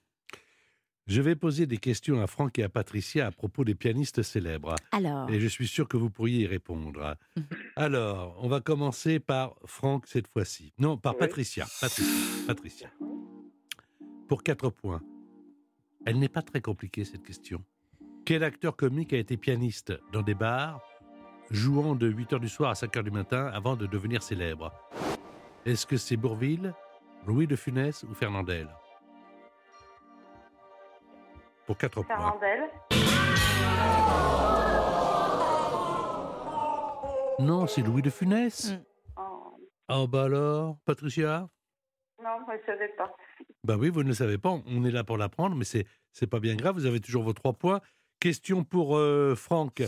Je 1.11 1.19
vais 1.21 1.35
poser 1.35 1.65
des 1.65 1.77
questions 1.77 2.21
à 2.21 2.27
Franck 2.27 2.57
et 2.57 2.63
à 2.63 2.69
Patricia 2.69 3.27
à 3.27 3.31
propos 3.31 3.65
des 3.65 3.75
pianistes 3.75 4.21
célèbres. 4.23 4.75
Alors. 4.93 5.29
Et 5.29 5.41
je 5.41 5.47
suis 5.47 5.67
sûr 5.67 5.85
que 5.89 5.97
vous 5.97 6.09
pourriez 6.09 6.43
y 6.43 6.47
répondre. 6.47 7.17
Mhm. 7.35 7.43
Alors, 7.75 8.37
on 8.39 8.47
va 8.47 8.61
commencer 8.61 9.19
par 9.19 9.55
Franck 9.65 10.07
cette 10.07 10.29
fois-ci. 10.29 10.71
Non, 10.77 10.95
par 10.95 11.15
Oui. 11.15 11.19
Patricia. 11.19 11.67
Patricia. 11.81 12.13
Patricia. 12.47 12.89
Pour 14.29 14.41
quatre 14.41 14.69
points. 14.69 15.01
Elle 16.05 16.17
n'est 16.17 16.29
pas 16.29 16.43
très 16.43 16.61
compliquée, 16.61 17.03
cette 17.03 17.23
question. 17.23 17.61
Quel 18.23 18.41
acteur 18.41 18.77
comique 18.77 19.11
a 19.11 19.17
été 19.17 19.35
pianiste 19.35 19.91
dans 20.13 20.21
des 20.21 20.33
bars, 20.33 20.79
jouant 21.49 21.93
de 21.93 22.09
8h 22.09 22.39
du 22.39 22.47
soir 22.47 22.69
à 22.69 22.73
5h 22.73 23.03
du 23.03 23.11
matin 23.11 23.47
avant 23.53 23.75
de 23.75 23.85
devenir 23.85 24.23
célèbre? 24.23 24.71
Est-ce 25.65 25.85
que 25.85 25.97
c'est 25.97 26.15
Bourville, 26.15 26.73
Louis 27.27 27.47
de 27.47 27.57
Funès 27.57 28.03
ou 28.09 28.13
Fernandel? 28.13 28.69
Pour 31.65 31.77
quatre 31.77 32.01
points. 32.03 32.15
Fernandel. 32.15 32.69
Non, 37.39 37.65
c'est 37.67 37.81
Louis 37.81 38.01
de 38.01 38.09
Funès. 38.09 38.71
Mm. 38.71 38.83
Oh, 39.17 39.57
Ah 39.87 40.05
bah 40.07 40.23
alors, 40.23 40.77
Patricia? 40.85 41.49
Non, 42.23 42.29
je 42.47 42.53
ne 42.53 42.65
savais 42.65 42.89
pas. 42.97 43.11
Bah 43.63 43.75
oui, 43.79 43.89
vous 43.89 44.03
ne 44.03 44.09
le 44.09 44.13
savez 44.13 44.37
pas, 44.37 44.49
on 44.65 44.85
est 44.85 44.91
là 44.91 45.03
pour 45.03 45.17
l'apprendre, 45.17 45.55
mais 45.55 45.65
c'est 45.65 45.85
c'est 46.11 46.27
pas 46.27 46.39
bien 46.39 46.55
grave, 46.55 46.75
vous 46.75 46.85
avez 46.85 46.99
toujours 46.99 47.23
vos 47.23 47.33
trois 47.33 47.53
points. 47.53 47.79
Question 48.19 48.63
pour 48.63 48.97
euh, 48.97 49.33
Franck. 49.35 49.81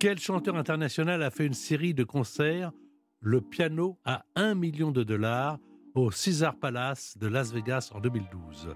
Quel 0.00 0.18
chanteur 0.18 0.56
international 0.56 1.22
a 1.22 1.30
fait 1.30 1.44
une 1.46 1.52
série 1.54 1.92
de 1.94 2.04
concerts? 2.04 2.72
Le 3.20 3.40
piano 3.40 3.98
à 4.04 4.24
1 4.36 4.54
million 4.54 4.90
de 4.92 5.02
dollars 5.02 5.58
au 5.94 6.10
Caesar 6.10 6.56
Palace 6.56 7.16
de 7.18 7.26
Las 7.26 7.52
Vegas 7.52 7.90
en 7.94 8.00
2012 8.00 8.74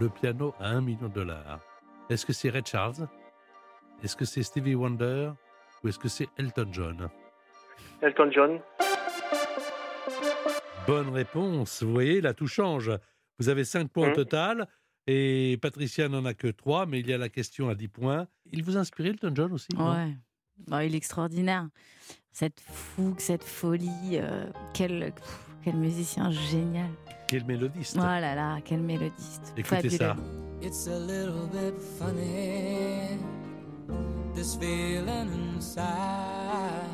Le 0.00 0.08
piano 0.08 0.54
à 0.58 0.68
1 0.70 0.80
million 0.80 1.08
de 1.08 1.14
dollars. 1.14 1.60
Est-ce 2.10 2.26
que 2.26 2.32
c'est 2.32 2.50
Ray 2.50 2.62
Charles? 2.64 3.08
Est-ce 4.02 4.16
que 4.16 4.24
c'est 4.24 4.42
Stevie 4.42 4.74
Wonder? 4.74 5.32
Ou 5.82 5.88
est-ce 5.88 5.98
que 5.98 6.08
c'est 6.08 6.28
Elton 6.38 6.68
John? 6.72 7.08
Elton 8.00 8.30
John. 8.32 8.60
Bonne 10.86 11.10
réponse. 11.10 11.82
Vous 11.82 11.92
voyez, 11.92 12.20
là, 12.20 12.34
tout 12.34 12.46
change. 12.48 12.90
Vous 13.38 13.48
avez 13.48 13.64
5 13.64 13.88
points 13.90 14.06
au 14.06 14.10
Mhm. 14.10 14.14
total. 14.16 14.68
Et 15.06 15.58
Patricia 15.60 16.08
n'en 16.08 16.24
a 16.24 16.34
que 16.34 16.48
3, 16.48 16.86
mais 16.86 17.00
il 17.00 17.08
y 17.08 17.12
a 17.12 17.18
la 17.18 17.28
question 17.28 17.68
à 17.68 17.74
10 17.74 17.88
points. 17.88 18.26
Il 18.52 18.62
vous 18.64 18.76
inspire, 18.76 19.06
Elton 19.06 19.32
John 19.34 19.52
aussi 19.52 19.68
Ouais. 19.76 20.16
Bon, 20.68 20.78
il 20.80 20.94
est 20.94 20.98
extraordinaire. 20.98 21.68
Cette 22.30 22.60
fougue, 22.60 23.18
cette 23.18 23.42
folie. 23.44 23.90
euh, 24.14 24.46
quel, 24.74 25.12
pff, 25.12 25.48
quel 25.62 25.76
musicien 25.76 26.30
génial. 26.30 26.90
Quel 27.28 27.44
mélodiste. 27.44 27.96
Oh 27.98 28.02
là 28.02 28.34
là, 28.34 28.60
quel 28.64 28.80
mélodiste. 28.80 29.52
Écoutez 29.56 29.90
ça. 29.90 30.16
It's 30.60 30.86
a 30.86 30.98
little 30.98 31.48
bit 31.52 31.74
funny, 31.98 33.18
this 34.34 34.54
feeling 34.54 35.32
inside. 35.56 36.86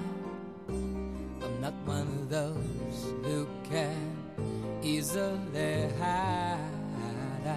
I'm 0.69 1.61
not 1.61 1.75
one 1.87 2.09
of 2.09 2.29
those 2.31 3.13
who 3.25 3.47
can 3.69 4.17
easily 4.83 5.89
hide. 6.01 6.59
I 7.45 7.57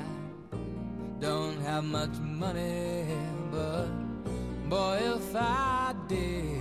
don't 1.21 1.61
have 1.65 1.83
much 1.83 2.17
money, 2.19 3.05
but 3.51 3.87
boy, 4.69 4.99
if 5.15 5.35
I 5.35 5.93
did, 6.09 6.60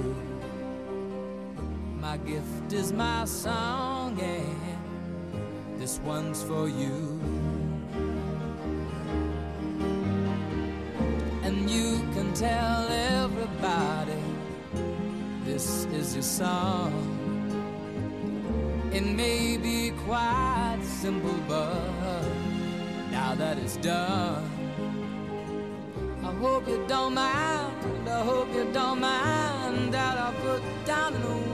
My 2.11 2.17
gift 2.17 2.73
is 2.73 2.91
my 2.91 3.23
song, 3.23 4.19
and 4.19 5.79
this 5.79 5.97
one's 5.99 6.43
for 6.43 6.67
you. 6.67 7.21
And 11.41 11.69
you 11.69 12.01
can 12.13 12.33
tell 12.33 12.89
everybody 12.89 14.21
this 15.45 15.85
is 15.85 16.13
your 16.13 16.23
song. 16.23 16.91
It 18.91 19.05
may 19.05 19.55
be 19.55 19.91
quite 20.05 20.81
simple, 20.83 21.39
but 21.47 22.25
now 23.09 23.35
that 23.35 23.57
it's 23.57 23.77
done, 23.77 24.43
I 26.21 26.33
hope 26.43 26.67
you 26.67 26.83
don't 26.89 27.13
mind. 27.13 28.09
I 28.09 28.21
hope 28.21 28.53
you 28.53 28.69
don't 28.73 28.99
mind 28.99 29.93
that 29.93 30.17
I 30.17 30.33
put 30.41 30.61
down 30.85 31.13
the 31.13 31.50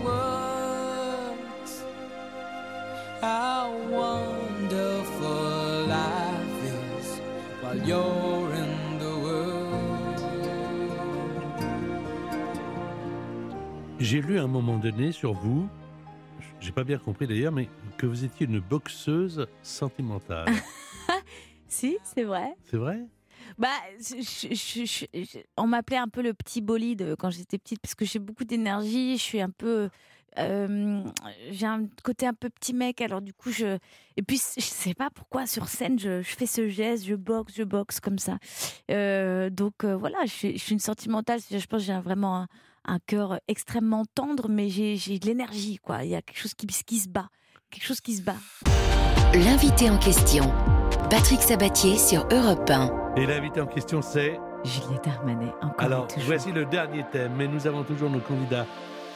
how 3.27 3.71
wonderful 3.91 5.85
life 5.87 6.63
is 6.63 7.19
while 7.61 7.77
you're 7.85 8.53
in 8.53 8.99
the 8.99 9.13
world. 9.25 10.17
J'ai 13.99 14.21
lu 14.21 14.39
à 14.39 14.43
un 14.43 14.47
moment 14.47 14.77
donné 14.77 15.11
sur 15.11 15.33
vous, 15.33 15.67
j'ai 16.61 16.71
pas 16.71 16.85
bien 16.85 16.97
compris 16.97 17.27
d'ailleurs, 17.27 17.51
mais 17.51 17.67
que 17.97 18.05
vous 18.05 18.23
étiez 18.23 18.45
une 18.47 18.59
boxeuse 18.59 19.47
sentimentale. 19.61 20.47
Si, 21.69 21.97
c'est 22.01 22.23
vrai. 22.23 22.53
C'est 22.71 22.77
vrai? 22.77 22.97
Bah, 23.57 23.67
je- 23.99 24.21
je- 24.21 24.55
je- 24.55 24.85
je- 24.85 25.23
je- 25.25 25.39
on 25.57 25.67
m'appelait 25.67 25.97
un 25.97 26.07
peu 26.07 26.21
le 26.21 26.33
petit 26.33 26.61
bolide 26.61 27.15
quand 27.19 27.29
j'étais 27.29 27.57
petite 27.57 27.81
parce 27.81 27.93
que 27.93 28.05
j'ai 28.05 28.19
beaucoup 28.19 28.45
d'énergie. 28.45 29.17
Je 29.17 29.21
suis 29.21 29.41
un 29.41 29.49
peu. 29.49 29.89
Euh, 30.37 31.03
j'ai 31.51 31.65
un 31.65 31.85
côté 32.03 32.27
un 32.27 32.33
peu 32.33 32.49
petit 32.49 32.73
mec, 32.73 33.01
alors 33.01 33.21
du 33.21 33.33
coup, 33.33 33.51
je. 33.51 33.77
Et 34.17 34.21
puis, 34.23 34.37
je 34.57 34.61
sais 34.61 34.93
pas 34.93 35.09
pourquoi 35.13 35.45
sur 35.47 35.67
scène, 35.67 35.99
je, 35.99 36.21
je 36.21 36.35
fais 36.35 36.45
ce 36.45 36.67
geste, 36.67 37.05
je 37.05 37.15
boxe, 37.15 37.53
je 37.55 37.63
boxe 37.63 37.99
comme 37.99 38.19
ça. 38.19 38.37
Euh, 38.91 39.49
donc 39.49 39.83
euh, 39.83 39.95
voilà, 39.95 40.17
je 40.25 40.31
suis, 40.31 40.57
je 40.57 40.63
suis 40.63 40.73
une 40.73 40.79
sentimentale. 40.79 41.39
Je 41.49 41.55
pense 41.65 41.81
que 41.81 41.85
j'ai 41.87 41.99
vraiment 41.99 42.37
un, 42.41 42.47
un 42.85 42.99
cœur 43.05 43.39
extrêmement 43.47 44.05
tendre, 44.15 44.49
mais 44.49 44.69
j'ai 44.69 44.95
j'ai 44.95 45.19
de 45.19 45.25
l'énergie, 45.25 45.77
quoi. 45.77 46.03
Il 46.03 46.09
y 46.09 46.15
a 46.15 46.21
quelque 46.21 46.39
chose 46.39 46.53
qui, 46.53 46.67
qui 46.67 46.99
se 46.99 47.09
bat. 47.09 47.29
Quelque 47.69 47.85
chose 47.85 48.01
qui 48.01 48.15
se 48.15 48.21
bat. 48.21 48.35
L'invité 49.33 49.89
en 49.89 49.97
question, 49.97 50.51
Patrick 51.09 51.41
Sabatier 51.41 51.97
sur 51.97 52.25
Europe 52.31 52.69
1. 52.69 53.15
Et 53.17 53.25
l'invité 53.25 53.59
en 53.61 53.67
question, 53.67 54.01
c'est 54.01 54.39
Juliette 54.63 55.07
Armanet, 55.07 55.51
encore 55.61 55.75
et 55.81 55.83
Alors, 55.85 56.07
toujours. 56.07 56.23
voici 56.27 56.51
le 56.51 56.65
dernier 56.65 57.03
thème, 57.11 57.33
mais 57.37 57.47
nous 57.47 57.67
avons 57.67 57.83
toujours 57.83 58.09
nos 58.09 58.19
candidats 58.19 58.65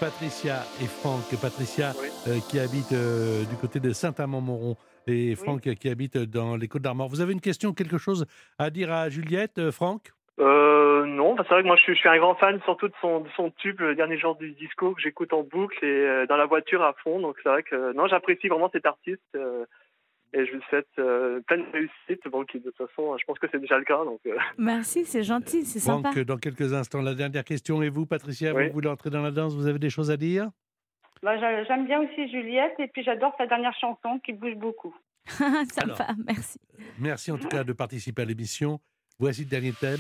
Patricia 0.02 0.64
et 0.82 0.88
Franck. 0.88 1.30
Patricia 1.39 1.91
Oui. 2.02 2.08
euh, 2.28 2.39
qui 2.49 2.58
habite 2.60 2.91
euh, 2.91 3.45
du 3.45 3.56
côté 3.56 3.80
de 3.80 3.93
Saint-Amand-Montrond 3.93 4.76
et 5.06 5.36
Franck 5.36 5.62
qui 5.76 5.89
habite 5.89 6.18
dans 6.18 6.58
les 6.58 6.68
Côtes 6.68 6.82
d'Armor. 6.82 7.08
Vous 7.08 7.22
avez 7.22 7.34
une 7.34 7.39
question, 7.39 7.72
quelque 7.72 7.99
chose 7.99 8.26
à 8.58 8.72
dire 8.72 8.91
à 8.91 9.10
Juliette, 9.10 9.60
euh, 9.60 9.72
Franck? 9.72 10.10
Non, 10.39 11.36
bah, 11.36 11.43
c'est 11.47 11.54
vrai 11.54 11.62
que 11.62 11.68
moi 11.68 11.76
je 11.76 11.84
suis, 11.84 11.93
je 11.93 11.99
suis 11.99 12.10
un 12.10 12.18
grand 12.18 12.34
fan 12.34 12.60
surtout 12.66 12.88
de 12.88 12.93
son, 12.99 13.20
de 13.20 13.30
son 13.36 13.52
tube, 13.52 13.80
le 13.80 13.93
dernier 13.93 14.18
genre 14.18 14.36
du 14.36 14.54
disco 14.54 14.95
que 14.95 15.02
j'écoute 15.02 15.34
en 15.34 15.43
boucle 15.43 15.86
et 15.86 16.26
dans 16.28 16.38
la 16.38 16.45
voiture 16.45 16.82
à 16.82 16.93
fond. 17.04 17.20
Donc 17.20 17.36
c'est 17.43 17.49
vrai 17.49 17.62
que 17.62 17.93
non, 17.93 18.08
j'apprécie 18.08 18.47
vraiment 18.47 18.70
cet 18.72 18.88
artiste 18.88 19.38
et 20.34 20.45
je 20.45 20.51
lui 20.53 20.61
souhaite 20.69 20.88
euh, 20.99 21.39
plein 21.41 21.57
de 21.57 21.65
réussite. 21.71 22.27
Bon, 22.32 22.43
qui 22.45 22.59
de 22.59 22.69
toute 22.71 22.77
façon, 22.89 23.17
je 23.17 23.25
pense 23.25 23.38
que 23.39 23.47
c'est 23.51 23.59
déjà 23.59 23.77
le 23.77 23.84
cas. 23.86 24.03
Donc 24.03 24.19
euh, 24.27 24.36
Merci, 24.57 25.05
c'est 25.05 25.23
gentil, 25.23 25.65
c'est 25.65 25.79
sympa. 25.79 26.11
Franck, 26.11 26.25
dans 26.25 26.38
quelques 26.38 26.73
instants, 26.73 27.01
la 27.01 27.13
dernière 27.15 27.43
question. 27.43 27.82
Et 27.84 27.89
vous, 27.89 28.05
Patricia, 28.05 28.53
Oui. 28.53 28.67
vous 28.67 28.73
voulez 28.73 28.89
entrer 28.89 29.09
dans 29.09 29.21
la 29.21 29.32
danse 29.32 29.53
Vous 29.55 29.67
avez 29.67 29.79
des 29.79 29.89
choses 29.89 30.09
à 30.11 30.17
dire? 30.17 30.49
Bah, 31.23 31.38
j'a- 31.39 31.63
J'aime 31.65 31.86
bien 31.86 31.99
aussi 32.01 32.29
Juliette 32.32 32.73
et 32.79 32.88
puis 32.88 33.03
j'adore 33.03 33.34
sa 33.38 33.45
dernière 33.47 33.75
chanson 33.79 34.19
qui 34.25 34.34
bouge 34.34 34.55
beaucoup. 34.55 34.95
sympa, 35.27 36.07
merci. 36.25 36.59
Merci 36.97 37.32
en 37.32 37.38
tout 37.38 37.47
cas 37.47 37.63
de 37.63 37.73
participer 37.73 38.23
à 38.23 38.25
l'émission. 38.25 38.79
Voici 39.19 39.41
le 39.43 39.49
dernier 39.49 39.71
thème. 39.73 39.99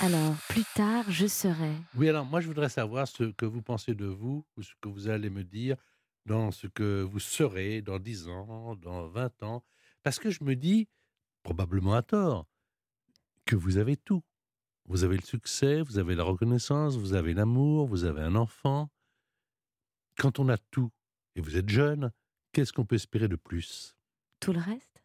Alors, 0.00 0.34
plus 0.48 0.64
tard, 0.74 1.04
je 1.08 1.26
serai. 1.26 1.70
Oui, 1.96 2.08
alors 2.08 2.24
moi 2.24 2.40
je 2.40 2.48
voudrais 2.48 2.68
savoir 2.68 3.06
ce 3.06 3.24
que 3.30 3.46
vous 3.46 3.62
pensez 3.62 3.94
de 3.94 4.06
vous 4.06 4.44
ou 4.56 4.62
ce 4.62 4.72
que 4.80 4.88
vous 4.88 5.08
allez 5.08 5.30
me 5.30 5.44
dire 5.44 5.76
dans 6.26 6.50
ce 6.50 6.66
que 6.66 7.02
vous 7.02 7.20
serez 7.20 7.82
dans 7.82 7.98
10 7.98 8.28
ans, 8.28 8.76
dans 8.76 9.08
20 9.08 9.42
ans. 9.42 9.64
Parce 10.02 10.18
que 10.18 10.30
je 10.30 10.44
me 10.44 10.54
dis, 10.54 10.88
probablement 11.42 11.94
à 11.94 12.02
tort, 12.02 12.46
que 13.44 13.56
vous 13.56 13.76
avez 13.76 13.96
tout. 13.96 14.22
Vous 14.86 15.04
avez 15.04 15.16
le 15.16 15.22
succès, 15.22 15.80
vous 15.80 15.98
avez 15.98 16.14
la 16.14 16.24
reconnaissance, 16.24 16.96
vous 16.96 17.14
avez 17.14 17.32
l'amour, 17.32 17.86
vous 17.86 18.04
avez 18.04 18.20
un 18.20 18.34
enfant. 18.34 18.90
Quand 20.18 20.38
on 20.38 20.48
a 20.48 20.58
tout, 20.58 20.90
et 21.36 21.40
vous 21.40 21.56
êtes 21.56 21.68
jeune, 21.68 22.12
qu'est-ce 22.52 22.72
qu'on 22.72 22.84
peut 22.84 22.96
espérer 22.96 23.28
de 23.28 23.36
plus? 23.36 23.96
Tout 24.40 24.52
le 24.52 24.60
reste? 24.60 25.02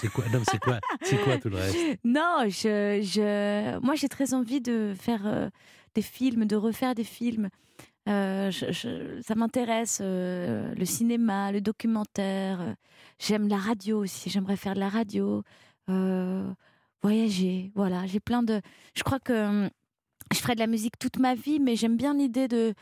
C'est 0.00 0.10
quoi? 0.10 0.24
Non, 0.30 0.38
mais 0.38 0.44
c'est 0.50 0.58
quoi? 0.58 0.80
C'est 1.02 1.22
quoi 1.22 1.38
tout 1.38 1.48
le 1.50 1.56
reste? 1.56 1.76
Non, 2.04 2.44
je, 2.46 3.00
je, 3.02 3.78
moi 3.80 3.94
j'ai 3.94 4.08
très 4.08 4.32
envie 4.34 4.60
de 4.60 4.94
faire 4.98 5.26
euh, 5.26 5.50
des 5.94 6.02
films, 6.02 6.46
de 6.46 6.56
refaire 6.56 6.94
des 6.94 7.04
films. 7.04 7.50
Euh, 8.08 8.50
ça 9.22 9.34
m'intéresse, 9.34 9.98
euh, 10.02 10.74
le 10.74 10.84
cinéma, 10.84 11.52
le 11.52 11.60
documentaire. 11.60 12.76
J'aime 13.18 13.48
la 13.48 13.56
radio 13.56 14.00
aussi, 14.02 14.28
j'aimerais 14.30 14.56
faire 14.56 14.74
de 14.74 14.80
la 14.80 14.88
radio, 14.90 15.42
euh, 15.88 16.46
voyager. 17.02 17.72
Voilà, 17.74 18.06
j'ai 18.06 18.20
plein 18.20 18.42
de. 18.42 18.60
Je 18.94 19.02
crois 19.02 19.20
que 19.20 19.68
je 20.32 20.38
ferai 20.38 20.54
de 20.54 20.60
la 20.60 20.66
musique 20.66 20.98
toute 20.98 21.18
ma 21.18 21.34
vie, 21.34 21.60
mais 21.60 21.76
j'aime 21.76 21.96
bien 21.96 22.14
l'idée 22.14 22.48
de- 22.48 22.74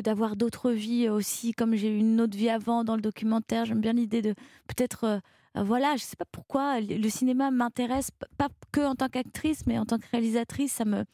d'avoir 0.00 0.34
d'autres 0.36 0.70
vies 0.72 1.08
aussi, 1.08 1.52
comme 1.52 1.74
j'ai 1.76 1.88
eu 1.94 1.98
une 1.98 2.20
autre 2.20 2.36
vie 2.36 2.48
avant 2.50 2.84
dans 2.84 2.96
le 2.96 3.02
documentaire. 3.02 3.64
J'aime 3.66 3.80
bien 3.80 3.92
l'idée 3.92 4.22
de 4.22 4.34
peut-être. 4.66 5.20
Voilà, 5.54 5.96
je 5.96 6.02
sais 6.02 6.16
pas 6.16 6.24
pourquoi 6.30 6.80
le 6.80 7.08
cinéma 7.08 7.50
m'intéresse, 7.50 8.10
pas 8.38 8.48
que 8.72 8.80
en 8.80 8.94
tant 8.94 9.08
qu'actrice, 9.08 9.66
mais 9.66 9.78
en 9.78 9.84
tant 9.86 9.98
que 9.98 10.06
réalisatrice, 10.10 10.72
ça 10.72 10.84
me, 10.84 11.04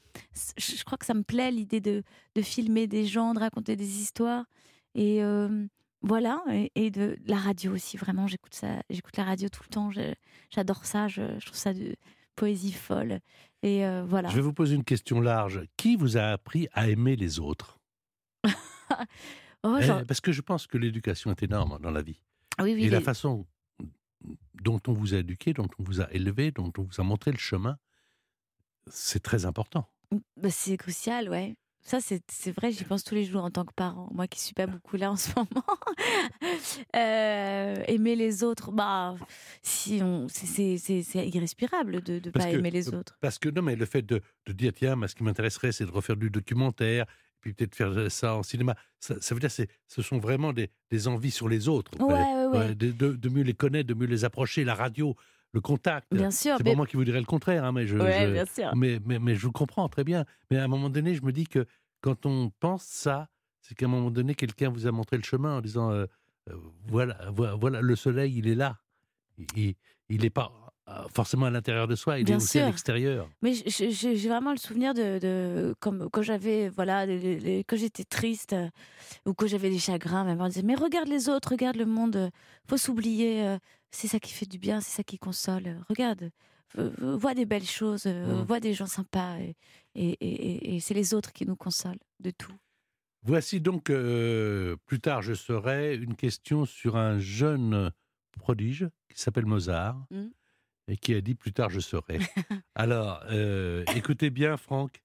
je 0.57 0.83
crois 0.85 0.97
que 0.99 1.07
ça 1.07 1.15
me 1.15 1.23
plaît 1.23 1.51
l'idée 1.51 1.81
de, 1.81 2.03
de 2.35 2.43
filmer 2.43 2.87
des 2.87 3.05
gens, 3.07 3.35
de 3.35 3.41
raconter 3.41 3.77
des 3.77 4.01
histoires, 4.01 4.45
et 4.95 5.23
euh, 5.23 5.67
voilà, 6.03 6.43
et, 6.51 6.73
et 6.75 6.91
de 6.91 7.19
la 7.27 7.37
radio 7.37 7.75
aussi. 7.75 7.97
Vraiment, 7.99 8.27
j'écoute 8.27 8.55
ça, 8.55 8.83
j'écoute 8.89 9.17
la 9.19 9.25
radio 9.25 9.49
tout 9.51 9.63
le 9.65 9.69
temps. 9.71 9.91
J'adore 10.51 10.85
ça, 10.87 11.07
je, 11.09 11.39
je 11.39 11.45
trouve 11.47 11.59
ça 11.59 11.75
de 11.75 11.95
poésie 12.35 12.73
folle, 12.73 13.21
et 13.63 13.85
euh, 13.85 14.05
voilà. 14.09 14.31
Je 14.31 14.37
vais 14.37 14.41
vous 14.41 14.55
poser 14.55 14.75
une 14.75 14.85
question 14.85 15.21
large. 15.21 15.61
Qui 15.77 15.97
vous 15.97 16.17
a 16.17 16.23
appris 16.29 16.67
à 16.73 16.89
aimer 16.89 17.17
les 17.17 17.39
autres? 17.41 17.79
Oh, 19.63 19.77
Eh, 19.79 20.05
Parce 20.07 20.23
que 20.23 20.33
je 20.33 20.41
pense 20.41 20.67
que 20.67 20.79
l'éducation 20.79 21.31
est 21.31 21.43
énorme 21.43 21.79
dans 21.83 21.91
la 21.91 22.01
vie. 22.01 22.19
oui, 22.63 22.73
oui, 22.75 22.85
Et 22.85 22.89
la 22.89 23.03
façon 23.03 23.47
dont 24.55 24.81
on 24.87 24.93
vous 24.93 25.15
a 25.15 25.19
éduqué, 25.19 25.53
dont 25.55 25.69
on 25.79 25.83
vous 25.83 26.01
a 26.01 26.11
élevé, 26.13 26.51
dont 26.51 26.73
on 26.79 26.83
vous 26.83 27.01
a 27.01 27.03
montré 27.05 27.31
le 27.33 27.39
chemin, 27.39 27.79
c'est 28.89 29.23
très 29.23 29.45
important. 29.47 29.89
Bah, 30.37 30.51
c'est 30.51 30.77
crucial, 30.77 31.29
ouais. 31.31 31.55
Ça, 31.83 31.99
c'est 32.01 32.23
c'est 32.31 32.53
vrai, 32.53 32.73
j'y 32.73 32.85
pense 32.85 33.05
tous 33.05 33.15
les 33.15 33.25
jours 33.25 33.43
en 33.43 33.51
tant 33.51 33.65
que 33.65 33.73
parent. 33.73 34.11
Moi 34.13 34.27
qui 34.29 34.39
suis 34.39 34.53
pas 34.53 34.67
beaucoup 34.67 34.97
là 34.99 35.11
en 35.11 35.17
ce 35.17 35.31
moment. 35.35 35.65
Euh, 36.97 37.83
aimer 37.87 38.17
les 38.17 38.43
autres, 38.45 38.71
bah, 38.73 39.17
si 39.63 40.01
on, 40.03 40.29
c'est- 40.29 40.47
c'est 40.47 40.77
c'est- 40.79 41.03
c'est 41.03 41.29
irrespirable 41.29 42.03
de 42.03 42.21
ne 42.25 42.31
pas 42.31 42.45
que- 42.51 42.57
aimer 42.57 42.71
les 42.71 42.93
autres. 42.93 43.17
Parce 43.21 43.39
que 43.39 43.49
non, 43.49 43.63
mais 43.63 43.77
le 43.77 43.87
fait 43.87 44.03
de, 44.03 44.21
de 44.47 44.53
dire, 44.53 44.73
tiens, 44.75 44.97
moi, 44.97 45.09
ce 45.09 45.15
qui 45.15 45.23
m'intéresserait, 45.25 45.73
c'est 45.73 45.87
de 45.87 45.91
refaire 45.91 46.17
du 46.17 46.31
documentaire, 46.31 47.07
puis 47.41 47.53
peut-être 47.55 47.75
faire 47.75 48.11
ça 48.11 48.35
en 48.37 48.43
cinéma, 48.43 48.75
ça, 48.99 49.15
ça 49.21 49.35
veut 49.35 49.41
dire 49.41 49.55
que 49.55 49.63
ce 49.89 50.03
sont 50.03 50.19
vraiment 50.19 50.53
des, 50.53 50.71
des 50.91 51.09
envies 51.09 51.31
sur 51.31 51.49
les 51.49 51.69
autres. 51.69 51.93
Ouais, 51.99 52.15
Euh, 52.15 52.51
ouais, 52.51 52.59
ouais. 52.59 52.75
de, 52.75 52.91
de- 52.93 53.13
de 53.15 53.29
mieux 53.29 53.43
les 53.43 53.55
connaître, 53.55 53.89
de 53.89 53.95
mieux 53.95 54.07
les 54.07 54.25
approcher, 54.25 54.65
la 54.65 54.75
radio, 54.75 55.17
le 55.53 55.61
contact. 55.61 56.07
Bien 56.15 56.31
sûr, 56.31 56.57
C'est 56.59 56.65
mais- 56.65 56.71
pas 56.73 56.77
moi 56.77 56.87
qui 56.87 56.97
vous 56.97 57.05
dirais 57.05 57.19
le 57.21 57.25
contraire, 57.27 57.65
hein, 57.65 57.73
mais 57.73 57.87
je, 57.87 57.97
Ouais, 57.97 58.27
je- 58.27 58.33
bien 58.33 58.45
sûr. 58.47 58.75
Mais, 58.77 59.01
mais, 59.05 59.19
mais 59.19 59.35
je 59.35 59.43
vous 59.47 59.53
comprends 59.53 59.89
très 59.89 60.05
bien. 60.05 60.25
Mais 60.51 60.59
à 60.59 60.65
un 60.65 60.69
moment 60.69 60.91
donné, 60.91 61.15
je 61.15 61.23
me 61.23 61.33
dis 61.33 61.47
que 61.47 61.67
quand 62.03 62.25
on 62.27 62.51
pense 62.61 62.85
ça, 62.85 63.29
c'est 63.63 63.75
qu'à 63.75 63.87
un 63.87 63.89
moment 63.89 64.11
donné, 64.11 64.35
quelqu'un 64.35 64.69
vous 64.71 64.87
a 64.87 64.93
montré 64.93 65.17
le 65.17 65.23
chemin 65.23 65.57
en 65.59 65.61
disant 65.61 65.91
euh, 65.91 66.07
euh, 66.51 66.55
voilà, 66.87 67.31
voilà, 67.33 67.81
le 67.81 67.97
soleil, 67.97 68.37
il 68.39 68.49
est 68.49 68.55
là. 68.55 68.79
Il- 69.57 69.75
Il 70.09 70.23
n'est 70.23 70.31
pas 70.31 70.53
euh, 70.67 70.70
forcément 71.15 71.47
à 71.47 71.51
l'intérieur 71.51 71.87
de 71.89 71.95
soi, 71.95 72.19
il 72.19 72.25
Bien 72.25 72.35
est 72.39 72.43
aussi 72.43 72.59
à 72.59 72.67
l'extérieur. 72.67 73.29
Mais 73.43 73.53
j'ai 73.55 74.29
vraiment 74.29 74.51
le 74.53 74.57
souvenir 74.59 74.95
de, 74.95 75.19
de 75.19 75.75
comme 75.81 76.09
quand 76.11 76.23
j'avais 76.23 76.69
voilà 76.69 77.07
quand 77.07 77.77
j'étais 77.77 78.05
triste 78.05 78.53
euh, 78.53 78.69
ou 79.27 79.35
que 79.35 79.47
j'avais 79.47 79.71
des 79.71 79.79
chagrins, 79.79 80.25
ma 80.25 80.35
mère 80.35 80.49
disait 80.49 80.63
mais 80.63 80.75
regarde 80.75 81.09
les 81.09 81.29
autres, 81.29 81.51
regarde 81.51 81.77
le 81.77 81.87
monde, 81.87 82.17
euh, 82.17 82.31
faut 82.69 82.77
s'oublier, 82.77 83.47
euh, 83.47 83.59
c'est 83.91 84.09
ça 84.09 84.19
qui 84.21 84.33
fait 84.33 84.47
du 84.47 84.59
bien, 84.59 84.81
c'est 84.81 84.97
ça 84.97 85.03
qui 85.03 85.19
console. 85.19 85.67
euh, 85.67 85.79
Regarde, 85.89 86.31
euh, 86.79 86.91
euh, 87.03 87.17
vois 87.17 87.35
des 87.35 87.47
belles 87.47 87.65
choses, 87.65 88.05
euh, 88.07 88.43
Mm. 88.43 88.47
vois 88.47 88.61
des 88.61 88.75
gens 88.75 88.87
sympas 88.87 89.39
et, 89.39 89.57
et, 89.95 90.11
et- 90.21 90.27
et- 90.71 90.77
et 90.77 90.81
c'est 90.81 90.95
les 90.95 91.15
autres 91.15 91.33
qui 91.33 91.45
nous 91.47 91.57
consolent 91.57 91.99
de 92.21 92.31
tout. 92.31 92.55
Voici 93.23 93.61
donc, 93.61 93.91
euh, 93.91 94.77
plus 94.87 94.99
tard 95.01 95.21
je 95.23 95.35
serai, 95.35 95.95
une 95.97 96.15
question 96.17 96.65
sur 96.65 96.97
un 96.97 97.19
jeune 97.19 97.91
prodige 98.39 98.89
qui 99.15 99.21
s'appelle 99.21 99.47
Mozart 99.47 99.97
Mm. 100.11 100.29
Et 100.91 100.97
qui 100.97 101.15
a 101.15 101.21
dit 101.21 101.35
plus 101.35 101.53
tard 101.53 101.71
je 101.71 101.81
serai. 101.81 102.19
Alors, 102.75 103.23
euh, 103.31 103.85
écoutez 103.95 104.29
bien 104.31 104.57
Franck, 104.57 105.01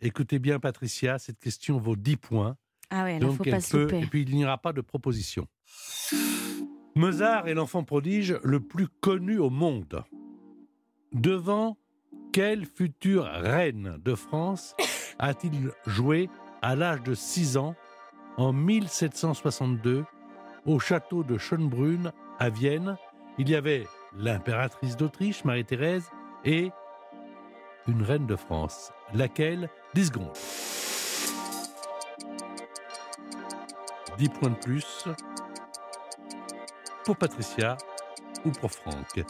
écoutez 0.00 0.38
bien 0.38 0.58
Patricia, 0.58 1.18
cette 1.18 1.38
question 1.38 1.78
vaut 1.78 1.96
10 1.96 2.16
points. 2.16 2.56
Ah 2.90 3.04
ouais, 3.04 3.20
faut 3.20 3.44
elle 3.44 3.52
pas 3.52 3.58
peut, 3.70 3.94
et 3.94 4.06
puis 4.06 4.22
il 4.22 4.34
n'y 4.34 4.44
aura 4.44 4.58
pas 4.58 4.72
de 4.72 4.80
proposition. 4.80 5.46
Mozart 6.96 7.46
est 7.46 7.54
l'enfant 7.54 7.84
prodige 7.84 8.38
le 8.42 8.60
plus 8.60 8.88
connu 8.88 9.38
au 9.38 9.50
monde. 9.50 10.02
Devant 11.12 11.78
quelle 12.32 12.66
future 12.66 13.24
reine 13.24 13.98
de 14.04 14.14
France 14.14 14.74
a-t-il 15.18 15.70
joué 15.86 16.28
à 16.62 16.74
l'âge 16.74 17.02
de 17.02 17.14
6 17.14 17.56
ans 17.58 17.76
en 18.36 18.52
1762 18.52 20.04
au 20.66 20.78
château 20.80 21.22
de 21.22 21.38
Schönbrunn 21.38 22.12
à 22.38 22.50
Vienne? 22.50 22.96
Il 23.38 23.48
y 23.48 23.54
avait 23.54 23.86
l'impératrice 24.16 24.96
d'Autriche, 24.96 25.44
Marie-Thérèse, 25.44 26.10
et 26.44 26.70
une 27.86 28.02
reine 28.02 28.26
de 28.26 28.36
France. 28.36 28.92
Laquelle? 29.14 29.68
10 29.94 30.06
secondes. 30.06 30.36
10 34.18 34.28
points 34.30 34.50
de 34.50 34.56
plus 34.56 35.04
pour 37.04 37.16
Patricia 37.16 37.76
ou 38.44 38.50
pour 38.50 38.70
Franck. 38.70 39.24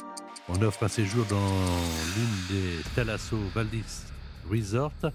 On 0.48 0.62
offre 0.62 0.84
un 0.84 0.88
séjour 0.88 1.24
dans 1.26 1.36
l'une 1.36 2.46
des 2.48 2.82
Thalasso 2.94 3.36
Valdis 3.54 4.06
Resort. 4.50 5.12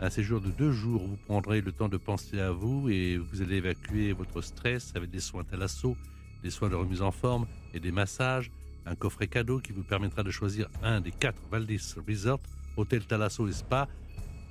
Un 0.00 0.10
séjour 0.10 0.40
de 0.40 0.50
deux 0.50 0.72
jours 0.72 1.04
où 1.04 1.06
vous 1.06 1.18
prendrez 1.26 1.60
le 1.60 1.72
temps 1.72 1.88
de 1.88 1.96
penser 1.96 2.40
à 2.40 2.50
vous 2.50 2.88
et 2.90 3.16
vous 3.16 3.40
allez 3.40 3.56
évacuer 3.56 4.12
votre 4.12 4.42
stress 4.42 4.92
avec 4.94 5.10
des 5.10 5.20
soins 5.20 5.44
Thalasso, 5.44 5.96
des 6.42 6.50
soins 6.50 6.68
de 6.68 6.74
remise 6.74 7.00
en 7.00 7.12
forme 7.12 7.46
et 7.72 7.80
des 7.80 7.92
massages. 7.92 8.50
Un 8.86 8.94
coffret 8.94 9.26
cadeau 9.26 9.58
qui 9.58 9.72
vous 9.72 9.82
permettra 9.82 10.22
de 10.22 10.30
choisir 10.30 10.68
un 10.82 11.00
des 11.00 11.10
quatre 11.10 11.42
Valdis 11.50 11.94
Resort, 12.06 12.40
Hôtel 12.76 13.04
Thalasso 13.04 13.48
et 13.48 13.52
Spa, 13.52 13.88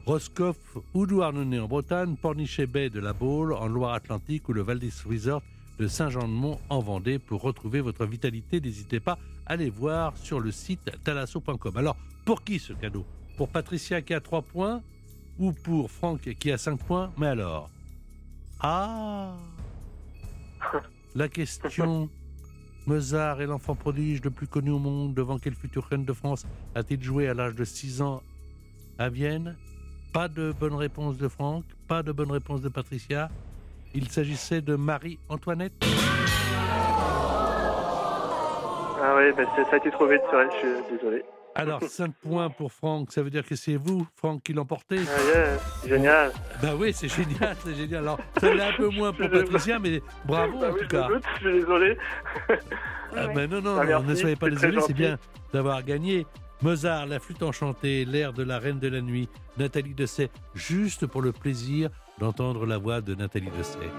Roscoff 0.06 0.58
ou 0.94 1.06
Douarnenez 1.06 1.60
en 1.60 1.68
Bretagne, 1.68 2.16
Pornichet 2.16 2.68
Bay 2.68 2.90
de 2.90 3.00
la 3.00 3.14
Baule 3.14 3.54
en 3.54 3.68
Loire-Atlantique 3.68 4.50
ou 4.50 4.54
le 4.54 4.62
Valdis 4.62 5.02
Resort 5.10 5.42
de 5.80 5.88
Saint-Jean-de-Mont 5.88 6.60
en 6.70 6.80
Vendée 6.80 7.18
pour 7.18 7.42
retrouver 7.42 7.82
votre 7.82 8.06
vitalité. 8.06 8.60
N'hésitez 8.60 9.00
pas 9.00 9.18
à 9.46 9.54
aller 9.54 9.70
voir 9.70 10.16
sur 10.18 10.40
le 10.40 10.52
site 10.52 10.92
thalasso.com. 11.04 11.78
Alors, 11.78 11.98
pour 12.26 12.44
qui 12.44 12.60
ce 12.60 12.74
cadeau? 12.74 13.06
Pour 13.38 13.50
Patricia 13.50 14.02
qui 14.02 14.14
a 14.14 14.20
3 14.20 14.42
points 14.42 14.82
ou 15.40 15.52
pour 15.52 15.92
Franck 15.92 16.22
qui 16.40 16.52
a 16.52 16.58
5 16.58 16.78
points? 16.78 17.12
Mais 17.18 17.28
alors? 17.28 17.70
Ah 18.60 19.36
La 21.16 21.30
question 21.30 22.10
Mozart 22.88 23.42
est 23.42 23.48
l'enfant 23.48 23.76
prodige 23.76 24.22
le 24.24 24.30
plus 24.30 24.48
connu 24.48 24.72
au 24.72 24.80
monde. 24.80 25.14
Devant 25.14 25.40
quelle 25.40 25.56
future 25.56 25.86
reine 25.86 26.06
de 26.06 26.14
France 26.14 26.46
a-t-il 26.76 27.02
joué 27.04 27.28
à 27.28 27.34
l'âge 27.34 27.56
de 27.56 27.64
6 27.64 28.02
ans 28.02 28.22
à 29.00 29.10
Vienne? 29.10 29.56
Pas 30.14 30.28
de 30.28 30.54
bonne 30.58 30.76
réponse 30.76 31.18
de 31.18 31.28
Franck, 31.28 31.64
pas 31.88 32.04
de 32.04 32.12
bonne 32.12 32.32
réponse 32.32 32.62
de 32.62 32.70
Patricia. 32.70 33.30
Il 33.94 34.10
s'agissait 34.10 34.62
de 34.62 34.76
Marie-Antoinette. 34.76 35.74
Ah 39.02 39.16
oui, 39.18 39.32
c'est- 39.36 39.64
ça 39.66 39.74
a 39.74 39.78
été 39.78 39.92
trop 39.92 40.08
vite 40.08 40.22
je 40.32 40.58
suis 40.58 40.98
désolé. 40.98 41.24
Alors, 41.56 41.82
5 41.88 42.14
points 42.22 42.50
pour 42.50 42.72
Franck, 42.72 43.12
ça 43.12 43.24
veut 43.24 43.30
dire 43.30 43.46
que 43.46 43.56
c'est 43.56 43.78
vous, 43.78 44.06
Franck, 44.16 44.44
qui 44.44 44.54
l'emportez 44.54 44.98
Ah, 45.00 45.22
yeah, 45.34 45.58
génial. 45.88 46.32
Bah 46.62 46.74
oui, 46.78 46.92
c'est 46.94 47.08
génial, 47.08 47.56
c'est 47.64 47.74
génial. 47.76 48.04
Alors, 48.04 48.20
ça 48.40 48.54
l'est 48.54 48.62
un 48.62 48.74
peu 48.74 48.90
moins 48.90 49.14
pour 49.14 49.30
Patricia, 49.32 49.80
mais 49.80 50.02
bravo 50.26 50.60
Ah 50.62 50.70
en 50.70 50.74
oui, 50.74 50.82
tout 50.82 50.88
cas. 50.88 51.08
je 51.10 51.14
doute, 51.14 51.24
je 51.42 51.50
suis 51.50 51.60
désolé. 51.60 51.98
Ah, 53.16 53.28
ben 53.34 53.50
non, 53.50 53.62
non, 53.62 53.78
Ah, 53.80 53.86
merci, 53.86 54.06
ne 54.08 54.16
soyez 54.16 54.36
pas 54.36 54.50
désolé, 54.50 54.80
c'est 54.86 54.94
bien 54.94 55.18
d'avoir 55.54 55.82
gagné. 55.84 56.28
Mozart, 56.62 57.06
la 57.06 57.20
flûte 57.20 57.44
enchantée, 57.44 58.06
l'air 58.06 58.34
de 58.34 58.44
la 58.44 58.60
reine 58.60 58.80
de 58.80 58.88
la 58.88 59.02
nuit, 59.02 59.30
Nathalie 59.58 59.94
Dessay, 59.94 60.30
juste 60.54 61.06
pour 61.06 61.22
le 61.22 61.32
plaisir 61.32 61.90
d'entendre 62.20 62.66
la 62.66 62.78
voix 62.78 63.02
de 63.02 63.14
Nathalie 63.16 63.50
Dessay. 63.58 63.90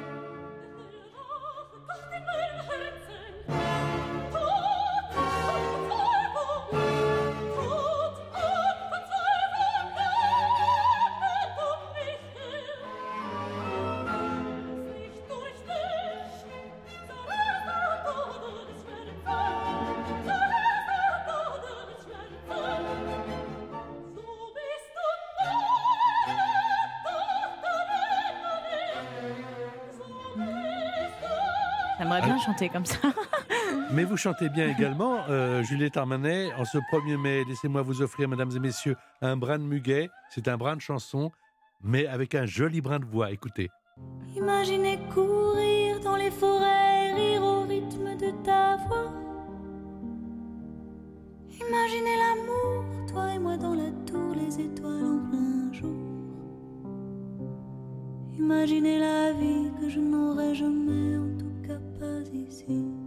Chanter 32.57 32.69
comme 32.69 32.87
ça. 32.87 32.99
Mais 33.93 34.05
vous 34.05 34.17
chantez 34.17 34.49
bien 34.49 34.69
également, 34.69 35.21
euh, 35.29 35.63
Juliette 35.63 35.97
Armanet. 35.97 36.53
En 36.55 36.65
ce 36.65 36.79
1er 36.79 37.17
mai, 37.17 37.45
laissez-moi 37.45 37.83
vous 37.83 38.03
offrir, 38.03 38.29
mesdames 38.29 38.51
et 38.55 38.59
messieurs, 38.59 38.97
un 39.23 39.37
brin 39.37 39.59
de 39.59 39.65
muguet. 39.65 40.09
C'est 40.31 40.49
un 40.49 40.57
brin 40.57 40.77
de 40.77 40.81
chanson, 40.81 41.31
mais 41.83 42.07
avec 42.07 42.35
un 42.35 42.47
joli 42.47 42.81
brin 42.81 42.99
de 42.99 43.05
voix. 43.05 43.31
Écoutez. 43.31 43.71
Imaginez 44.35 44.99
courir 45.15 46.01
dans 46.01 46.17
les 46.17 46.31
forêts, 46.31 47.13
rire 47.15 47.43
au 47.43 47.63
rythme 47.63 48.17
de 48.17 48.31
ta 48.45 48.77
voix. 48.77 49.13
Imaginez 51.69 52.17
l'amour, 52.17 52.85
toi 53.09 53.35
et 53.35 53.39
moi 53.39 53.57
dans 53.57 53.75
la 53.75 53.91
tour, 54.07 54.35
les 54.35 54.61
étoiles 54.61 55.05
en 55.05 55.31
plein 55.31 55.73
jour. 55.73 55.97
Imaginez 58.39 58.99
la 58.99 59.33
vie 59.33 59.71
que 59.81 59.89
je 59.89 60.01
n'aurai 60.01 60.55
jamais, 60.55 61.17
en 61.17 61.46
tout 61.99 63.06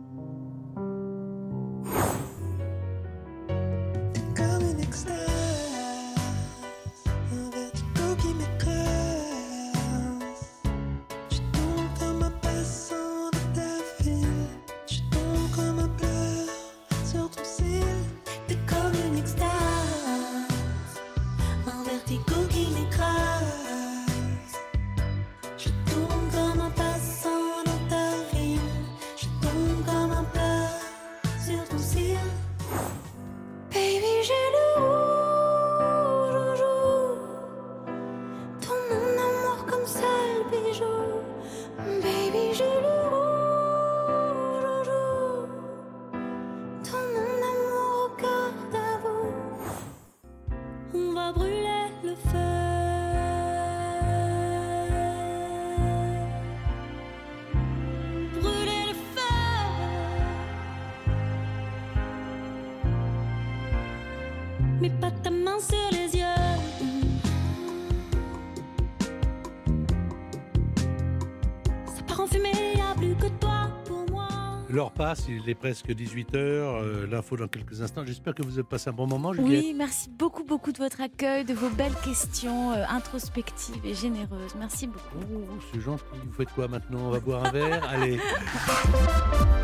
passe, 75.00 75.28
il 75.30 75.50
est 75.50 75.56
presque 75.56 75.88
18h. 75.88 77.06
L'info 77.10 77.38
dans 77.38 77.48
quelques 77.48 77.82
instants. 77.82 78.04
J'espère 78.06 78.36
que 78.36 78.44
vous 78.44 78.60
avez 78.60 78.68
passé 78.68 78.90
un 78.90 78.94
bon 78.94 79.08
moment, 79.08 79.32
Juliette. 79.32 79.64
Oui, 79.64 79.74
merci 79.74 80.10
beaucoup, 80.10 80.44
beaucoup 80.44 80.74
de 80.74 80.78
votre 80.78 81.00
accueil, 81.00 81.46
de 81.46 81.54
vos 81.54 81.70
belles 81.70 81.96
questions 82.04 82.74
euh, 82.74 82.84
introspectives 82.90 83.86
et 83.86 83.94
généreuses. 83.94 84.56
Merci 84.60 84.88
beaucoup. 84.88 85.24
Oh, 85.32 85.58
c'est 85.72 85.80
gentil. 85.80 86.04
Vous 86.26 86.34
faites 86.34 86.52
quoi 86.52 86.68
maintenant? 86.68 87.00
On 87.08 87.12
va 87.12 87.22
boire 87.22 87.46
un 87.46 87.52
verre? 87.52 87.82
Allez. 87.90 88.20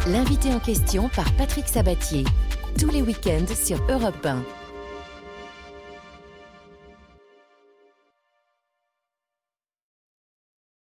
L'invité 0.07 0.53
en 0.53 0.59
question 0.59 1.09
par 1.09 1.29
Patrick 1.33 1.67
Sabatier. 1.67 2.23
Tous 2.79 2.89
les 2.89 3.01
week-ends 3.01 3.53
sur 3.53 3.77
Europe 3.89 4.25
1. 4.25 4.41